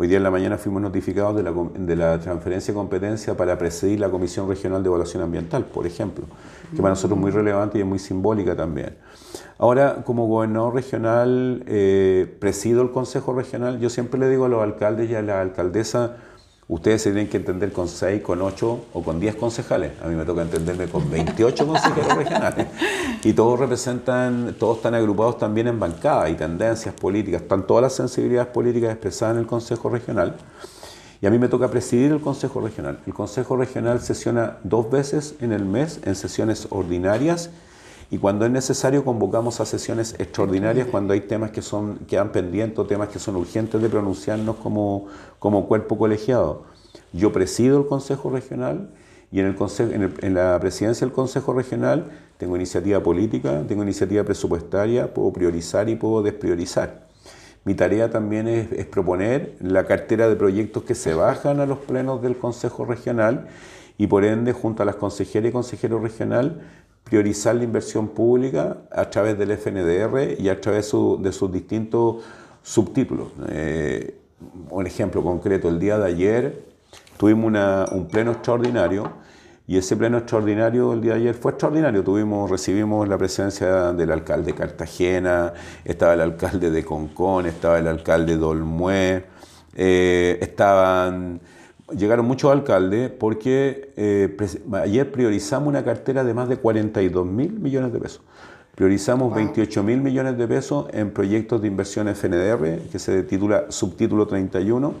Hoy 0.00 0.06
día 0.06 0.18
en 0.18 0.22
la 0.22 0.30
mañana 0.30 0.56
fuimos 0.58 0.80
notificados 0.80 1.34
de 1.34 1.42
la, 1.42 1.52
de 1.74 1.96
la, 1.96 2.20
transferencia 2.20 2.72
de 2.72 2.78
competencia 2.78 3.36
para 3.36 3.58
presidir 3.58 3.98
la 3.98 4.08
Comisión 4.08 4.48
Regional 4.48 4.80
de 4.80 4.86
Evaluación 4.86 5.24
Ambiental, 5.24 5.64
por 5.64 5.88
ejemplo, 5.88 6.24
que 6.70 6.76
para 6.76 6.90
nosotros 6.90 7.18
es 7.18 7.20
muy 7.20 7.32
relevante 7.32 7.78
y 7.78 7.80
es 7.80 7.86
muy 7.86 7.98
simbólica 7.98 8.54
también. 8.54 8.94
Ahora, 9.58 10.04
como 10.04 10.28
gobernador 10.28 10.72
regional, 10.72 11.64
eh, 11.66 12.32
presido 12.38 12.82
el 12.82 12.92
Consejo 12.92 13.32
Regional, 13.32 13.80
yo 13.80 13.90
siempre 13.90 14.20
le 14.20 14.28
digo 14.28 14.44
a 14.44 14.48
los 14.48 14.62
alcaldes 14.62 15.10
y 15.10 15.16
a 15.16 15.22
la 15.22 15.40
alcaldesa, 15.40 16.18
Ustedes 16.68 17.00
se 17.00 17.12
tienen 17.12 17.30
que 17.30 17.38
entender 17.38 17.72
con 17.72 17.88
6, 17.88 18.20
con 18.20 18.42
8 18.42 18.84
o 18.92 19.02
con 19.02 19.18
10 19.18 19.36
concejales. 19.36 19.92
A 20.02 20.06
mí 20.06 20.14
me 20.14 20.26
toca 20.26 20.42
entenderme 20.42 20.86
con 20.86 21.10
28 21.10 21.66
consejeros 21.66 22.14
regionales. 22.16 22.66
Y 23.24 23.32
todos 23.32 23.58
representan, 23.58 24.54
todos 24.58 24.76
están 24.76 24.94
agrupados 24.94 25.38
también 25.38 25.68
en 25.68 25.80
bancadas 25.80 26.30
y 26.30 26.34
tendencias 26.34 26.94
políticas. 26.94 27.40
Están 27.40 27.66
todas 27.66 27.82
las 27.82 27.94
sensibilidades 27.94 28.50
políticas 28.50 28.90
expresadas 28.90 29.36
en 29.36 29.40
el 29.40 29.46
Consejo 29.46 29.88
Regional. 29.88 30.36
Y 31.22 31.26
a 31.26 31.30
mí 31.30 31.38
me 31.38 31.48
toca 31.48 31.70
presidir 31.70 32.12
el 32.12 32.20
Consejo 32.20 32.60
Regional. 32.60 33.00
El 33.06 33.14
Consejo 33.14 33.56
Regional 33.56 34.02
sesiona 34.02 34.58
dos 34.62 34.90
veces 34.90 35.36
en 35.40 35.52
el 35.52 35.64
mes 35.64 36.00
en 36.04 36.14
sesiones 36.14 36.66
ordinarias 36.68 37.48
y 38.10 38.18
cuando 38.18 38.46
es 38.46 38.50
necesario 38.50 39.04
convocamos 39.04 39.60
a 39.60 39.66
sesiones 39.66 40.14
extraordinarias 40.18 40.88
cuando 40.90 41.12
hay 41.12 41.20
temas 41.20 41.50
que 41.50 41.60
son 41.60 41.98
quedan 42.08 42.32
pendientes 42.32 42.86
temas 42.86 43.08
que 43.08 43.18
son 43.18 43.36
urgentes 43.36 43.80
de 43.82 43.88
pronunciarnos 43.88 44.56
como, 44.56 45.06
como 45.38 45.66
cuerpo 45.66 45.98
colegiado. 45.98 46.64
Yo 47.12 47.32
presido 47.32 47.78
el 47.78 47.86
Consejo 47.86 48.30
Regional 48.30 48.88
y 49.30 49.40
en, 49.40 49.46
el 49.46 50.14
en, 50.22 50.34
la 50.34 50.58
presidencia 50.58 51.06
del 51.06 51.14
Consejo 51.14 51.52
Regional 51.52 52.10
tengo 52.38 52.56
iniciativa 52.56 53.02
política, 53.02 53.64
tengo 53.68 53.82
iniciativa 53.82 54.24
presupuestaria, 54.24 55.12
puedo 55.12 55.32
priorizar 55.32 55.88
y 55.90 55.96
puedo 55.96 56.22
despriorizar. 56.22 57.06
Mi 57.64 57.74
tarea 57.74 58.08
también 58.08 58.48
es, 58.48 58.72
es, 58.72 58.86
proponer 58.86 59.56
la 59.60 59.84
cartera 59.84 60.28
de 60.28 60.36
proyectos 60.36 60.84
que 60.84 60.94
se 60.94 61.12
bajan 61.12 61.60
a 61.60 61.66
los 61.66 61.78
plenos 61.78 62.22
del 62.22 62.38
Consejo 62.38 62.86
Regional 62.86 63.48
y 63.98 64.06
por 64.06 64.24
ende, 64.24 64.52
junto 64.52 64.82
a 64.82 64.86
las 64.86 64.96
consejeras 64.96 65.50
y 65.50 65.52
consejeros 65.52 66.00
regional, 66.00 66.62
priorizar 67.08 67.56
la 67.56 67.64
inversión 67.64 68.08
pública 68.08 68.78
a 68.90 69.08
través 69.08 69.38
del 69.38 69.56
FNDR 69.56 70.40
y 70.40 70.48
a 70.48 70.60
través 70.60 70.92
de 71.20 71.32
sus 71.32 71.52
distintos 71.52 72.22
subtítulos. 72.62 73.28
Eh, 73.48 74.14
un 74.70 74.86
ejemplo 74.86 75.22
concreto, 75.22 75.68
el 75.68 75.78
día 75.78 75.98
de 75.98 76.06
ayer 76.06 76.64
tuvimos 77.16 77.52
un 77.92 78.08
pleno 78.08 78.32
extraordinario 78.32 79.10
y 79.66 79.76
ese 79.76 79.96
pleno 79.96 80.18
extraordinario 80.18 80.92
el 80.92 81.00
día 81.00 81.14
de 81.14 81.20
ayer 81.20 81.34
fue 81.34 81.52
extraordinario. 81.52 82.04
Tuvimos, 82.04 82.50
recibimos 82.50 83.08
la 83.08 83.18
presencia 83.18 83.92
del 83.92 84.12
alcalde 84.12 84.52
de 84.52 84.58
Cartagena, 84.58 85.52
estaba 85.84 86.14
el 86.14 86.20
alcalde 86.20 86.70
de 86.70 86.84
Concón, 86.84 87.46
estaba 87.46 87.78
el 87.78 87.88
alcalde 87.88 88.36
de 88.36 88.44
Olmué, 88.44 89.24
eh, 89.74 90.38
estaban 90.40 91.40
llegaron 91.96 92.26
muchos 92.26 92.50
alcaldes 92.50 93.10
porque 93.10 93.92
eh, 93.96 94.36
ayer 94.72 95.10
priorizamos 95.10 95.68
una 95.68 95.84
cartera 95.84 96.24
de 96.24 96.34
más 96.34 96.48
de 96.48 96.56
42 96.56 97.26
mil 97.26 97.52
millones 97.52 97.92
de 97.92 98.00
pesos. 98.00 98.22
Priorizamos 98.74 99.34
28 99.34 99.82
mil 99.82 100.00
millones 100.00 100.38
de 100.38 100.46
pesos 100.46 100.86
en 100.92 101.10
proyectos 101.10 101.60
de 101.60 101.66
inversión 101.66 102.06
FNDR, 102.06 102.88
que 102.90 102.98
se 102.98 103.24
titula 103.24 103.66
subtítulo 103.70 104.26
31. 104.26 104.94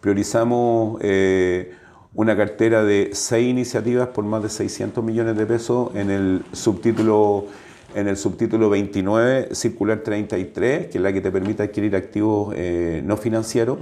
Priorizamos 0.00 0.98
eh, 1.02 1.74
una 2.14 2.36
cartera 2.36 2.84
de 2.84 3.10
seis 3.12 3.48
iniciativas 3.48 4.08
por 4.08 4.24
más 4.24 4.42
de 4.42 4.48
600 4.48 5.02
millones 5.02 5.36
de 5.36 5.44
pesos 5.44 5.90
en 5.94 6.10
el 6.10 6.44
subtítulo 6.52 7.46
en 7.94 8.06
el 8.06 8.16
subtítulo 8.16 8.70
29, 8.70 9.54
circular 9.54 9.98
33, 10.04 10.86
que 10.86 10.98
es 10.98 11.02
la 11.02 11.12
que 11.12 11.20
te 11.20 11.32
permite 11.32 11.64
adquirir 11.64 11.96
activos 11.96 12.54
eh, 12.56 13.02
no 13.04 13.16
financieros. 13.16 13.78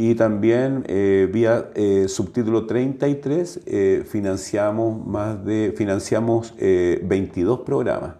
Y 0.00 0.14
también 0.14 0.84
eh, 0.86 1.28
vía 1.30 1.70
eh, 1.74 2.06
subtítulo 2.06 2.66
33 2.66 3.60
eh, 3.66 4.04
financiamos, 4.08 5.04
más 5.04 5.44
de, 5.44 5.74
financiamos 5.76 6.54
22 6.56 7.60
programas. 7.60 8.14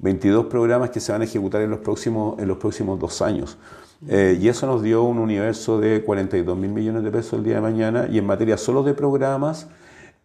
22 0.00 0.46
programas 0.46 0.90
que 0.90 0.98
se 0.98 1.12
van 1.12 1.20
a 1.20 1.24
ejecutar 1.24 1.62
en 1.62 1.70
los 1.70 1.78
próximos, 1.78 2.36
en 2.40 2.48
los 2.48 2.58
próximos 2.58 2.98
dos 2.98 3.22
años. 3.22 3.56
y 4.04 4.48
eso 4.48 4.66
nos 4.66 4.82
dio 4.82 5.04
un 5.04 5.18
universo 5.18 5.78
de 5.78 6.02
42 6.02 6.58
mil 6.58 6.72
millones 6.72 7.04
de 7.04 7.12
pesos 7.12 7.34
el 7.34 7.44
día 7.44 7.54
de 7.54 7.60
mañana. 7.60 8.08
Y 8.10 8.18
en 8.18 8.26
materia 8.26 8.56
solo 8.56 8.82
de 8.82 8.94
programas, 8.94 9.68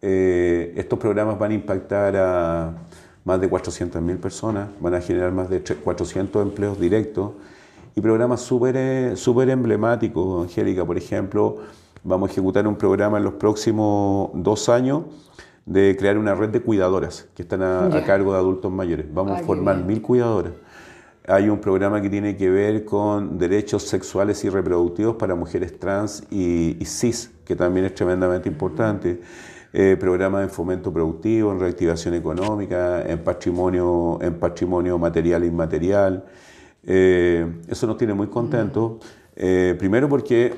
estos 0.02 0.98
programas 0.98 1.38
van 1.38 1.52
a 1.52 1.54
impactar 1.54 2.16
a 2.16 2.74
más 3.24 3.40
de 3.40 3.48
400 3.48 4.02
mil 4.02 4.18
personas, 4.18 4.70
van 4.80 4.96
a 4.96 5.02
generar 5.02 5.32
más 5.32 5.48
de 5.48 5.62
400 5.62 6.42
empleos 6.42 6.80
directos 6.80 7.34
y 7.98 8.02
programas 8.02 8.42
súper 8.42 8.76
eh, 8.78 9.16
super 9.16 9.50
emblemáticos, 9.50 10.44
Angélica, 10.44 10.86
por 10.86 11.00
ejemplo, 11.00 11.58
vamos 12.04 12.30
a 12.30 12.32
ejecutar 12.32 12.68
un 12.68 12.76
programa 12.76 13.18
en 13.18 13.24
los 13.24 13.34
próximos 13.34 14.30
dos 14.36 14.70
años 14.70 15.06
de 15.66 15.98
crear 15.98 16.20
una 16.20 16.36
red 16.36 16.50
de 16.50 16.62
cuidadoras 16.62 17.28
que 17.34 17.42
están 17.42 17.64
a, 17.64 18.04
cargo 18.06 18.34
de 18.34 18.38
adultos 18.38 18.72
mayores. 18.72 19.08
Vamos 19.12 19.40
a 19.40 19.44
formar 19.44 19.84
mil 19.84 20.04
cuidadoras. 20.04 20.54
Hay 21.28 21.50
un 21.50 21.58
programa 21.58 22.00
que 22.00 22.08
tiene 22.08 22.38
que 22.38 22.52
ver 22.52 22.86
con 22.86 23.40
derechos 23.40 23.82
sexuales 23.82 24.46
y 24.46 24.50
reproductivos 24.50 25.16
para 25.16 25.34
mujeres 25.34 25.80
trans 25.80 26.24
y, 26.30 26.78
cis, 26.86 27.32
que 27.46 27.56
también 27.56 27.88
es 27.88 27.96
tremendamente 27.96 28.48
importante. 28.48 29.22
Eh, 29.74 29.98
programa 30.00 30.44
en 30.44 30.52
fomento 30.52 30.94
productivo, 30.94 31.52
en 31.52 31.60
reactivación 31.60 32.14
económica, 32.14 33.02
en 33.02 33.24
patrimonio, 33.24 34.20
en 34.22 34.36
patrimonio 34.36 35.00
material 35.00 35.42
e 35.42 35.48
inmaterial. 35.48 36.24
Eh, 36.88 37.46
eso 37.68 37.86
nos 37.86 37.98
tiene 37.98 38.14
muy 38.14 38.28
contentos. 38.28 38.94
Eh, 39.36 39.76
primero 39.78 40.08
porque 40.08 40.56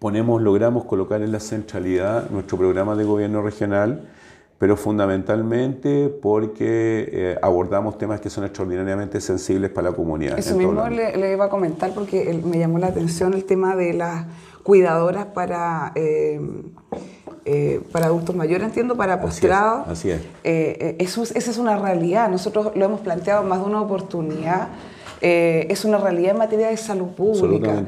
ponemos, 0.00 0.42
logramos 0.42 0.84
colocar 0.84 1.22
en 1.22 1.30
la 1.32 1.40
centralidad 1.40 2.28
nuestro 2.30 2.58
programa 2.58 2.96
de 2.96 3.04
gobierno 3.04 3.40
regional, 3.40 4.08
pero 4.58 4.76
fundamentalmente 4.76 6.08
porque 6.08 7.08
eh, 7.12 7.38
abordamos 7.40 7.96
temas 7.96 8.20
que 8.20 8.28
son 8.28 8.44
extraordinariamente 8.44 9.20
sensibles 9.20 9.70
para 9.70 9.90
la 9.90 9.96
comunidad. 9.96 10.36
Eso 10.36 10.56
mismo 10.56 10.88
le, 10.88 11.32
iba 11.32 11.44
a 11.44 11.48
comentar 11.48 11.94
porque 11.94 12.38
me 12.44 12.58
llamó 12.58 12.78
la 12.78 12.88
atención 12.88 13.32
el 13.32 13.44
tema 13.44 13.76
de 13.76 13.94
las 13.94 14.26
cuidadoras 14.64 15.26
para... 15.26 15.92
para 17.92 18.06
adultos 18.06 18.34
mayores, 18.34 18.66
entiendo, 18.66 18.96
para 18.96 19.20
postrados. 19.20 19.86
Así 19.86 20.10
es. 20.10 20.20
eso, 20.42 21.22
esa 21.22 21.50
es 21.50 21.58
una 21.58 21.76
realidad. 21.76 22.28
Nosotros 22.28 22.72
lo 22.74 22.84
hemos 22.84 23.00
planteado 23.00 23.44
más 23.44 23.60
de 23.60 23.66
una 23.66 23.80
oportunidad 23.80 24.70
eh, 25.20 25.66
es 25.70 25.84
una 25.84 25.98
realidad 25.98 26.32
en 26.32 26.38
materia 26.38 26.68
de 26.68 26.76
salud 26.76 27.08
pública. 27.08 27.84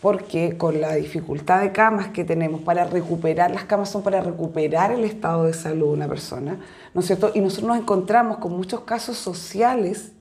Porque 0.00 0.58
con 0.58 0.82
la 0.82 0.94
dificultad 0.96 1.62
de 1.62 1.72
camas 1.72 2.08
que 2.08 2.24
tenemos 2.24 2.60
para 2.60 2.84
recuperar, 2.84 3.50
las 3.50 3.64
camas 3.64 3.88
son 3.88 4.02
para 4.02 4.20
recuperar 4.20 4.92
el 4.92 5.02
estado 5.02 5.44
de 5.44 5.54
salud 5.54 5.86
de 5.86 5.92
una 5.94 6.08
persona, 6.08 6.58
¿no 6.92 7.00
es 7.00 7.06
cierto? 7.06 7.30
Y 7.34 7.40
nosotros 7.40 7.68
nos 7.68 7.78
encontramos 7.78 8.36
con 8.36 8.52
muchos 8.52 8.80
casos 8.80 9.16
sociales, 9.16 10.12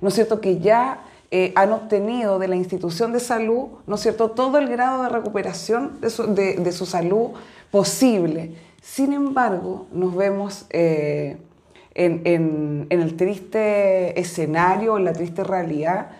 ¿no 0.00 0.08
es 0.08 0.14
cierto?, 0.14 0.40
que 0.40 0.60
ya 0.60 1.00
eh, 1.32 1.52
han 1.56 1.72
obtenido 1.72 2.38
de 2.38 2.46
la 2.46 2.54
institución 2.54 3.12
de 3.12 3.18
salud, 3.18 3.70
¿no 3.88 3.96
es 3.96 4.02
cierto?, 4.02 4.30
todo 4.30 4.58
el 4.58 4.68
grado 4.68 5.02
de 5.02 5.08
recuperación 5.08 6.00
de 6.00 6.10
su, 6.72 6.86
salud 6.86 7.30
posible. 7.72 8.54
Sin 8.80 9.12
embargo, 9.12 9.88
nos 9.92 10.14
vemos... 10.14 10.66
Eh, 10.70 11.38
en, 11.94 12.86
el 12.90 13.16
triste 13.16 14.18
escenario, 14.18 14.96
en 14.96 15.04
la 15.04 15.12
triste 15.12 15.44
realidad, 15.44 16.10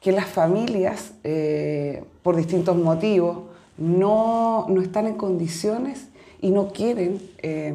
que 0.00 0.12
las 0.12 0.26
familias, 0.26 1.12
eh, 1.24 2.04
por 2.22 2.36
distintos 2.36 2.76
motivos, 2.76 3.38
no, 3.78 4.66
están 4.82 5.06
en 5.06 5.14
condiciones 5.14 6.08
y 6.40 6.50
no 6.50 6.68
quieren 6.68 7.20
eh, 7.38 7.74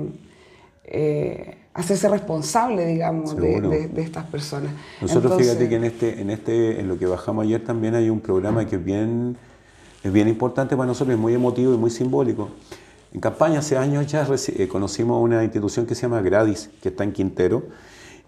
eh, 0.86 1.58
hacerse 1.74 2.10
responsable, 2.10 2.86
digamos, 2.86 3.36
de, 3.36 3.90
estas 3.98 4.26
personas. 4.26 4.72
Nosotros 5.02 5.38
fíjate 5.38 5.70
que 5.70 5.76
en 5.76 5.84
este, 5.84 6.22
en 6.22 6.30
este, 6.30 6.80
en 6.80 6.88
lo 6.88 6.98
que 6.98 7.06
bajamos 7.06 7.46
ayer 7.46 7.64
también 7.64 7.96
hay 7.96 8.10
un 8.10 8.20
programa 8.20 8.66
que 8.66 8.76
es 8.76 8.84
bien, 8.84 9.38
es 10.04 10.12
bien 10.12 10.28
importante 10.28 10.76
para 10.76 10.88
nosotros, 10.88 11.16
es 11.16 11.20
muy 11.20 11.34
emotivo 11.34 11.74
y 11.74 11.78
muy 11.78 11.90
simbólico. 11.90 12.50
En 13.14 13.22
campaña 13.22 13.60
hace 13.60 13.78
años 13.78 14.06
ya 14.08 14.28
eh, 14.30 14.68
conocimos 14.68 15.24
una 15.24 15.44
institución 15.44 15.86
que 15.86 15.96
se 15.96 16.04
llama 16.04 16.22
Gradis, 16.22 16.70
que 16.82 16.90
está 16.90 17.04
en 17.04 17.14
Quintero, 17.14 17.64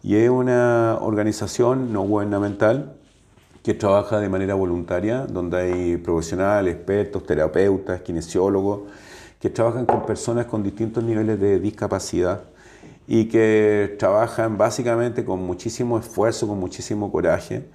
y 0.02 0.16
es 0.16 0.30
una 0.30 0.98
organización 1.02 1.92
no 1.92 2.02
gubernamental 2.04 2.96
que 3.64 3.74
trabaja 3.74 4.20
de 4.20 4.30
manera 4.30 4.54
voluntaria, 4.54 5.26
donde 5.26 5.58
hay 5.58 5.98
profesionales, 5.98 6.76
expertos, 6.76 7.26
terapeutas, 7.26 8.02
kinesiólogos, 8.02 8.82
que 9.40 9.50
trabajan 9.50 9.86
con 9.86 10.06
personas 10.06 10.46
con 10.46 10.64
distintos 10.64 11.04
niveles 11.04 11.40
de 11.40 11.60
discapacidad 11.60 12.44
y 13.08 13.26
que 13.26 13.96
trabajan 14.00 14.58
básicamente 14.58 15.26
con 15.26 15.44
muchísimo 15.44 16.00
esfuerzo, 16.00 16.48
con 16.48 16.60
muchísimo 16.60 17.12
coraje. 17.12 17.66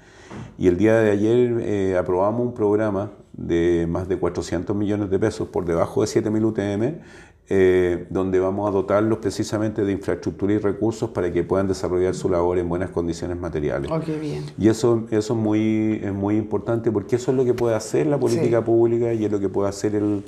Y 0.59 0.69
el 0.69 0.77
día 0.77 0.99
de 0.99 1.11
ayer 1.11 1.59
eh, 1.61 1.97
aprobamos 1.99 2.41
un 2.47 2.55
programa 2.55 3.13
de 3.33 3.87
más 3.89 4.09
de 4.09 4.19
400 4.19 4.75
millones 4.77 5.11
de 5.11 5.19
pesos 5.19 5.49
por 5.49 5.65
debajo 5.65 6.03
de 6.03 6.07
7.000 6.07 6.45
UTM, 6.45 7.01
eh, 7.49 8.07
donde 8.09 8.41
vamos 8.41 8.69
a 8.69 8.73
dotarlos 8.73 9.19
precisamente 9.19 9.85
de 9.85 9.93
infraestructura 9.93 10.55
y 10.55 10.59
recursos 10.59 11.11
para 11.11 11.31
que 11.33 11.43
puedan 11.43 11.69
desarrollar 11.69 12.15
su 12.15 12.29
labor 12.29 12.59
en 12.59 12.69
buenas 12.69 12.91
condiciones 12.91 13.39
materiales. 13.39 13.91
Oh, 13.91 13.99
bien. 13.99 14.45
Y 14.59 14.69
eso, 14.69 15.07
eso 15.11 15.35
es, 15.35 15.39
muy, 15.39 16.01
es 16.03 16.13
muy 16.13 16.37
importante 16.37 16.91
porque 16.91 17.17
eso 17.17 17.33
es 17.33 17.37
lo 17.37 17.45
que 17.45 17.53
puede 17.53 17.75
hacer 17.75 18.07
la 18.07 18.19
política 18.19 18.65
pública 18.65 19.13
y 19.13 19.25
es 19.25 19.31
lo 19.31 19.41
que 19.41 19.49
puede 19.49 19.69
hacer 19.69 19.95
el, 19.95 20.25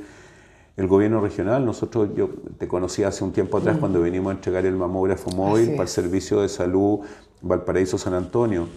el 0.77 0.87
gobierno 0.87 1.21
regional. 1.21 1.65
Nosotros, 1.65 2.11
yo 2.15 2.29
te 2.59 2.69
conocí 2.69 3.03
hace 3.03 3.25
un 3.25 3.33
tiempo 3.33 3.59
atrás 3.59 3.77
mm. 3.77 3.81
cuando 3.81 4.01
venimos 4.01 4.31
a 4.31 4.35
entregar 4.35 4.67
el 4.67 4.77
mamógrafo 4.77 5.31
móvil 5.31 5.71
para 5.71 5.85
el 5.85 5.89
Servicio 5.89 6.43
de 6.43 6.49
Salud 6.49 7.01
Valparaíso 7.41 7.97
San 7.99 8.15
Antonio. 8.15 8.69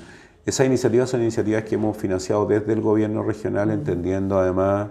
Esas 0.45 0.65
iniciativas 0.65 1.09
son 1.09 1.21
iniciativas 1.21 1.63
que 1.63 1.75
hemos 1.75 1.97
financiado 1.97 2.45
desde 2.45 2.73
el 2.73 2.81
gobierno 2.81 3.23
regional, 3.23 3.71
entendiendo 3.71 4.39
además 4.39 4.89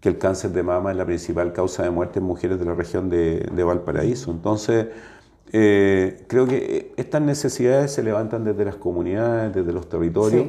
que 0.00 0.08
el 0.08 0.18
cáncer 0.18 0.52
de 0.52 0.62
mama 0.62 0.92
es 0.92 0.96
la 0.96 1.04
principal 1.04 1.52
causa 1.52 1.82
de 1.82 1.90
muerte 1.90 2.20
en 2.20 2.24
mujeres 2.24 2.58
de 2.58 2.64
la 2.64 2.74
región 2.74 3.10
de, 3.10 3.64
Valparaíso. 3.64 4.30
Entonces, 4.30 4.86
eh, 5.52 6.24
creo 6.28 6.46
que 6.46 6.92
estas 6.96 7.20
necesidades 7.22 7.92
se 7.92 8.02
levantan 8.02 8.44
desde 8.44 8.64
las 8.64 8.76
comunidades, 8.76 9.54
desde 9.54 9.72
los 9.72 9.88
territorios, 9.88 10.46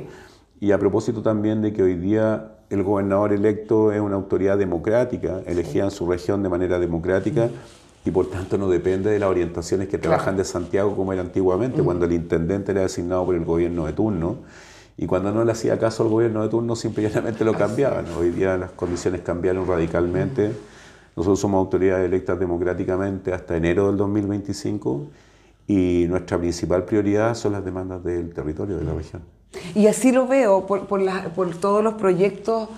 y 0.59 0.71
a 0.71 0.77
propósito 0.77 1.21
también 1.21 1.61
de 1.61 1.73
que 1.73 1.81
hoy 1.81 1.95
día 1.95 2.57
el 2.69 2.83
gobernador 2.83 3.33
electo 3.33 3.91
es 3.91 3.99
una 3.99 4.15
autoridad 4.15 4.57
democrática, 4.57 5.41
elegida 5.45 5.85
en 5.85 5.91
su 5.91 6.09
región 6.09 6.43
de 6.43 6.49
manera 6.49 6.79
democrática, 6.79 7.49
y 8.05 8.11
por 8.11 8.29
tanto 8.29 8.57
no 8.57 8.69
depende 8.69 9.09
de 9.09 9.19
las 9.19 9.29
orientaciones 9.29 9.87
que 9.87 9.97
trabajan 9.97 10.37
de 10.37 10.45
Santiago 10.45 10.95
como 10.95 11.13
era 11.13 11.21
antiguamente, 11.21 11.81
cuando 11.83 12.05
el 12.05 12.13
intendente 12.13 12.71
era 12.71 12.81
designado 12.81 13.25
por 13.25 13.35
el 13.35 13.45
gobierno 13.45 13.85
de 13.85 13.93
turno. 13.93 14.37
Y 14.97 15.05
cuando 15.05 15.31
no 15.31 15.45
le 15.45 15.51
hacía 15.53 15.79
caso 15.79 16.03
al 16.03 16.09
gobierno 16.09 16.43
de 16.43 16.49
turno, 16.49 16.75
simplemente 16.75 17.45
lo 17.45 17.53
cambiaban. 17.53 18.05
Hoy 18.17 18.31
día 18.31 18.57
las 18.57 18.71
condiciones 18.71 19.21
cambiaron 19.21 19.65
radicalmente. 19.65 20.51
Nosotros 21.15 21.39
somos 21.39 21.59
autoridades 21.59 22.05
electas 22.05 22.39
democráticamente 22.39 23.33
hasta 23.33 23.55
enero 23.55 23.87
del 23.87 23.97
2025 23.97 25.07
y 25.67 26.05
nuestra 26.09 26.37
principal 26.37 26.83
prioridad 26.83 27.35
son 27.35 27.53
las 27.53 27.63
demandas 27.63 28.03
del 28.03 28.33
territorio 28.33 28.77
de 28.77 28.85
la 28.85 28.93
región. 28.93 29.21
Y 29.75 29.87
así 29.87 30.11
lo 30.11 30.27
veo 30.27 30.65
por, 30.65 30.87
por, 30.87 31.55
todos 31.55 31.83
los 31.83 31.93
proyectos, 31.95 32.69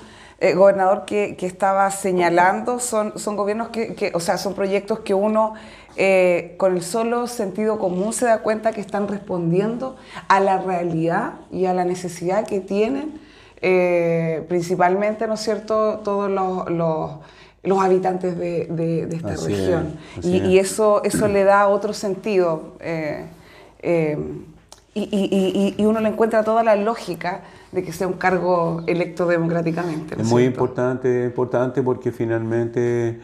eh, 0.42 0.54
gobernador, 0.56 1.06
que, 1.06 1.36
que, 1.38 1.46
estaba 1.46 1.90
señalando. 1.92 2.80
Son, 2.80 3.18
son 3.18 3.36
gobiernos 3.36 3.70
que, 3.70 3.96
que, 3.96 4.12
o 4.14 4.20
sea, 4.20 4.38
son 4.38 4.54
proyectos 4.54 5.00
que 5.00 5.14
uno 5.14 5.54
eh, 5.98 6.56
con 6.58 6.76
el 6.76 6.84
solo 6.84 7.28
sentido 7.28 7.78
común 7.78 8.14
se 8.14 8.26
da 8.26 8.40
cuenta 8.40 8.72
que 8.72 8.80
están 8.80 9.10
respondiendo 9.10 9.98
a 10.30 10.40
la 10.40 10.58
realidad 10.58 11.34
y 11.52 11.66
a 11.66 11.74
la 11.74 11.84
necesidad 11.84 12.48
que 12.48 12.62
tienen, 12.62 13.20
eh, 13.62 14.46
principalmente, 14.48 15.28
¿no 15.28 15.34
es 15.34 15.42
cierto?, 15.42 16.00
todos 16.04 16.32
los, 16.32 17.84
habitantes 17.84 18.38
de, 18.38 19.08
esta 19.12 19.36
región. 19.46 19.98
y, 20.24 20.58
eso, 20.60 21.04
eso 21.04 21.28
le 21.28 21.44
da 21.44 21.68
otro 21.68 21.94
sentido. 21.94 22.74
Eh, 22.80 23.26
y, 24.94 25.76
uno 25.86 26.00
le 26.00 26.10
encuentra 26.10 26.44
toda 26.44 26.64
la 26.64 26.76
lógica 26.78 27.42
de 27.72 27.84
que 27.84 27.92
sea 27.92 28.08
un 28.08 28.14
cargo 28.14 28.84
electo 28.88 29.26
democráticamente. 29.28 30.22
es 30.22 30.28
muy 30.28 30.44
importante, 30.44 31.26
importante 31.26 31.82
porque 31.82 32.12
finalmente 32.12 33.20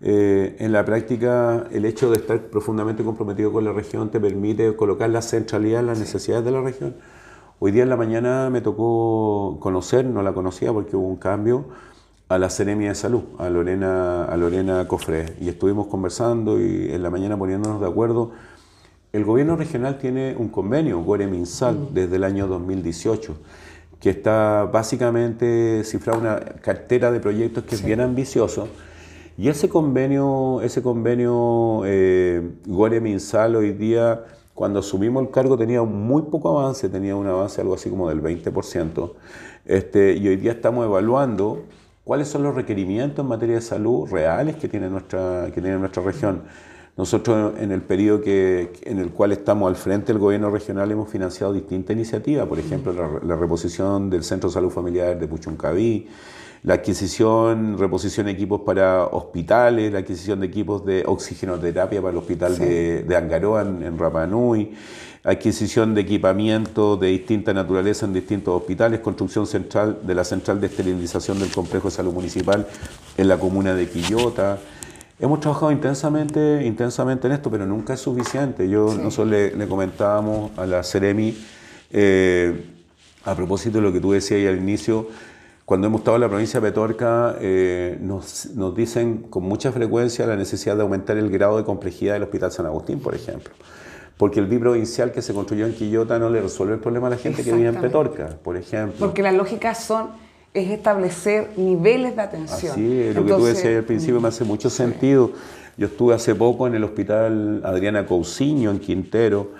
eh, 0.00 0.56
en 0.58 0.72
la 0.72 0.84
práctica, 0.84 1.66
el 1.70 1.84
hecho 1.84 2.10
de 2.10 2.16
estar 2.16 2.40
profundamente 2.40 3.04
comprometido 3.04 3.52
con 3.52 3.64
la 3.64 3.72
región 3.72 4.10
te 4.10 4.18
permite 4.18 4.74
colocar 4.74 5.08
la 5.10 5.22
centralidad 5.22 5.80
en 5.80 5.86
las 5.86 5.98
necesidades 5.98 6.44
de 6.44 6.50
la 6.50 6.60
región. 6.60 6.96
Hoy 7.60 7.70
día 7.70 7.84
en 7.84 7.90
la 7.90 7.96
mañana 7.96 8.50
me 8.50 8.60
tocó 8.60 9.58
conocer, 9.60 10.04
no 10.04 10.22
la 10.22 10.32
conocía 10.32 10.72
porque 10.72 10.96
hubo 10.96 11.06
un 11.06 11.16
cambio, 11.16 11.66
a 12.28 12.38
la 12.38 12.48
Ceremia 12.48 12.88
de 12.88 12.94
Salud, 12.94 13.22
a 13.38 13.50
Lorena, 13.50 14.24
a 14.24 14.36
Lorena 14.38 14.88
Cofré, 14.88 15.36
y 15.38 15.50
estuvimos 15.50 15.86
conversando 15.86 16.58
y 16.58 16.90
en 16.90 17.02
la 17.02 17.10
mañana 17.10 17.38
poniéndonos 17.38 17.80
de 17.80 17.86
acuerdo. 17.86 18.32
El 19.12 19.24
gobierno 19.24 19.54
regional 19.54 19.98
tiene 19.98 20.34
un 20.38 20.48
convenio, 20.48 21.02
Gore 21.02 21.26
Minsal, 21.26 21.76
mm. 21.76 21.94
desde 21.94 22.16
el 22.16 22.24
año 22.24 22.46
2018, 22.46 23.36
que 24.02 24.10
está 24.10 24.64
básicamente 24.64 25.82
cifrado 25.84 26.20
una 26.20 26.40
cartera 26.40 27.10
de 27.10 27.20
proyectos 27.20 27.64
que 27.64 27.76
es 27.76 27.82
bien 27.82 28.00
ambicioso 28.00 28.68
y 29.38 29.48
ese 29.48 29.68
convenio, 29.68 30.60
ese 30.62 30.82
convenio 30.82 31.82
eh, 31.86 32.42
hoy 32.68 33.72
día, 33.72 34.24
cuando 34.54 34.80
asumimos 34.80 35.22
el 35.22 35.30
cargo, 35.30 35.56
tenía 35.56 35.82
muy 35.82 36.22
poco 36.22 36.58
avance, 36.58 36.88
tenía 36.88 37.16
un 37.16 37.26
avance 37.26 37.60
algo 37.60 37.74
así 37.74 37.88
como 37.88 38.08
del 38.10 38.22
20%. 38.22 39.12
Este, 39.64 40.16
y 40.16 40.28
hoy 40.28 40.36
día 40.36 40.52
estamos 40.52 40.84
evaluando 40.84 41.64
cuáles 42.04 42.28
son 42.28 42.42
los 42.42 42.54
requerimientos 42.54 43.22
en 43.24 43.28
materia 43.28 43.54
de 43.54 43.62
salud 43.62 44.08
reales 44.10 44.56
que 44.56 44.68
tiene 44.68 44.90
nuestra, 44.90 45.46
que 45.46 45.60
tiene 45.62 45.78
nuestra 45.78 46.02
región. 46.02 46.42
Nosotros 46.96 47.54
en 47.58 47.72
el 47.72 47.80
periodo 47.80 48.20
que, 48.20 48.72
en 48.82 48.98
el 48.98 49.10
cual 49.10 49.32
estamos 49.32 49.68
al 49.68 49.76
frente 49.76 50.12
del 50.12 50.18
gobierno 50.18 50.50
regional 50.50 50.90
hemos 50.90 51.08
financiado 51.08 51.52
distintas 51.52 51.96
iniciativas, 51.96 52.46
por 52.46 52.58
ejemplo 52.58 52.92
la, 52.92 53.08
la 53.26 53.36
reposición 53.36 54.10
del 54.10 54.24
Centro 54.24 54.50
de 54.50 54.54
Salud 54.54 54.70
Familiar 54.70 55.18
de 55.18 55.26
Puchuncaví, 55.26 56.06
la 56.64 56.74
adquisición, 56.74 57.76
reposición 57.78 58.26
de 58.26 58.32
equipos 58.32 58.60
para 58.60 59.06
hospitales, 59.06 59.92
la 59.92 60.00
adquisición 60.00 60.38
de 60.40 60.46
equipos 60.46 60.84
de 60.84 61.02
oxigenoterapia 61.06 62.00
para 62.00 62.12
el 62.12 62.18
hospital 62.18 62.56
de, 62.56 63.02
de, 63.02 63.16
Angaroa 63.16 63.62
en, 63.62 63.82
en 63.82 63.98
Rapanui, 63.98 64.72
adquisición 65.24 65.94
de 65.94 66.02
equipamiento 66.02 66.96
de 66.96 67.08
distinta 67.08 67.52
naturaleza 67.52 68.06
en 68.06 68.12
distintos 68.12 68.54
hospitales, 68.54 69.00
construcción 69.00 69.46
central 69.46 69.98
de 70.02 70.14
la 70.14 70.24
central 70.24 70.60
de 70.60 70.68
esterilización 70.68 71.40
del 71.40 71.50
complejo 71.50 71.88
de 71.88 71.94
salud 71.94 72.12
municipal 72.12 72.66
en 73.16 73.28
la 73.28 73.38
comuna 73.38 73.74
de 73.74 73.88
Quillota. 73.88 74.58
Hemos 75.22 75.38
trabajado 75.38 75.70
intensamente, 75.70 76.64
intensamente 76.66 77.28
en 77.28 77.34
esto, 77.34 77.48
pero 77.48 77.64
nunca 77.64 77.94
es 77.94 78.00
suficiente. 78.00 78.68
Yo 78.68 78.92
nosotros 78.92 79.28
le, 79.28 79.68
comentábamos 79.68 80.50
a 80.58 80.66
la 80.66 80.82
Ceremi, 80.82 81.38
eh, 81.92 82.64
a 83.24 83.32
propósito 83.36 83.78
de 83.78 83.82
lo 83.82 83.92
que 83.92 84.00
tú 84.00 84.10
decías 84.10 84.44
al 84.48 84.58
inicio, 84.58 85.06
cuando 85.64 85.86
hemos 85.86 86.00
estado 86.00 86.16
en 86.16 86.22
la 86.22 86.28
provincia 86.28 86.58
de 86.58 86.68
Petorca, 86.68 87.36
eh, 87.40 87.98
nos, 88.00 88.46
nos, 88.56 88.74
dicen 88.74 89.18
con 89.30 89.44
mucha 89.44 89.70
frecuencia 89.70 90.26
la 90.26 90.34
necesidad 90.34 90.74
de 90.74 90.82
aumentar 90.82 91.16
el 91.16 91.30
grado 91.30 91.56
de 91.56 91.62
complejidad 91.62 92.14
del 92.14 92.24
Hospital 92.24 92.50
San 92.50 92.66
Agustín, 92.66 92.98
por 92.98 93.14
ejemplo. 93.14 93.54
Porque 94.16 94.40
el 94.40 94.48
provincial 94.58 95.12
que 95.12 95.22
se 95.22 95.32
construyó 95.32 95.66
en 95.66 95.74
Quillota 95.74 96.18
no 96.18 96.30
le 96.30 96.42
resuelve 96.42 96.74
el 96.74 96.80
problema 96.80 97.06
a 97.06 97.10
la 97.10 97.16
gente 97.16 97.44
que 97.44 97.52
vive 97.52 97.68
en 97.68 97.76
Petorca, 97.76 98.38
por 98.42 98.56
ejemplo. 98.56 98.98
Porque 98.98 99.22
las 99.22 99.34
lógicas 99.34 99.84
son 99.84 100.08
es 100.54 100.70
establecer 100.70 101.50
niveles 101.56 102.16
de 102.16 102.22
atención. 102.22 102.72
Así 102.72 103.12
lo 103.14 103.24
que 103.24 103.32
tú 103.32 103.44
decías 103.44 103.76
al 103.76 103.84
principio 103.84 104.20
me 104.20 104.28
hace 104.28 104.44
mucho 104.44 104.68
sentido. 104.68 105.32
Yo 105.76 105.86
estuve 105.86 106.14
hace 106.14 106.34
poco 106.34 106.66
en 106.66 106.74
el 106.74 106.84
Hospital 106.84 107.62
Adriana 107.64 108.04
Cousiño, 108.04 108.70
en 108.70 108.78
Quintero, 108.78 109.52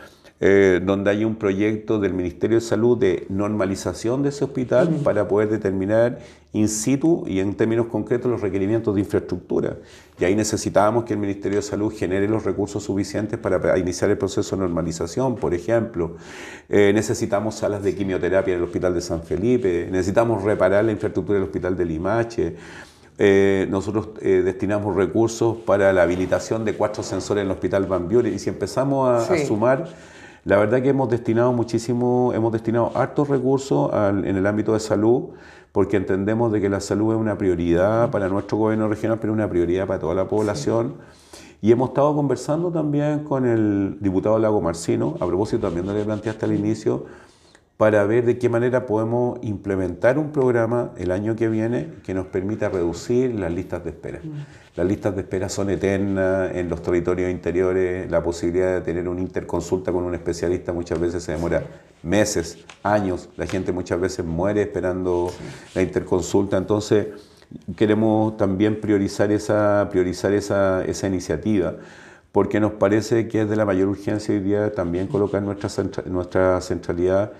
eh, 0.44 0.80
donde 0.84 1.08
hay 1.08 1.24
un 1.24 1.36
proyecto 1.36 2.00
del 2.00 2.14
Ministerio 2.14 2.56
de 2.56 2.62
Salud 2.62 2.98
de 2.98 3.26
normalización 3.28 4.24
de 4.24 4.30
ese 4.30 4.42
hospital 4.42 4.88
para 5.04 5.28
poder 5.28 5.48
determinar 5.48 6.18
in 6.52 6.68
situ 6.68 7.22
y 7.28 7.38
en 7.38 7.54
términos 7.54 7.86
concretos 7.86 8.28
los 8.28 8.40
requerimientos 8.40 8.92
de 8.96 9.02
infraestructura. 9.02 9.76
Y 10.18 10.24
ahí 10.24 10.34
necesitábamos 10.34 11.04
que 11.04 11.12
el 11.12 11.20
Ministerio 11.20 11.58
de 11.58 11.62
Salud 11.62 11.94
genere 11.96 12.26
los 12.26 12.42
recursos 12.42 12.82
suficientes 12.82 13.38
para 13.38 13.78
iniciar 13.78 14.10
el 14.10 14.18
proceso 14.18 14.56
de 14.56 14.62
normalización, 14.62 15.36
por 15.36 15.54
ejemplo. 15.54 16.16
Eh, 16.68 16.90
necesitamos 16.92 17.54
salas 17.54 17.84
de 17.84 17.94
quimioterapia 17.94 18.54
en 18.54 18.58
el 18.58 18.64
Hospital 18.64 18.94
de 18.94 19.00
San 19.00 19.22
Felipe, 19.22 19.86
necesitamos 19.92 20.42
reparar 20.42 20.84
la 20.84 20.90
infraestructura 20.90 21.38
del 21.38 21.46
Hospital 21.46 21.76
de 21.76 21.84
Limache. 21.84 22.56
Eh, 23.16 23.68
nosotros 23.70 24.08
destinamos 24.20 24.96
recursos 24.96 25.58
para 25.58 25.92
la 25.92 26.02
habilitación 26.02 26.64
de 26.64 26.74
cuatro 26.74 27.04
sensores 27.04 27.42
en 27.42 27.46
el 27.46 27.52
Hospital 27.52 27.86
Van 27.86 28.08
Buren 28.08 28.34
y 28.34 28.40
si 28.40 28.48
empezamos 28.48 29.08
a, 29.08 29.34
a 29.34 29.38
sumar 29.38 29.86
la 30.44 30.56
verdad 30.56 30.82
que 30.82 30.88
hemos 30.88 31.08
destinado 31.08 31.52
muchísimo, 31.52 32.32
hemos 32.34 32.52
destinado 32.52 32.90
hartos 32.94 33.28
recursos 33.28 33.90
en 33.92 34.36
el 34.36 34.46
ámbito 34.46 34.72
de 34.72 34.80
salud, 34.80 35.30
porque 35.70 35.96
entendemos 35.96 36.52
de 36.52 36.60
que 36.60 36.68
la 36.68 36.80
salud 36.80 37.14
es 37.14 37.20
una 37.20 37.38
prioridad 37.38 38.10
para 38.10 38.28
nuestro 38.28 38.58
gobierno 38.58 38.88
regional, 38.88 39.18
pero 39.20 39.32
una 39.32 39.48
prioridad 39.48 39.86
para 39.86 40.00
toda 40.00 40.14
la 40.14 40.28
población. 40.28 40.94
Y 41.60 41.70
hemos 41.70 41.90
estado 41.90 42.14
conversando 42.16 42.72
también 42.72 43.20
con 43.22 43.46
el 43.46 43.98
diputado 44.00 44.36
Lago 44.38 44.60
Marcino, 44.60 45.16
a 45.20 45.26
propósito 45.26 45.68
también 45.68 45.86
de 45.86 45.92
lo 45.92 45.98
que 46.00 46.04
planteaste 46.04 46.44
al 46.44 46.54
inicio, 46.54 47.06
para 47.82 48.04
ver 48.04 48.24
de 48.24 48.38
qué 48.38 48.48
manera 48.48 48.86
podemos 48.86 49.40
implementar 49.42 50.16
un 50.16 50.30
programa 50.30 50.92
el 50.98 51.10
año 51.10 51.34
que 51.34 51.48
viene 51.48 51.94
que 52.04 52.14
nos 52.14 52.26
permita 52.26 52.68
reducir 52.68 53.34
las 53.34 53.52
listas 53.52 53.82
de 53.82 53.90
espera. 53.90 54.20
Mm. 54.22 54.76
Las 54.76 54.86
listas 54.86 55.16
de 55.16 55.22
espera 55.22 55.48
son 55.48 55.68
eternas 55.68 56.52
en 56.54 56.68
los 56.68 56.80
territorios 56.80 57.28
interiores, 57.28 58.08
la 58.08 58.22
posibilidad 58.22 58.74
de 58.74 58.82
tener 58.82 59.08
una 59.08 59.20
interconsulta 59.20 59.90
con 59.90 60.04
un 60.04 60.14
especialista 60.14 60.72
muchas 60.72 61.00
veces 61.00 61.24
se 61.24 61.32
demora 61.32 61.64
meses, 62.04 62.58
años, 62.84 63.28
la 63.36 63.48
gente 63.48 63.72
muchas 63.72 64.00
veces 64.00 64.24
muere 64.24 64.62
esperando 64.62 65.32
la 65.74 65.82
interconsulta, 65.82 66.58
entonces 66.58 67.08
queremos 67.74 68.36
también 68.36 68.80
priorizar 68.80 69.32
esa, 69.32 69.88
priorizar 69.90 70.32
esa, 70.34 70.84
esa 70.84 71.08
iniciativa 71.08 71.74
porque 72.30 72.60
nos 72.60 72.74
parece 72.74 73.26
que 73.26 73.42
es 73.42 73.50
de 73.50 73.56
la 73.56 73.64
mayor 73.64 73.88
urgencia 73.88 74.32
hoy 74.32 74.40
día 74.40 74.72
también 74.72 75.08
colocar 75.08 75.42
nuestra, 75.42 75.68
nuestra 76.06 76.60
centralidad 76.60 77.32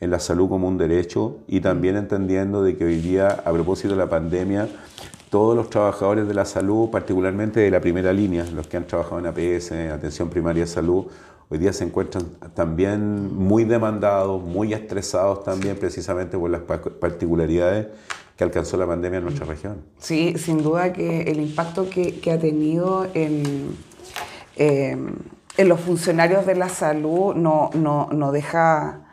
en 0.00 0.10
la 0.10 0.20
salud 0.20 0.48
como 0.48 0.68
un 0.68 0.78
derecho 0.78 1.38
y 1.46 1.60
también 1.60 1.96
entendiendo 1.96 2.62
de 2.62 2.76
que 2.76 2.84
hoy 2.84 3.00
día, 3.00 3.28
a 3.28 3.52
propósito 3.52 3.90
de 3.90 3.96
la 3.96 4.08
pandemia, 4.08 4.68
todos 5.30 5.56
los 5.56 5.68
trabajadores 5.68 6.26
de 6.26 6.34
la 6.34 6.44
salud, 6.44 6.90
particularmente 6.90 7.60
de 7.60 7.70
la 7.70 7.80
primera 7.80 8.12
línea, 8.12 8.44
los 8.54 8.66
que 8.66 8.76
han 8.76 8.86
trabajado 8.86 9.18
en 9.18 9.26
APS, 9.26 9.72
Atención 9.92 10.30
Primaria 10.30 10.64
de 10.64 10.68
Salud, 10.68 11.06
hoy 11.50 11.58
día 11.58 11.72
se 11.72 11.84
encuentran 11.84 12.24
también 12.54 13.34
muy 13.34 13.64
demandados, 13.64 14.42
muy 14.42 14.72
estresados 14.72 15.44
también 15.44 15.76
precisamente 15.76 16.38
por 16.38 16.50
las 16.50 16.62
particularidades 16.62 17.88
que 18.36 18.44
alcanzó 18.44 18.76
la 18.76 18.86
pandemia 18.86 19.18
en 19.18 19.24
nuestra 19.24 19.46
región. 19.46 19.78
Sí, 19.98 20.34
sin 20.38 20.62
duda 20.62 20.92
que 20.92 21.22
el 21.22 21.40
impacto 21.40 21.90
que, 21.90 22.20
ha 22.30 22.38
tenido 22.38 23.06
en, 23.12 23.76
eh, 24.56 24.96
en 25.56 25.68
los 25.68 25.80
funcionarios 25.80 26.46
de 26.46 26.54
la 26.54 26.68
salud 26.68 27.34
no, 27.34 27.70
no, 27.74 28.08
no 28.12 28.30
deja 28.30 29.07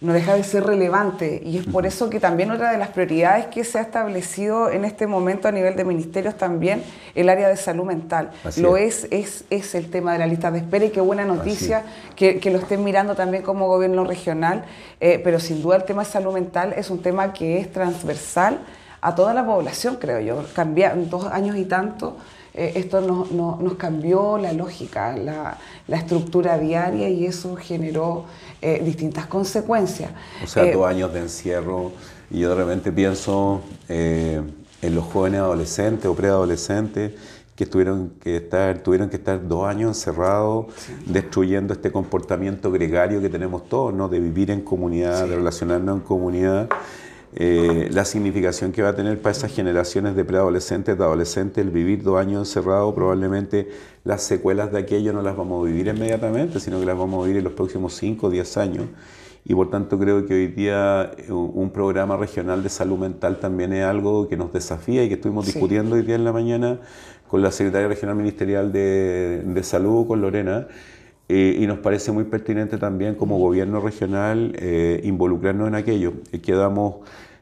no 0.00 0.14
deja 0.14 0.34
de 0.34 0.44
ser 0.44 0.64
relevante 0.64 1.42
y 1.44 1.58
es 1.58 1.66
por 1.66 1.84
eso 1.84 2.08
que 2.08 2.20
también 2.20 2.50
otra 2.50 2.72
de 2.72 2.78
las 2.78 2.88
prioridades 2.88 3.46
que 3.46 3.64
se 3.64 3.78
ha 3.78 3.82
establecido 3.82 4.70
en 4.70 4.86
este 4.86 5.06
momento 5.06 5.46
a 5.46 5.52
nivel 5.52 5.76
de 5.76 5.84
ministerios 5.84 6.36
también 6.36 6.82
el 7.14 7.28
área 7.28 7.48
de 7.48 7.56
salud 7.56 7.84
mental. 7.84 8.30
lo 8.56 8.76
es. 8.76 9.06
Es, 9.10 9.44
es, 9.50 9.74
el 9.74 9.90
tema 9.90 10.14
de 10.14 10.18
la 10.18 10.26
lista 10.26 10.50
de 10.50 10.58
espera 10.58 10.86
y 10.86 10.90
qué 10.90 11.00
buena 11.00 11.24
noticia 11.24 11.82
que, 12.16 12.40
que, 12.40 12.50
lo 12.50 12.58
estén 12.58 12.82
mirando 12.82 13.14
también 13.14 13.42
como 13.42 13.66
gobierno 13.66 14.04
regional, 14.04 14.64
eh, 15.00 15.20
pero 15.22 15.38
sin 15.38 15.62
duda 15.62 15.76
el 15.76 15.84
tema 15.84 16.04
de 16.04 16.10
salud 16.10 16.32
mental 16.32 16.72
es 16.76 16.90
un 16.90 17.02
tema 17.02 17.32
que 17.32 17.58
es 17.58 17.70
transversal 17.70 18.58
a 19.02 19.14
toda 19.14 19.34
la 19.34 19.44
población, 19.44 19.96
creo 20.00 20.20
yo. 20.20 20.44
Cambia, 20.54 20.92
en 20.92 21.10
dos 21.10 21.26
años 21.26 21.56
y 21.56 21.64
tanto 21.64 22.16
eh, 22.54 22.72
esto 22.76 23.00
nos 23.00 23.74
cambió 23.74 24.38
la 24.38 24.52
lógica, 24.52 25.16
la, 25.16 25.58
estructura 25.88 26.58
diaria 26.58 27.08
y 27.08 27.26
eso 27.26 27.56
generó 27.56 28.24
eh, 28.60 28.82
distintas 28.84 29.26
consecuencias. 29.26 30.10
O 30.42 30.46
sea, 30.46 30.64
eh, 30.64 30.72
dos 30.72 30.86
años 30.86 31.12
de 31.12 31.20
encierro 31.20 31.92
y 32.30 32.40
yo 32.40 32.50
de 32.50 32.54
repente 32.56 32.92
pienso 32.92 33.62
en 33.88 34.94
los 34.94 35.04
jóvenes 35.04 35.40
adolescentes 35.40 36.06
o 36.06 36.14
preadolescentes 36.14 37.12
que 37.54 37.66
tuvieron 37.66 38.12
que 38.20 38.36
estar, 38.36 38.78
tuvieron 38.78 39.10
que 39.10 39.16
estar 39.16 39.46
dos 39.46 39.66
años 39.66 39.98
encerrados, 39.98 40.66
destruyendo 41.04 41.74
este 41.74 41.92
comportamiento 41.92 42.70
gregario 42.72 43.20
que 43.20 43.28
tenemos 43.28 43.68
todos, 43.68 43.92
¿no? 43.92 44.08
de 44.08 44.18
vivir 44.18 44.50
en 44.50 44.62
comunidad, 44.62 45.28
de 45.28 45.36
relacionarnos 45.36 45.98
en 45.98 46.02
comunidad. 46.02 46.70
Eh, 47.36 47.88
la 47.92 48.04
significación 48.04 48.72
que 48.72 48.82
va 48.82 48.88
a 48.88 48.96
tener 48.96 49.22
para 49.22 49.30
esas 49.30 49.54
generaciones 49.54 50.16
de 50.16 50.24
preadolescentes, 50.24 50.98
de 50.98 51.04
adolescentes, 51.04 51.64
el 51.64 51.70
vivir 51.70 52.02
dos 52.02 52.18
años 52.18 52.48
encerrado, 52.48 52.92
probablemente 52.92 53.68
las 54.02 54.22
secuelas 54.22 54.72
de 54.72 54.80
aquello 54.80 55.12
no 55.12 55.22
las 55.22 55.36
vamos 55.36 55.62
a 55.62 55.70
vivir 55.70 55.86
inmediatamente, 55.86 56.58
sino 56.58 56.80
que 56.80 56.86
las 56.86 56.98
vamos 56.98 57.22
a 57.22 57.26
vivir 57.26 57.38
en 57.38 57.44
los 57.44 57.52
próximos 57.52 57.94
5 57.94 58.26
o 58.26 58.30
10 58.30 58.56
años. 58.56 58.84
Y 59.44 59.54
por 59.54 59.70
tanto 59.70 59.98
creo 59.98 60.26
que 60.26 60.34
hoy 60.34 60.46
día 60.48 61.12
eh, 61.16 61.30
un 61.30 61.70
programa 61.70 62.16
regional 62.16 62.64
de 62.64 62.68
salud 62.68 62.98
mental 62.98 63.38
también 63.38 63.72
es 63.72 63.84
algo 63.84 64.28
que 64.28 64.36
nos 64.36 64.52
desafía 64.52 65.04
y 65.04 65.08
que 65.08 65.14
estuvimos 65.14 65.46
discutiendo 65.46 65.94
hoy 65.94 66.02
día 66.02 66.16
en 66.16 66.24
la 66.24 66.32
mañana 66.32 66.80
con 67.28 67.42
la 67.42 67.52
Secretaria 67.52 67.86
Regional 67.86 68.16
Ministerial 68.16 68.72
de, 68.72 69.42
de 69.46 69.62
Salud, 69.62 70.06
con 70.08 70.20
Lorena. 70.20 70.66
Eh, 71.32 71.58
y 71.60 71.66
nos 71.68 71.78
parece 71.78 72.10
muy 72.10 72.24
pertinente 72.24 72.76
también 72.76 73.14
como 73.14 73.38
gobierno 73.38 73.80
regional 73.80 74.52
eh, 74.58 75.00
involucrarnos 75.04 75.68
en 75.68 75.76
aquello. 75.76 76.14
quedamos 76.42 76.96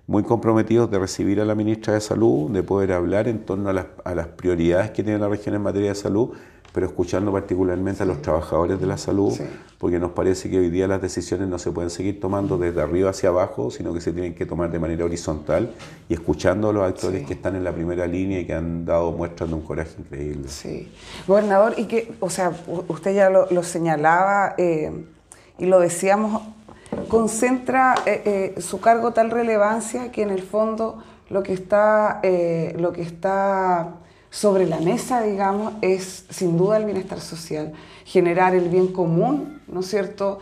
muy 0.07 0.25
comprometidos 0.25 0.91
de 0.91 0.99
recibir 0.99 1.41
a 1.41 1.47
la 1.47 1.55
ministra 1.55 1.95
de 1.95 2.03
Salud, 2.03 2.51
de 2.51 2.63
poder 2.63 2.93
hablar 2.93 3.29
en 3.29 3.39
torno 3.47 3.71
a 3.71 3.73
las, 3.73 3.87
a 4.05 4.15
las 4.15 4.27
prioridades 4.27 4.91
que 4.91 5.03
tiene 5.03 5.19
la 5.19 5.29
región 5.31 5.55
en 5.55 5.63
materia 5.63 5.89
de 5.89 5.95
salud 5.95 6.35
pero 6.79 6.87
escuchando 6.87 7.33
particularmente 7.33 8.05
a 8.05 8.07
los 8.07 8.23
trabajadores 8.23 8.79
de 8.79 8.87
la 8.87 8.97
salud, 8.97 9.37
porque 9.79 9.99
nos 9.99 10.13
parece 10.13 10.49
que 10.49 10.61
hoy 10.61 10.71
día 10.71 10.87
las 10.87 11.03
decisiones 11.03 11.49
no 11.49 11.59
se 11.59 11.73
pueden 11.73 11.91
seguir 11.91 12.21
tomando 12.21 12.57
desde 12.57 12.81
arriba 12.81 13.11
hacia 13.11 13.31
abajo, 13.31 13.73
sino 13.73 13.93
que 13.93 14.01
se 14.01 14.13
tienen 14.13 14.33
que 14.33 14.47
tomar 14.47 14.71
de 14.71 14.79
manera 14.79 15.05
horizontal 15.05 15.73
y 16.09 16.15
escuchando 16.15 16.71
a 16.71 16.73
los 16.73 16.85
actores 16.85 17.27
que 17.27 17.35
están 17.35 17.57
en 17.57 17.65
la 17.65 17.73
primera 17.73 18.07
línea 18.07 18.39
y 18.39 18.47
que 18.47 18.55
han 18.55 18.85
dado 18.85 19.11
muestras 19.11 19.49
de 19.49 19.57
un 19.57 19.63
coraje 19.63 19.91
increíble. 19.99 20.47
Sí. 20.47 20.89
Gobernador, 21.27 21.75
y 21.77 21.87
que, 21.87 22.15
o 22.21 22.31
sea, 22.31 22.53
usted 22.87 23.13
ya 23.13 23.29
lo, 23.29 23.63
señalaba 23.65 24.55
eh, 24.57 24.93
y 25.59 25.67
lo 25.67 25.81
decíamos, 25.81 26.43
concentra 27.09 27.97
eh, 28.07 28.55
eh, 28.57 28.61
su 28.61 28.81
cargo 28.81 29.11
tal 29.11 29.33
relevancia 29.33 30.13
que 30.13 30.23
en 30.23 30.31
el 30.31 30.43
fondo 30.43 31.03
lo 31.29 31.43
que 31.43 31.55
está, 31.55 32.21
lo 32.77 32.93
que 32.93 33.03
está 33.03 33.97
sobre 34.31 34.67
la 34.67 34.79
mesa, 34.79 35.23
digamos, 35.23 35.75
es 35.81 36.27
sin 36.31 36.59
duda 36.59 36.77
el 36.77 36.85
bienestar 36.85 37.21
social, 37.21 37.73
generar 38.05 38.55
el 38.55 38.69
bien 38.69 38.89
común, 38.89 39.61
¿no 39.69 39.81
es 39.81 39.87
cierto?, 39.87 40.41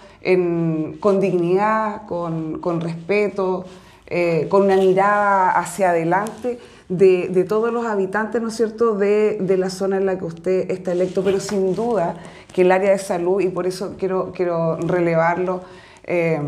con 1.01 1.21
dignidad, 1.21 2.07
con, 2.07 2.81
respeto, 2.81 3.65
eh, 4.07 4.47
con 4.49 4.63
una 4.63 4.77
mirada 4.77 5.51
hacia 5.53 5.91
adelante 5.91 6.59
de, 6.89 7.45
todos 7.49 7.73
los 7.73 7.87
habitantes, 7.87 8.43
¿no 8.43 8.49
es 8.49 8.57
cierto?, 8.57 8.95
de, 8.97 9.57
la 9.57 9.71
zona 9.71 9.99
en 9.99 10.07
la 10.07 10.19
que 10.19 10.25
usted 10.25 10.71
está 10.71 10.93
electo, 10.93 11.23
pero 11.23 11.39
sin 11.39 11.75
duda 11.75 12.17
que 12.53 12.63
el 12.63 12.73
área 12.73 12.91
de 12.91 12.99
salud, 12.99 13.41
y 13.41 13.49
por 13.49 13.67
eso 13.67 13.95
quiero, 13.99 14.33
quiero 14.33 14.77
relevarlo, 14.77 15.63
eh, 16.05 16.41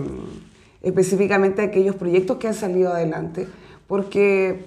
específicamente 0.83 1.63
aquellos 1.63 1.97
proyectos 1.97 2.39
que 2.39 2.49
han 2.49 2.55
salido 2.55 2.93
adelante, 2.93 3.47
porque... 3.87 4.67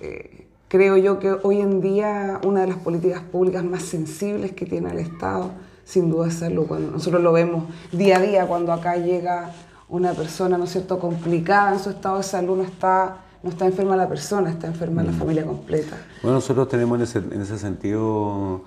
Eh, 0.00 0.47
Creo 0.68 0.98
yo 0.98 1.18
que 1.18 1.34
hoy 1.42 1.60
en 1.60 1.80
día 1.80 2.40
una 2.44 2.60
de 2.60 2.66
las 2.66 2.76
políticas 2.76 3.22
públicas 3.22 3.64
más 3.64 3.82
sensibles 3.82 4.52
que 4.52 4.66
tiene 4.66 4.90
el 4.90 4.98
Estado, 4.98 5.52
sin 5.84 6.10
duda 6.10 6.28
es 6.28 6.34
salud. 6.34 6.66
Cuando 6.66 6.90
nosotros 6.90 7.22
lo 7.22 7.32
vemos 7.32 7.64
día 7.90 8.18
a 8.18 8.20
día, 8.20 8.46
cuando 8.46 8.74
acá 8.74 8.96
llega 8.96 9.50
una 9.88 10.12
persona, 10.12 10.58
¿no 10.58 10.64
es 10.64 10.72
cierto?, 10.72 10.98
complicada 10.98 11.72
en 11.72 11.78
su 11.78 11.88
estado 11.88 12.18
de 12.18 12.22
salud, 12.22 12.58
no 12.58 12.64
está, 12.64 13.16
no 13.42 13.48
está 13.48 13.64
enferma 13.64 13.96
la 13.96 14.10
persona, 14.10 14.50
está 14.50 14.66
enferma 14.66 15.02
la 15.02 15.12
mm. 15.12 15.18
familia 15.18 15.46
completa. 15.46 15.96
Bueno, 16.22 16.36
nosotros 16.36 16.68
tenemos 16.68 16.98
en 16.98 17.02
ese, 17.04 17.18
en 17.18 17.40
ese 17.40 17.58
sentido 17.58 18.64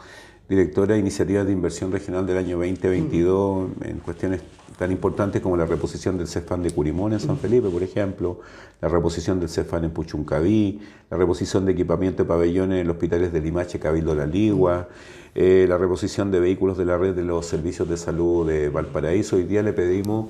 directora 0.50 0.96
de 0.96 1.00
iniciativas 1.00 1.46
de 1.46 1.52
inversión 1.52 1.92
regional 1.92 2.26
del 2.26 2.38
año 2.38 2.58
2022 2.58 3.68
mm. 3.68 3.84
en 3.84 4.00
cuestiones 4.00 4.42
tan 4.78 4.92
importantes 4.92 5.42
como 5.42 5.58
la 5.58 5.66
reposición 5.66 6.18
del 6.18 6.28
CEFAN 6.28 6.64
de 6.64 6.72
Curimón 6.72 7.14
en 7.14 7.20
San 7.20 7.38
Felipe, 7.38 7.70
por 7.70 7.84
ejemplo, 7.84 8.40
la 8.82 8.88
reposición 8.88 9.40
del 9.40 9.50
CEFAN 9.50 9.86
en 9.86 9.92
Puchuncaví, 9.92 10.80
la 11.10 11.18
reposición 11.18 11.66
de 11.66 11.74
equipamiento 11.74 12.24
de 12.24 12.28
pabellones 12.28 12.82
en 12.82 12.88
los 12.88 12.96
hospitales 12.96 13.32
de 13.32 13.42
Limache, 13.42 13.80
Cabildo 13.80 14.16
La 14.16 14.26
Ligua, 14.26 14.88
eh, 15.36 15.66
la 15.70 15.78
reposición 15.78 16.32
de 16.32 16.40
vehículos 16.40 16.78
de 16.78 16.86
la 16.86 16.98
red 16.98 17.16
de 17.16 17.24
los 17.24 17.46
servicios 17.46 17.88
de 17.88 17.98
salud 17.98 18.48
de 18.48 18.70
Valparaíso. 18.70 19.38
Hoy 19.38 19.44
día 19.44 19.64
le 19.64 19.74
pedimos, 19.74 20.30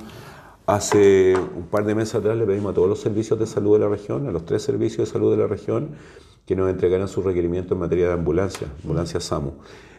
hace 0.65 1.33
un 1.55 1.63
par 1.63 1.85
de 1.85 1.95
meses 1.95 2.15
atrás, 2.15 2.37
le 2.37 2.45
pedimos 2.45 2.71
a 2.71 2.75
todos 2.75 2.89
los 2.89 2.99
servicios 2.99 3.39
de 3.39 3.47
salud 3.47 3.73
de 3.73 3.79
la 3.79 3.89
región, 3.89 4.27
a 4.27 4.31
los 4.31 4.45
tres 4.45 4.61
servicios 4.61 5.07
de 5.07 5.13
salud 5.13 5.31
de 5.31 5.37
la 5.37 5.47
región, 5.47 5.89
que 6.45 6.55
nos 6.55 6.69
entregaran 6.69 7.07
sus 7.07 7.23
requerimientos 7.23 7.71
en 7.73 7.79
materia 7.79 8.07
de 8.07 8.13
ambulancia, 8.13 8.67
ambulancia 8.83 9.19
SAMU. 9.19 9.53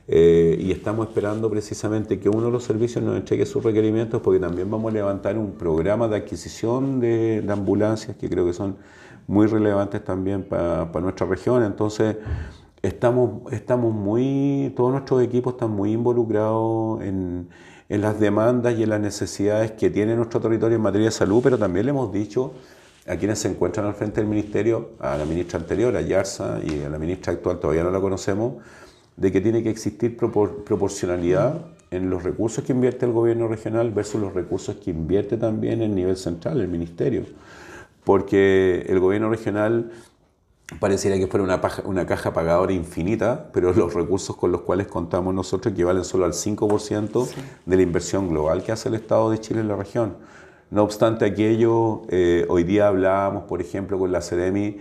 Eh, 0.09 0.57
y 0.61 0.73
estamos 0.73 1.09
esperando 1.09 1.49
precisamente 1.49 2.19
que 2.19 2.29
uno 2.29 2.47
de 2.47 2.51
los 2.51 2.65
servicios 2.65 3.05
nos 3.05 3.17
entregue 3.17 3.47
sus 3.47 3.63
requerimientos 3.63 4.21
porque 4.21 4.41
también 4.41 4.69
vamos 4.71 4.91
a 4.91 4.95
levantar 4.95 5.39
un 5.39 5.53
programa 5.53 6.09
de 6.09 6.17
adquisición 6.17 6.99
de, 6.99 7.45
ambulancias 7.49 8.17
que 8.17 8.29
creo 8.29 8.45
que 8.45 8.53
son 8.53 8.77
muy 9.29 9.47
relevantes 9.47 10.05
también 10.05 10.43
para 10.43 10.89
nuestra 11.01 11.27
región. 11.27 11.63
Entonces, 11.63 12.17
estamos, 12.83 13.53
estamos 13.53 13.95
muy, 13.95 14.73
todos 14.77 14.91
nuestros 14.91 15.23
equipos 15.23 15.55
están 15.55 15.71
muy 15.71 15.93
involucrados 15.93 17.01
en, 17.03 17.49
en 17.89 18.01
las 18.01 18.19
demandas 18.19 18.75
y 18.79 18.83
en 18.83 18.91
las 18.91 19.01
necesidades 19.01 19.73
que 19.73 19.91
tiene 19.91 20.17
nuestro 20.17 20.41
territorio 20.41 20.77
en 20.77 20.83
materia 20.83 21.09
de 21.09 21.13
salud, 21.13 21.41
pero 21.43 21.59
también 21.59 21.87
le 21.87 21.91
hemos 21.91 22.13
dicho 22.13 22.53
a 23.07 23.17
quienes 23.17 23.41
se 23.41 23.49
encuentran 23.49 23.87
al 23.87 23.95
frente 23.95 24.21
del 24.21 24.31
ministerio, 24.31 24.91
a 25.01 25.17
la 25.17 25.25
ministra 25.25 25.59
anterior, 25.59 25.95
a 25.97 26.01
Yarza, 26.01 26.61
y 26.65 26.83
a 26.83 26.89
la 26.89 26.99
ministra 26.99 27.33
actual, 27.33 27.59
todavía 27.59 27.83
no 27.83 27.91
la 27.91 28.01
conocemos, 28.01 28.55
de 29.17 29.33
que 29.33 29.41
tiene 29.41 29.63
que 29.63 29.71
existir 29.71 30.17
proporcionalidad 30.17 31.67
en 31.91 32.09
los 32.09 32.23
recursos 32.23 32.65
que 32.65 32.73
invierte 32.73 33.05
el 33.05 33.13
gobierno 33.13 33.49
regional 33.49 33.91
versus 33.91 34.21
los 34.21 34.33
recursos 34.33 34.77
que 34.77 34.91
invierte 34.91 35.37
también 35.37 35.83
el 35.83 35.95
nivel 35.95 36.17
central, 36.17 36.61
el 36.61 36.69
ministerio. 36.69 37.25
Porque 38.05 38.87
el 38.89 38.99
gobierno 38.99 39.29
regional 39.29 39.93
pareciera 40.81 41.19
que 41.19 41.27
fuera 41.27 41.45
una, 41.45 41.61
una 41.85 42.07
caja 42.07 42.33
pagadora 42.33 42.73
infinita, 42.73 43.51
pero 43.53 43.73
los 43.75 43.93
recursos 43.93 44.35
con 44.37 44.51
los 44.53 44.63
cuales 44.63 44.87
contamos 44.87 45.35
nosotros 45.35 45.73
equivalen 45.73 46.05
solo 46.05 46.25
al 46.25 46.33
5% 46.33 47.29
de 47.67 47.77
la 47.77 47.83
inversión 47.83 48.29
global 48.31 48.63
que 48.63 48.73
hace 48.73 48.89
el 48.89 48.95
Estado 48.95 49.31
de 49.31 49.39
Chile 49.39 49.61
en 49.61 49.69
la 49.69 49.77
región. 49.77 50.17
No 50.71 50.83
obstante 50.83 51.27
aquello, 51.27 52.03
eh, 52.09 52.47
hoy 52.49 52.65
día 52.65 52.89
hablábamos, 52.89 53.45
por 53.45 53.61
ejemplo, 53.61 53.99
con 53.99 54.11
la 54.11 54.23
CEDEMI 54.23 54.79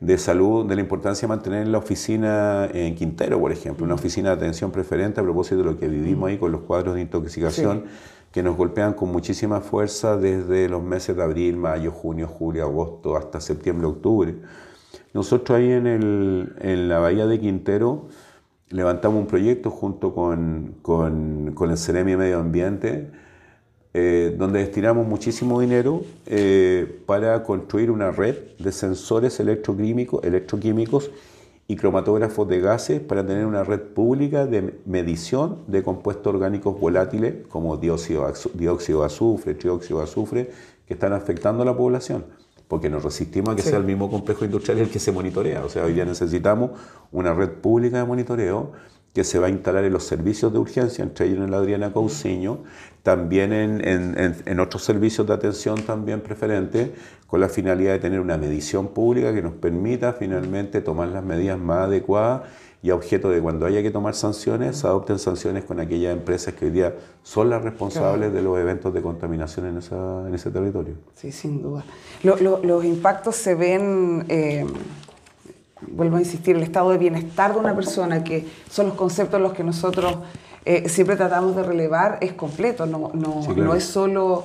de 0.00 0.18
salud, 0.18 0.66
de 0.66 0.74
la 0.74 0.80
importancia 0.80 1.26
de 1.26 1.34
mantener 1.34 1.68
la 1.68 1.78
oficina 1.78 2.68
en 2.72 2.94
Quintero, 2.94 3.40
por 3.40 3.52
ejemplo, 3.52 3.84
una 3.84 3.94
oficina 3.94 4.30
de 4.30 4.36
atención 4.36 4.70
preferente 4.70 5.20
a 5.20 5.22
propósito 5.22 5.58
de 5.58 5.64
lo 5.64 5.78
que 5.78 5.88
vivimos 5.88 6.28
ahí 6.28 6.38
con 6.38 6.52
los 6.52 6.62
cuadros 6.62 6.94
de 6.94 7.00
intoxicación 7.02 7.84
que 8.34 8.42
nos 8.42 8.56
golpean 8.56 8.94
con 8.94 9.12
muchísima 9.12 9.60
fuerza 9.60 10.16
desde 10.16 10.68
los 10.68 10.82
meses 10.82 11.16
de 11.16 11.22
abril, 11.22 11.56
mayo, 11.56 11.92
junio, 11.92 12.26
julio, 12.26 12.64
agosto, 12.64 13.16
hasta 13.16 13.40
septiembre, 13.40 13.86
octubre. 13.86 14.34
Nosotros 15.12 15.56
ahí 15.56 15.70
en, 15.70 15.86
el, 15.86 16.56
en 16.60 16.88
la 16.88 16.98
bahía 16.98 17.26
de 17.26 17.38
Quintero 17.38 18.08
levantamos 18.70 19.20
un 19.20 19.28
proyecto 19.28 19.70
junto 19.70 20.12
con, 20.12 20.74
con, 20.82 21.52
con 21.54 21.70
el 21.70 21.78
Ceremi 21.78 22.16
Medio 22.16 22.40
Ambiente, 22.40 23.12
eh, 23.96 24.34
donde 24.36 24.58
destinamos 24.58 25.06
muchísimo 25.06 25.60
dinero 25.60 26.02
eh, 26.26 27.00
para 27.06 27.44
construir 27.44 27.92
una 27.92 28.10
red 28.10 28.34
de 28.58 28.72
sensores 28.72 29.38
electroquímicos, 29.38 30.24
electroquímicos 30.24 31.12
y 31.68 31.76
cromatógrafos 31.76 32.48
de 32.48 32.60
gases 32.60 33.00
para 33.00 33.24
tener 33.24 33.46
una 33.46 33.62
red 33.62 33.80
pública 33.80 34.46
de 34.46 34.80
medición 34.84 35.58
de 35.68 35.84
compuestos 35.84 36.34
orgánicos 36.34 36.78
volátiles 36.80 37.46
como 37.48 37.76
dióxido, 37.76 38.32
dióxido 38.54 39.00
de 39.00 39.06
azufre, 39.06 39.54
trióxido 39.54 39.98
de 39.98 40.04
azufre, 40.04 40.50
que 40.86 40.94
están 40.94 41.12
afectando 41.12 41.62
a 41.62 41.66
la 41.66 41.76
población 41.76 42.24
porque 42.66 42.90
nos 42.90 43.04
resistimos 43.04 43.50
a 43.50 43.56
que 43.56 43.62
sea 43.62 43.78
el 43.78 43.84
mismo 43.84 44.10
complejo 44.10 44.44
industrial 44.44 44.78
el 44.78 44.90
que 44.90 44.98
se 44.98 45.12
monitorea. 45.12 45.64
O 45.64 45.68
sea, 45.68 45.84
hoy 45.84 45.92
día 45.92 46.04
necesitamos 46.04 46.72
una 47.12 47.32
red 47.32 47.50
pública 47.50 47.98
de 47.98 48.04
monitoreo 48.04 48.72
que 49.14 49.22
se 49.22 49.38
va 49.38 49.46
a 49.46 49.50
instalar 49.50 49.84
en 49.84 49.92
los 49.92 50.04
servicios 50.04 50.52
de 50.52 50.58
urgencia, 50.58 51.04
entre 51.04 51.26
ellos 51.26 51.38
en 51.38 51.52
la 51.52 51.58
Adriana 51.58 51.92
Cousiño, 51.92 52.58
también 53.04 53.52
en, 53.52 54.60
otros 54.60 54.82
servicios 54.82 55.26
de 55.26 55.32
atención 55.32 55.80
también 55.82 56.20
preferentes, 56.20 56.90
con 57.28 57.40
la 57.40 57.48
finalidad 57.48 57.92
de 57.92 58.00
tener 58.00 58.18
una 58.18 58.36
medición 58.36 58.88
pública 58.88 59.32
que 59.32 59.40
nos 59.40 59.54
permita 59.54 60.14
finalmente 60.14 60.80
tomar 60.80 61.08
las 61.08 61.24
medidas 61.24 61.58
más 61.58 61.86
adecuadas 61.86 62.42
y 62.82 62.90
a 62.90 62.94
objeto 62.94 63.30
de 63.30 63.40
cuando 63.40 63.66
haya 63.66 63.82
que 63.82 63.90
tomar 63.90 64.14
sanciones, 64.14 64.84
adopten 64.84 65.18
sanciones 65.18 65.64
con 65.64 65.80
aquellas 65.80 66.12
empresas 66.12 66.54
que 66.54 66.66
hoy 66.66 66.70
día 66.70 66.94
son 67.22 67.50
las 67.50 67.62
responsables 67.62 68.32
de 68.32 68.42
los 68.42 68.58
eventos 68.58 68.92
de 68.92 69.00
contaminación 69.00 69.66
en, 69.66 69.80
en 70.26 70.34
ese 70.34 70.50
territorio. 70.50 70.94
Sí, 71.14 71.30
sin 71.30 71.62
duda. 71.62 71.84
los 72.22 72.84
impactos 72.84 73.36
se 73.36 73.54
ven... 73.54 74.24
Eh, 74.28 74.66
vuelvo 75.90 76.16
a 76.16 76.20
insistir, 76.20 76.56
el 76.56 76.62
estado 76.62 76.90
de 76.90 76.98
bienestar 76.98 77.52
de 77.54 77.60
una 77.60 77.74
persona, 77.74 78.24
que 78.24 78.46
son 78.70 78.86
los 78.88 78.94
conceptos 78.94 79.40
los 79.40 79.52
que 79.52 79.64
nosotros 79.64 80.16
eh, 80.64 80.88
siempre 80.88 81.16
tratamos 81.16 81.54
de 81.56 81.62
relevar, 81.62 82.18
es 82.20 82.32
completo, 82.32 82.86
no, 82.86 83.10
no, 83.14 83.74
es 83.74 83.84
solo... 83.84 84.44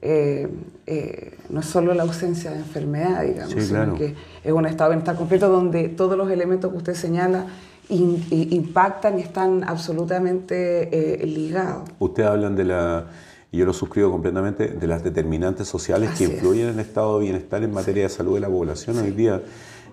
Eh, 0.00 0.48
eh, 0.86 1.36
no 1.48 1.58
es 1.58 1.66
solo 1.66 1.92
la 1.92 2.04
ausencia 2.04 2.52
de 2.52 2.58
enfermedad, 2.58 3.24
digamos, 3.24 3.64
sino 3.64 3.94
que 3.96 4.14
es 4.44 4.52
un 4.52 4.64
estado 4.64 4.90
de 4.90 4.96
bienestar 4.96 5.16
completo 5.16 5.48
donde 5.48 5.88
todos 5.88 6.16
los 6.16 6.30
elementos 6.30 6.70
que 6.70 6.76
usted 6.76 6.94
señala 6.94 7.46
impactan 7.88 9.18
y 9.18 9.22
están 9.22 9.64
absolutamente 9.64 11.18
ligados. 11.24 11.88
Usted 11.98 12.22
hablan 12.22 12.54
de 12.54 12.64
la, 12.64 13.06
y 13.50 13.58
yo 13.58 13.64
lo 13.64 13.72
suscribo 13.72 14.10
completamente, 14.10 14.68
de 14.68 14.86
las 14.86 15.02
determinantes 15.02 15.68
sociales 15.68 16.10
que 16.16 16.24
influyen 16.24 16.68
en 16.68 16.74
el 16.74 16.80
estado 16.80 17.18
de 17.18 17.24
bienestar 17.24 17.62
en 17.62 17.72
materia 17.72 18.02
de 18.02 18.08
salud 18.10 18.34
de 18.34 18.40
la 18.40 18.48
población 18.48 18.98
hoy 18.98 19.10
día. 19.10 19.40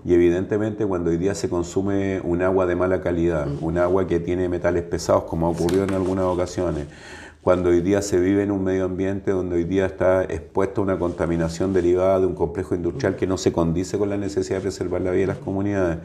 Y 0.05 0.13
evidentemente 0.13 0.85
cuando 0.85 1.09
hoy 1.09 1.17
día 1.17 1.33
se 1.33 1.49
consume 1.49 2.21
un 2.23 2.43
agua 2.43 2.67
de 2.67 2.75
mala 2.75 3.01
calidad, 3.01 3.47
un 3.59 3.79
agua 3.79 4.05
que 4.05 4.19
tiene 4.19 4.47
metales 4.47 4.83
pesados, 4.83 5.23
como 5.23 5.47
ha 5.47 5.49
ocurrido 5.49 5.83
en 5.83 5.95
algunas 5.95 6.25
ocasiones, 6.25 6.85
cuando 7.41 7.69
hoy 7.69 7.81
día 7.81 8.03
se 8.03 8.19
vive 8.19 8.43
en 8.43 8.51
un 8.51 8.63
medio 8.63 8.85
ambiente 8.85 9.31
donde 9.31 9.55
hoy 9.55 9.63
día 9.63 9.87
está 9.87 10.23
expuesto 10.23 10.81
a 10.81 10.83
una 10.83 10.99
contaminación 10.99 11.73
derivada 11.73 12.19
de 12.19 12.27
un 12.27 12.35
complejo 12.35 12.75
industrial 12.75 13.15
que 13.15 13.25
no 13.25 13.39
se 13.39 13.51
condice 13.51 13.97
con 13.97 14.09
la 14.09 14.17
necesidad 14.17 14.57
de 14.57 14.61
preservar 14.61 15.01
la 15.01 15.09
vida 15.09 15.21
de 15.21 15.27
las 15.27 15.37
comunidades, 15.39 15.97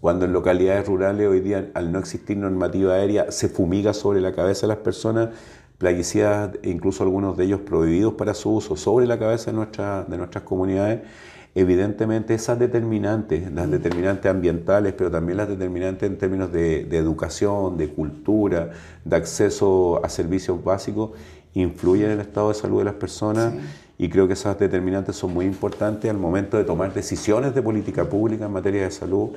cuando 0.00 0.24
en 0.24 0.32
localidades 0.32 0.86
rurales 0.86 1.28
hoy 1.28 1.40
día 1.40 1.70
al 1.74 1.92
no 1.92 1.98
existir 1.98 2.38
normativa 2.38 2.94
aérea 2.94 3.30
se 3.30 3.50
fumiga 3.50 3.92
sobre 3.92 4.22
la 4.22 4.32
cabeza 4.32 4.62
de 4.62 4.68
las 4.68 4.78
personas, 4.78 5.28
plaguicidas, 5.76 6.52
incluso 6.62 7.02
algunos 7.02 7.36
de 7.36 7.44
ellos 7.44 7.60
prohibidos 7.60 8.14
para 8.14 8.32
su 8.32 8.54
uso, 8.54 8.74
sobre 8.74 9.06
la 9.06 9.18
cabeza 9.18 9.50
de, 9.50 9.56
nuestra, 9.58 10.04
de 10.04 10.16
nuestras 10.16 10.44
comunidades, 10.44 11.00
evidentemente 11.54 12.34
esas 12.34 12.58
determinantes, 12.58 13.50
las 13.52 13.70
determinantes 13.70 14.30
ambientales, 14.30 14.94
pero 14.96 15.10
también 15.10 15.38
las 15.38 15.48
determinantes 15.48 16.10
en 16.10 16.18
términos 16.18 16.52
de, 16.52 16.80
educación, 16.96 17.76
de 17.76 17.90
cultura, 17.90 18.70
de 19.04 19.16
acceso 19.16 20.04
a 20.04 20.08
servicios 20.08 20.62
básicos, 20.62 21.10
influyen 21.54 22.06
en 22.06 22.12
el 22.12 22.20
estado 22.20 22.48
de 22.48 22.54
salud 22.54 22.78
de 22.78 22.84
las 22.84 22.94
personas 22.94 23.54
y 23.96 24.08
creo 24.08 24.26
que 24.26 24.32
esas 24.32 24.58
determinantes 24.58 25.14
son 25.14 25.32
muy 25.32 25.46
importantes 25.46 26.10
al 26.10 26.18
momento 26.18 26.56
de 26.56 26.64
tomar 26.64 26.92
decisiones 26.92 27.54
de 27.54 27.62
política 27.62 28.04
pública 28.04 28.46
en 28.46 28.52
materia 28.52 28.82
de 28.82 28.90
salud 28.90 29.30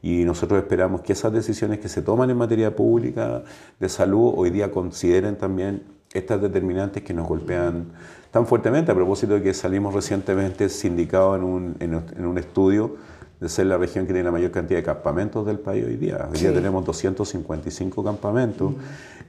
y 0.00 0.24
nosotros 0.24 0.62
esperamos 0.62 1.00
que 1.00 1.14
esas 1.14 1.32
decisiones 1.32 1.80
que 1.80 1.88
se 1.88 2.00
toman 2.00 2.30
en 2.30 2.36
materia 2.36 2.76
pública 2.76 3.42
de 3.80 3.88
salud 3.88 4.34
hoy 4.36 4.50
día 4.50 4.70
consideren 4.70 5.36
también 5.36 5.82
estas 6.14 6.40
determinantes 6.40 7.02
que 7.02 7.12
nos 7.12 7.28
golpean 7.28 7.86
tan 8.30 8.46
fuertemente, 8.46 8.90
a 8.92 8.94
propósito 8.94 9.34
de 9.34 9.42
que 9.42 9.52
salimos 9.52 9.92
recientemente 9.92 10.68
sindicados 10.68 11.38
en 11.38 11.44
un, 11.44 11.76
en, 11.80 12.24
un 12.24 12.38
estudio 12.38 12.96
de 13.40 13.48
ser 13.48 13.66
la 13.66 13.76
región 13.76 14.06
que 14.06 14.12
tiene 14.12 14.24
la 14.24 14.30
mayor 14.30 14.52
cantidad 14.52 14.78
de 14.78 14.84
campamentos 14.84 15.44
del 15.44 15.58
país 15.58 15.84
hoy 15.84 15.96
día. 15.96 16.28
Hoy 16.32 16.38
día 16.38 16.54
tenemos 16.54 16.84
255 16.84 18.02
campamentos 18.02 18.72
mm. 18.72 18.76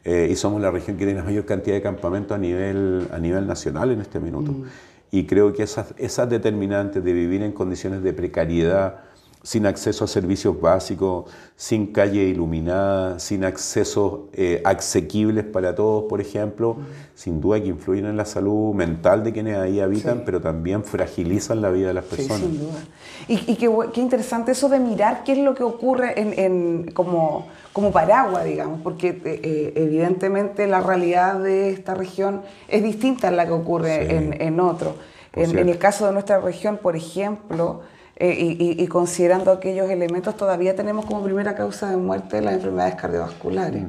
eh, 0.05 0.27
y 0.31 0.35
somos 0.35 0.61
la 0.61 0.71
región 0.71 0.95
que 0.95 1.05
tiene 1.05 1.19
la 1.19 1.25
mayor 1.25 1.45
cantidad 1.45 1.75
de 1.75 1.81
campamentos 1.81 2.35
a 2.35 2.39
nivel, 2.39 3.07
a 3.11 3.17
nivel 3.17 3.47
nacional 3.47 3.91
en 3.91 4.01
este 4.01 4.19
minuto. 4.19 4.51
Mm. 4.51 4.63
Y 5.11 5.25
creo 5.25 5.53
que 5.53 5.63
esas, 5.63 5.93
esas 5.97 6.29
determinantes 6.29 7.03
de 7.03 7.13
vivir 7.13 7.41
en 7.41 7.51
condiciones 7.51 8.03
de 8.03 8.13
precariedad, 8.13 9.01
sin 9.45 9.67
acceso 9.67 10.05
a 10.05 10.07
servicios 10.07 10.59
básicos, 10.59 11.25
sin 11.55 11.93
calle 11.93 12.23
iluminada, 12.23 13.19
sin 13.19 13.45
accesos 13.45 14.21
eh, 14.33 14.59
asequibles 14.65 15.45
para 15.45 15.75
todos, 15.75 16.05
por 16.09 16.19
ejemplo, 16.19 16.77
sin 17.13 17.39
duda 17.41 17.61
que 17.61 17.67
influyen 17.67 18.07
en 18.07 18.17
la 18.17 18.25
salud 18.25 18.73
mental 18.73 19.23
de 19.23 19.31
quienes 19.33 19.57
ahí 19.57 19.79
habitan, 19.79 20.23
pero 20.25 20.41
también 20.41 20.83
fragilizan 20.83 21.61
la 21.61 21.69
vida 21.69 21.89
de 21.89 21.93
las 21.93 22.05
personas. 22.05 22.39
Sí, 22.39 22.47
sin 22.47 22.59
duda. 22.59 22.79
Y, 23.27 23.55
qué, 23.93 24.01
interesante 24.01 24.51
eso 24.53 24.67
de 24.67 24.79
mirar 24.79 25.23
qué 25.23 25.33
es 25.33 25.37
lo 25.37 25.53
que 25.53 25.61
ocurre 25.61 26.19
en, 26.19 26.89
como, 26.93 27.45
como 27.71 27.91
paraguas, 27.91 28.45
digamos, 28.45 28.81
porque 28.81 29.09
eh, 29.09 29.21
eh, 29.43 29.73
evidentemente 29.75 30.65
la 30.65 30.81
realidad 30.81 31.39
de 31.39 31.69
esta 31.69 31.93
región 31.93 32.41
es 32.67 32.81
distinta 32.81 33.27
a 33.27 33.31
la 33.31 33.45
que 33.45 33.51
ocurre 33.51 34.15
en, 34.15 34.41
en 34.41 34.59
otro. 34.59 34.95
En, 35.33 35.55
en 35.55 35.69
el 35.69 35.77
caso 35.77 36.07
de 36.07 36.13
nuestra 36.13 36.39
región, 36.39 36.79
por 36.81 36.95
ejemplo, 36.95 37.81
eh, 38.17 38.77
y, 38.79 38.87
considerando 38.87 39.51
aquellos 39.51 39.89
elementos, 39.89 40.37
todavía 40.37 40.73
tenemos 40.73 41.05
como 41.05 41.21
primera 41.21 41.53
causa 41.53 41.89
de 41.89 41.97
muerte 41.97 42.41
las 42.41 42.53
enfermedades 42.53 42.95
cardiovasculares. 42.95 43.83
Mm. 43.83 43.87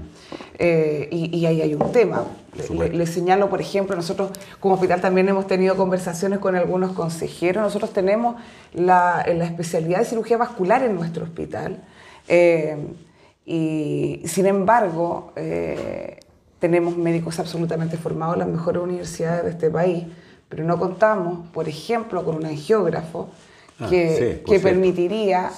Eh, 0.59 1.09
y, 1.13 1.47
ahí 1.47 1.63
hay 1.63 1.75
un 1.75 1.93
tema. 1.93 2.25
Le, 2.71 3.07
señalo, 3.07 3.49
por 3.49 3.61
ejemplo, 3.61 3.95
nosotros 3.95 4.31
como 4.59 4.75
hospital 4.75 5.01
también 5.01 5.29
hemos 5.29 5.47
tenido 5.47 5.77
conversaciones 5.77 6.41
con 6.41 6.57
algunos 6.57 6.91
consejeros. 6.93 7.63
Nosotros 7.63 7.93
tenemos 7.93 8.35
la, 8.73 9.25
la 9.33 9.45
especialidad 9.45 10.01
de 10.01 10.07
cirugía 10.07 10.39
vascular 10.39 10.83
en 10.83 10.97
nuestro 10.97 11.23
hospital. 11.23 11.85
Eh, 12.27 12.77
y 13.45 14.23
sin 14.25 14.47
embargo, 14.47 15.33
tenemos 16.59 16.97
médicos 16.97 17.39
absolutamente 17.39 17.97
formados 17.97 18.35
en 18.35 18.41
las 18.41 18.49
mejores 18.49 18.83
universidades 18.83 19.45
de 19.45 19.51
este 19.51 19.71
país, 19.71 20.05
pero 20.49 20.65
no 20.65 20.81
contamos, 20.81 21.47
por 21.51 21.69
ejemplo, 21.69 22.25
con 22.25 22.35
un 22.35 22.47
angiógrafo 22.47 23.29
Ah, 23.79 23.89
que, 23.91 24.59
permitiría, 24.63 25.51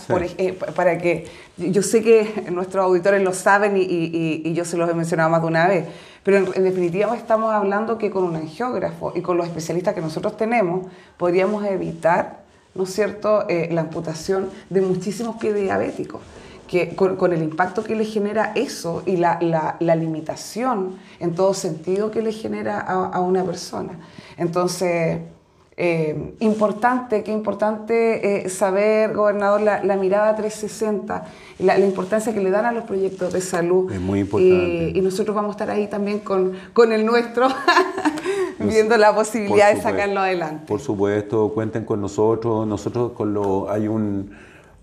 para 0.74 0.98
que, 0.98 1.28
yo 1.56 1.82
sé 1.82 2.02
que 2.02 2.46
nuestros 2.50 2.84
auditores 2.84 3.22
lo 3.22 3.32
saben 3.32 3.74
y, 3.76 4.52
yo 4.54 4.64
se 4.64 4.76
los 4.76 4.90
he 4.90 4.94
mencionado 4.94 5.30
más 5.30 5.40
de 5.40 5.46
una 5.46 5.68
vez, 5.68 5.84
pero 6.24 6.38
en, 6.38 6.64
definitiva 6.64 7.14
estamos 7.16 7.54
hablando 7.54 7.96
que 7.96 8.10
con 8.10 8.24
un 8.24 8.34
angiógrafo 8.34 9.12
y 9.14 9.20
con 9.20 9.36
los 9.36 9.46
especialistas 9.46 9.94
que 9.94 10.00
nosotros 10.00 10.36
tenemos 10.36 10.86
podríamos 11.16 11.64
evitar, 11.64 12.40
¿no 12.74 12.84
es 12.84 12.92
cierto?, 12.92 13.48
eh, 13.48 13.68
la 13.70 13.82
amputación 13.82 14.50
de 14.68 14.80
muchísimos 14.80 15.36
pies 15.36 15.54
diabéticos. 15.54 16.20
Que 16.66 16.96
con, 16.96 17.32
el 17.32 17.42
impacto 17.42 17.82
que 17.82 17.94
le 17.94 18.04
genera 18.04 18.52
eso 18.54 19.02
y 19.06 19.16
la, 19.16 19.38
limitación 19.80 20.98
en 21.18 21.34
todo 21.34 21.54
sentido 21.54 22.10
que 22.10 22.20
le 22.20 22.32
genera 22.32 22.80
a, 22.80 23.06
a 23.06 23.20
una 23.20 23.42
persona. 23.42 23.92
Entonces, 24.36 25.18
eh, 25.80 26.34
importante, 26.40 27.22
qué 27.22 27.30
importante 27.30 28.46
eh, 28.46 28.48
saber, 28.48 29.14
gobernador, 29.14 29.60
la, 29.60 29.96
mirada 29.96 30.34
360, 30.34 31.24
la, 31.60 31.78
importancia 31.78 32.34
que 32.34 32.40
le 32.40 32.50
dan 32.50 32.66
a 32.66 32.72
los 32.72 32.82
proyectos 32.82 33.32
de 33.32 33.40
salud. 33.40 33.92
Es 33.92 34.00
muy 34.00 34.18
importante. 34.18 34.90
y 34.92 35.00
nosotros 35.00 35.36
vamos 35.36 35.50
a 35.50 35.52
estar 35.52 35.70
ahí 35.70 35.86
también 35.86 36.18
con, 36.18 36.54
con 36.72 36.90
el 36.90 37.06
nuestro, 37.06 37.46
viendo 38.58 38.96
la 38.96 39.14
posibilidad 39.14 39.72
de 39.72 39.80
sacarlo 39.80 40.18
adelante. 40.18 40.64
Por 40.66 40.80
supuesto, 40.80 41.52
cuenten 41.54 41.84
con 41.84 42.00
nosotros. 42.00 42.66
Nosotros 42.66 43.12
con 43.12 43.32
lo, 43.32 43.70
hay, 43.70 43.86
un, 43.86 44.32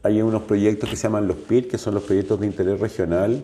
hay 0.02 0.22
unos 0.22 0.44
proyectos 0.44 0.90
que 0.90 0.96
se 0.96 1.04
llaman 1.04 1.28
los 1.28 1.36
PIR, 1.36 1.68
que 1.68 1.78
son 1.78 1.94
los 1.94 2.04
proyectos 2.04 2.40
de 2.40 2.48
interés 2.48 2.80
regional. 2.80 3.44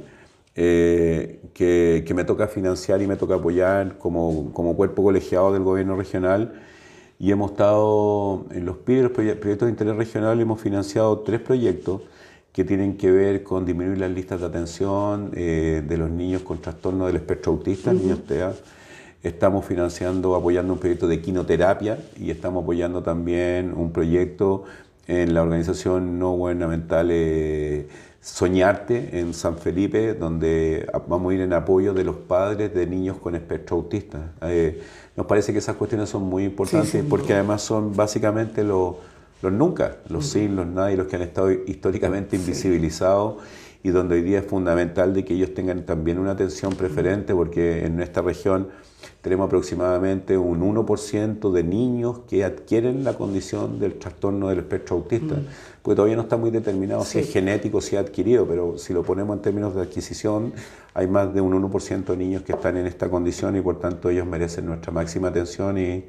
Eh, 0.56 1.42
que, 1.54 2.04
que, 2.08 2.14
me 2.14 2.24
toca 2.24 2.48
financiar 2.48 3.02
y 3.02 3.08
me 3.08 3.16
toca 3.18 3.36
apoyar 3.36 3.98
como, 3.98 4.52
como 4.54 4.76
cuerpo 4.76 5.04
colegiado 5.04 5.54
del 5.54 5.64
gobierno 5.64 5.96
regional 5.96 6.54
y 7.22 7.32
hemos 7.32 7.52
estado 7.52 8.48
en 8.50 8.66
los 8.66 8.78
PIR, 8.78 9.14
proyectos 9.14 9.68
de 9.68 9.70
interés 9.70 9.96
regional, 9.96 10.42
hemos 10.42 10.60
financiado 10.60 11.20
tres 11.20 11.40
proyectos 11.40 12.02
que 12.52 12.64
tienen 12.64 12.98
que 12.98 13.12
ver 13.12 13.44
con 13.44 13.64
disminuir 13.64 14.00
las 14.00 14.10
listas 14.10 14.40
de 14.40 14.48
atención 14.48 15.30
eh, 15.36 15.84
de 15.88 15.98
los 15.98 16.10
niños 16.10 16.42
con 16.42 16.58
trastorno 16.58 17.06
del 17.06 17.18
espectro 17.18 17.52
autista, 17.52 17.94
niños 17.94 18.26
TEA. 18.26 18.54
Estamos 19.22 19.66
financiando, 19.66 20.34
apoyando 20.34 20.74
un 20.74 20.80
proyecto 20.80 21.08
de 21.08 21.22
quinoterapia 21.22 22.00
y 22.20 22.32
estamos 22.32 22.64
apoyando 22.64 23.04
también 23.04 23.72
un 23.78 23.92
proyecto 23.92 24.64
en 25.06 25.36
la 25.36 25.44
organización 25.44 26.18
no 26.18 26.32
gubernamental 26.32 27.10
eh, 27.12 27.88
Soñarte 28.22 29.20
en 29.20 29.34
San 29.34 29.58
Felipe, 29.58 30.14
donde 30.14 30.88
vamos 31.08 31.32
a 31.32 31.36
ir 31.36 31.42
en 31.42 31.54
apoyo 31.54 31.92
de 31.94 32.04
los 32.04 32.18
padres 32.18 32.72
de 32.72 32.86
niños 32.86 33.18
con 33.18 33.34
espectro 33.34 33.78
autista. 33.78 34.34
Eh, 34.44 34.80
nos 35.18 35.26
parece 35.26 35.52
que 35.52 35.58
esas 35.58 35.76
cuestiones 35.76 36.10
son 36.10 36.24
muy 36.24 36.44
importantes 36.44 37.04
porque 37.10 37.34
además 37.34 37.64
son 37.64 37.96
básicamente 37.96 38.64
los, 38.64 38.96
los 39.42 39.52
nunca, 39.52 39.98
los 40.08 40.28
sin, 40.28 40.56
los 40.56 40.68
nadie, 40.68 40.98
los 40.98 41.08
que 41.08 41.16
han 41.16 41.24
estado 41.24 41.52
históricamente 41.52 42.36
invisibilizados 42.36 43.42
y 43.82 43.90
donde 43.90 44.16
hoy 44.16 44.22
día 44.22 44.40
es 44.40 44.46
fundamental 44.46 45.16
de 45.16 45.26
que 45.26 45.34
ellos 45.34 45.56
tengan 45.56 45.84
también 45.84 46.20
una 46.20 46.32
atención 46.32 46.76
preferente 46.76 47.34
porque 47.34 47.86
en 47.86 47.96
nuestra 47.96 48.22
región 48.22 48.68
tenemos 49.22 49.48
aproximadamente 49.48 50.38
un 50.38 50.62
1% 50.62 51.52
de 51.52 51.64
niños 51.64 52.22
que 52.28 52.44
adquieren 52.44 53.04
la 53.04 53.14
condición 53.14 53.80
del 53.80 53.94
trastorno 53.96 54.50
del 54.50 54.60
espectro 54.60 54.96
autista, 54.96 55.36
mm. 55.36 55.46
porque 55.82 55.96
todavía 55.96 56.16
no 56.16 56.24
está 56.24 56.38
muy 56.38 56.50
determinado 56.50 57.06
si 57.06 57.20
es 57.20 57.32
genético, 57.32 57.82
si 57.82 57.96
es 57.96 58.02
adquirido, 58.02 58.48
pero 58.48 58.78
si 58.80 58.94
lo 58.94 59.04
ponemos 59.04 59.36
en 59.36 59.44
términos 59.44 59.76
de 59.76 59.82
adquisición, 59.82 60.54
hay 60.96 61.08
más 61.08 61.34
de 61.34 61.42
un 61.42 61.54
1% 61.54 62.06
de 62.06 62.18
niños 62.18 62.42
que 62.42 62.54
están 62.54 62.78
en 62.78 62.88
esta 62.88 63.10
condición 63.10 63.56
y 63.56 63.62
por 63.62 63.80
tanto 63.80 64.10
ellos 64.10 64.26
merecen 64.26 64.66
nuestra 64.66 64.92
máxima 64.92 65.28
atención 65.28 65.78
y, 65.78 66.06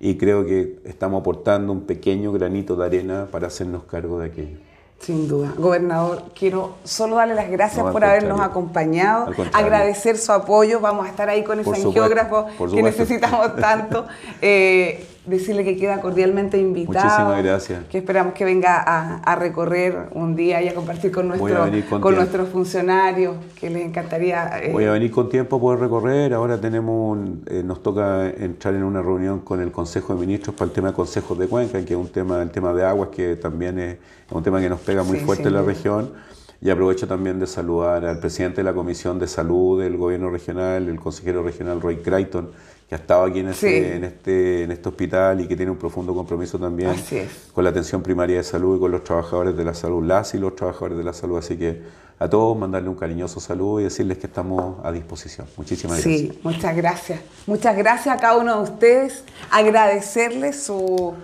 y 0.00 0.16
creo 0.16 0.46
que 0.46 0.80
estamos 0.84 1.20
aportando 1.20 1.72
un 1.72 1.82
pequeño 1.82 2.32
granito 2.32 2.74
de 2.74 2.86
arena 2.86 3.28
para 3.30 3.48
hacernos 3.48 3.84
cargo 3.84 4.18
de 4.18 4.26
aquello. 4.26 4.75
Sin 5.00 5.28
duda. 5.28 5.52
Gobernador, 5.56 6.24
quiero 6.34 6.76
solo 6.84 7.16
darle 7.16 7.34
las 7.34 7.50
gracias 7.50 7.84
por 7.92 8.04
habernos 8.04 8.40
acompañado, 8.40 9.30
agradecer 9.52 10.18
su 10.18 10.32
apoyo, 10.32 10.80
vamos 10.80 11.06
a 11.06 11.10
estar 11.10 11.28
ahí 11.28 11.44
con 11.44 11.60
ese 11.60 11.70
angiógrafo 11.70 12.46
que 12.72 12.82
necesitamos 12.82 13.56
tanto. 13.56 14.06
Eh, 14.42 15.06
decirle 15.26 15.64
que 15.64 15.76
queda 15.76 16.00
cordialmente 16.00 16.58
invitado. 16.58 17.04
Muchísimas 17.04 17.42
gracias. 17.42 17.84
Que 17.86 17.98
esperamos 17.98 18.34
que 18.34 18.44
venga 18.44 18.82
a, 18.82 19.36
recorrer 19.36 20.08
un 20.12 20.34
día 20.34 20.62
y 20.62 20.68
a 20.68 20.74
compartir 20.74 21.10
con, 21.10 21.28
nuestro, 21.28 21.66
con, 22.00 22.14
nuestros 22.14 22.48
funcionarios, 22.48 23.36
que 23.58 23.68
les 23.68 23.84
encantaría. 23.84 24.58
Eh, 24.62 24.72
Voy 24.72 24.84
a 24.84 24.92
venir 24.92 25.10
con 25.10 25.28
tiempo 25.28 25.56
a 25.56 25.60
poder 25.60 25.80
recorrer. 25.80 26.32
Ahora 26.32 26.60
tenemos, 26.60 27.18
eh, 27.46 27.62
nos 27.64 27.82
toca 27.82 28.28
entrar 28.28 28.74
en 28.74 28.84
una 28.84 29.02
reunión 29.02 29.40
con 29.40 29.60
el 29.60 29.72
Consejo 29.72 30.14
de 30.14 30.20
Ministros 30.20 30.54
para 30.54 30.68
el 30.68 30.72
tema 30.72 30.88
de 30.88 30.94
consejos 30.94 31.38
de 31.38 31.48
Cuenca, 31.48 31.84
que 31.84 31.94
es 31.94 31.98
un 31.98 32.08
tema, 32.08 32.40
el 32.40 32.50
tema 32.50 32.72
de 32.72 32.84
aguas, 32.84 33.10
que 33.10 33.36
también 33.36 33.78
es 33.78 33.98
un 34.30 34.42
tema 34.42 34.60
que 34.60 34.68
nos 34.68 34.80
pega 34.80 35.02
muy 35.02 35.18
fuerte 35.18 35.48
en 35.48 35.54
la 35.54 35.62
región. 35.62 36.12
Y 36.60 36.70
aprovecho 36.70 37.06
también 37.06 37.38
de 37.38 37.46
saludar 37.46 38.04
al 38.06 38.18
presidente 38.18 38.56
de 38.58 38.64
la 38.64 38.72
Comisión 38.72 39.18
de 39.18 39.26
Salud 39.26 39.80
del 39.80 39.96
Gobierno 39.96 40.30
Regional, 40.30 40.88
el 40.88 40.98
consejero 40.98 41.42
regional 41.42 41.82
Roy 41.82 41.96
Creighton, 41.96 42.48
que 42.88 42.94
ha 42.94 42.98
estado 42.98 43.24
aquí 43.24 43.40
en 43.40 43.48
este, 43.48 43.96
en, 43.96 44.04
este, 44.04 44.62
en 44.62 44.70
este 44.70 44.88
hospital 44.88 45.40
y 45.40 45.48
que 45.48 45.56
tiene 45.56 45.72
un 45.72 45.78
profundo 45.78 46.14
compromiso 46.14 46.58
también 46.58 46.94
con 47.52 47.64
la 47.64 47.70
atención 47.70 48.02
primaria 48.02 48.36
de 48.36 48.44
salud 48.44 48.76
y 48.76 48.80
con 48.80 48.92
los 48.92 49.02
trabajadores 49.02 49.56
de 49.56 49.64
la 49.64 49.74
salud, 49.74 50.04
las 50.04 50.34
y 50.34 50.38
los 50.38 50.54
trabajadores 50.54 50.96
de 50.96 51.02
la 51.02 51.12
salud. 51.12 51.36
Así 51.36 51.56
que 51.56 51.82
a 52.18 52.30
todos 52.30 52.56
mandarle 52.56 52.88
un 52.88 52.94
cariñoso 52.94 53.40
saludo 53.40 53.80
y 53.80 53.84
decirles 53.84 54.18
que 54.18 54.26
estamos 54.26 54.76
a 54.84 54.92
disposición. 54.92 55.46
Muchísimas 55.56 56.02
gracias. 56.02 56.32
Sí, 56.32 56.40
muchas 56.44 56.76
gracias. 56.76 57.20
Muchas 57.46 57.76
gracias 57.76 58.16
a 58.16 58.20
cada 58.20 58.36
uno 58.36 58.56
de 58.56 58.70
ustedes. 58.70 59.24
Agradecerles 59.50 60.62
su, 60.62 61.14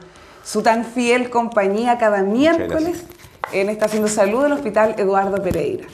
su 0.45 0.63
tan 0.63 0.85
fiel 0.85 1.31
compañía 1.31 1.97
cada 1.97 2.23
miércoles 2.23 3.05
en 3.53 3.69
esta 3.71 3.87
Haciendo 3.87 4.09
Salud 4.09 4.43
del 4.43 4.53
Hospital 4.53 4.97
Eduardo 4.99 5.43
Pereira. 5.43 5.87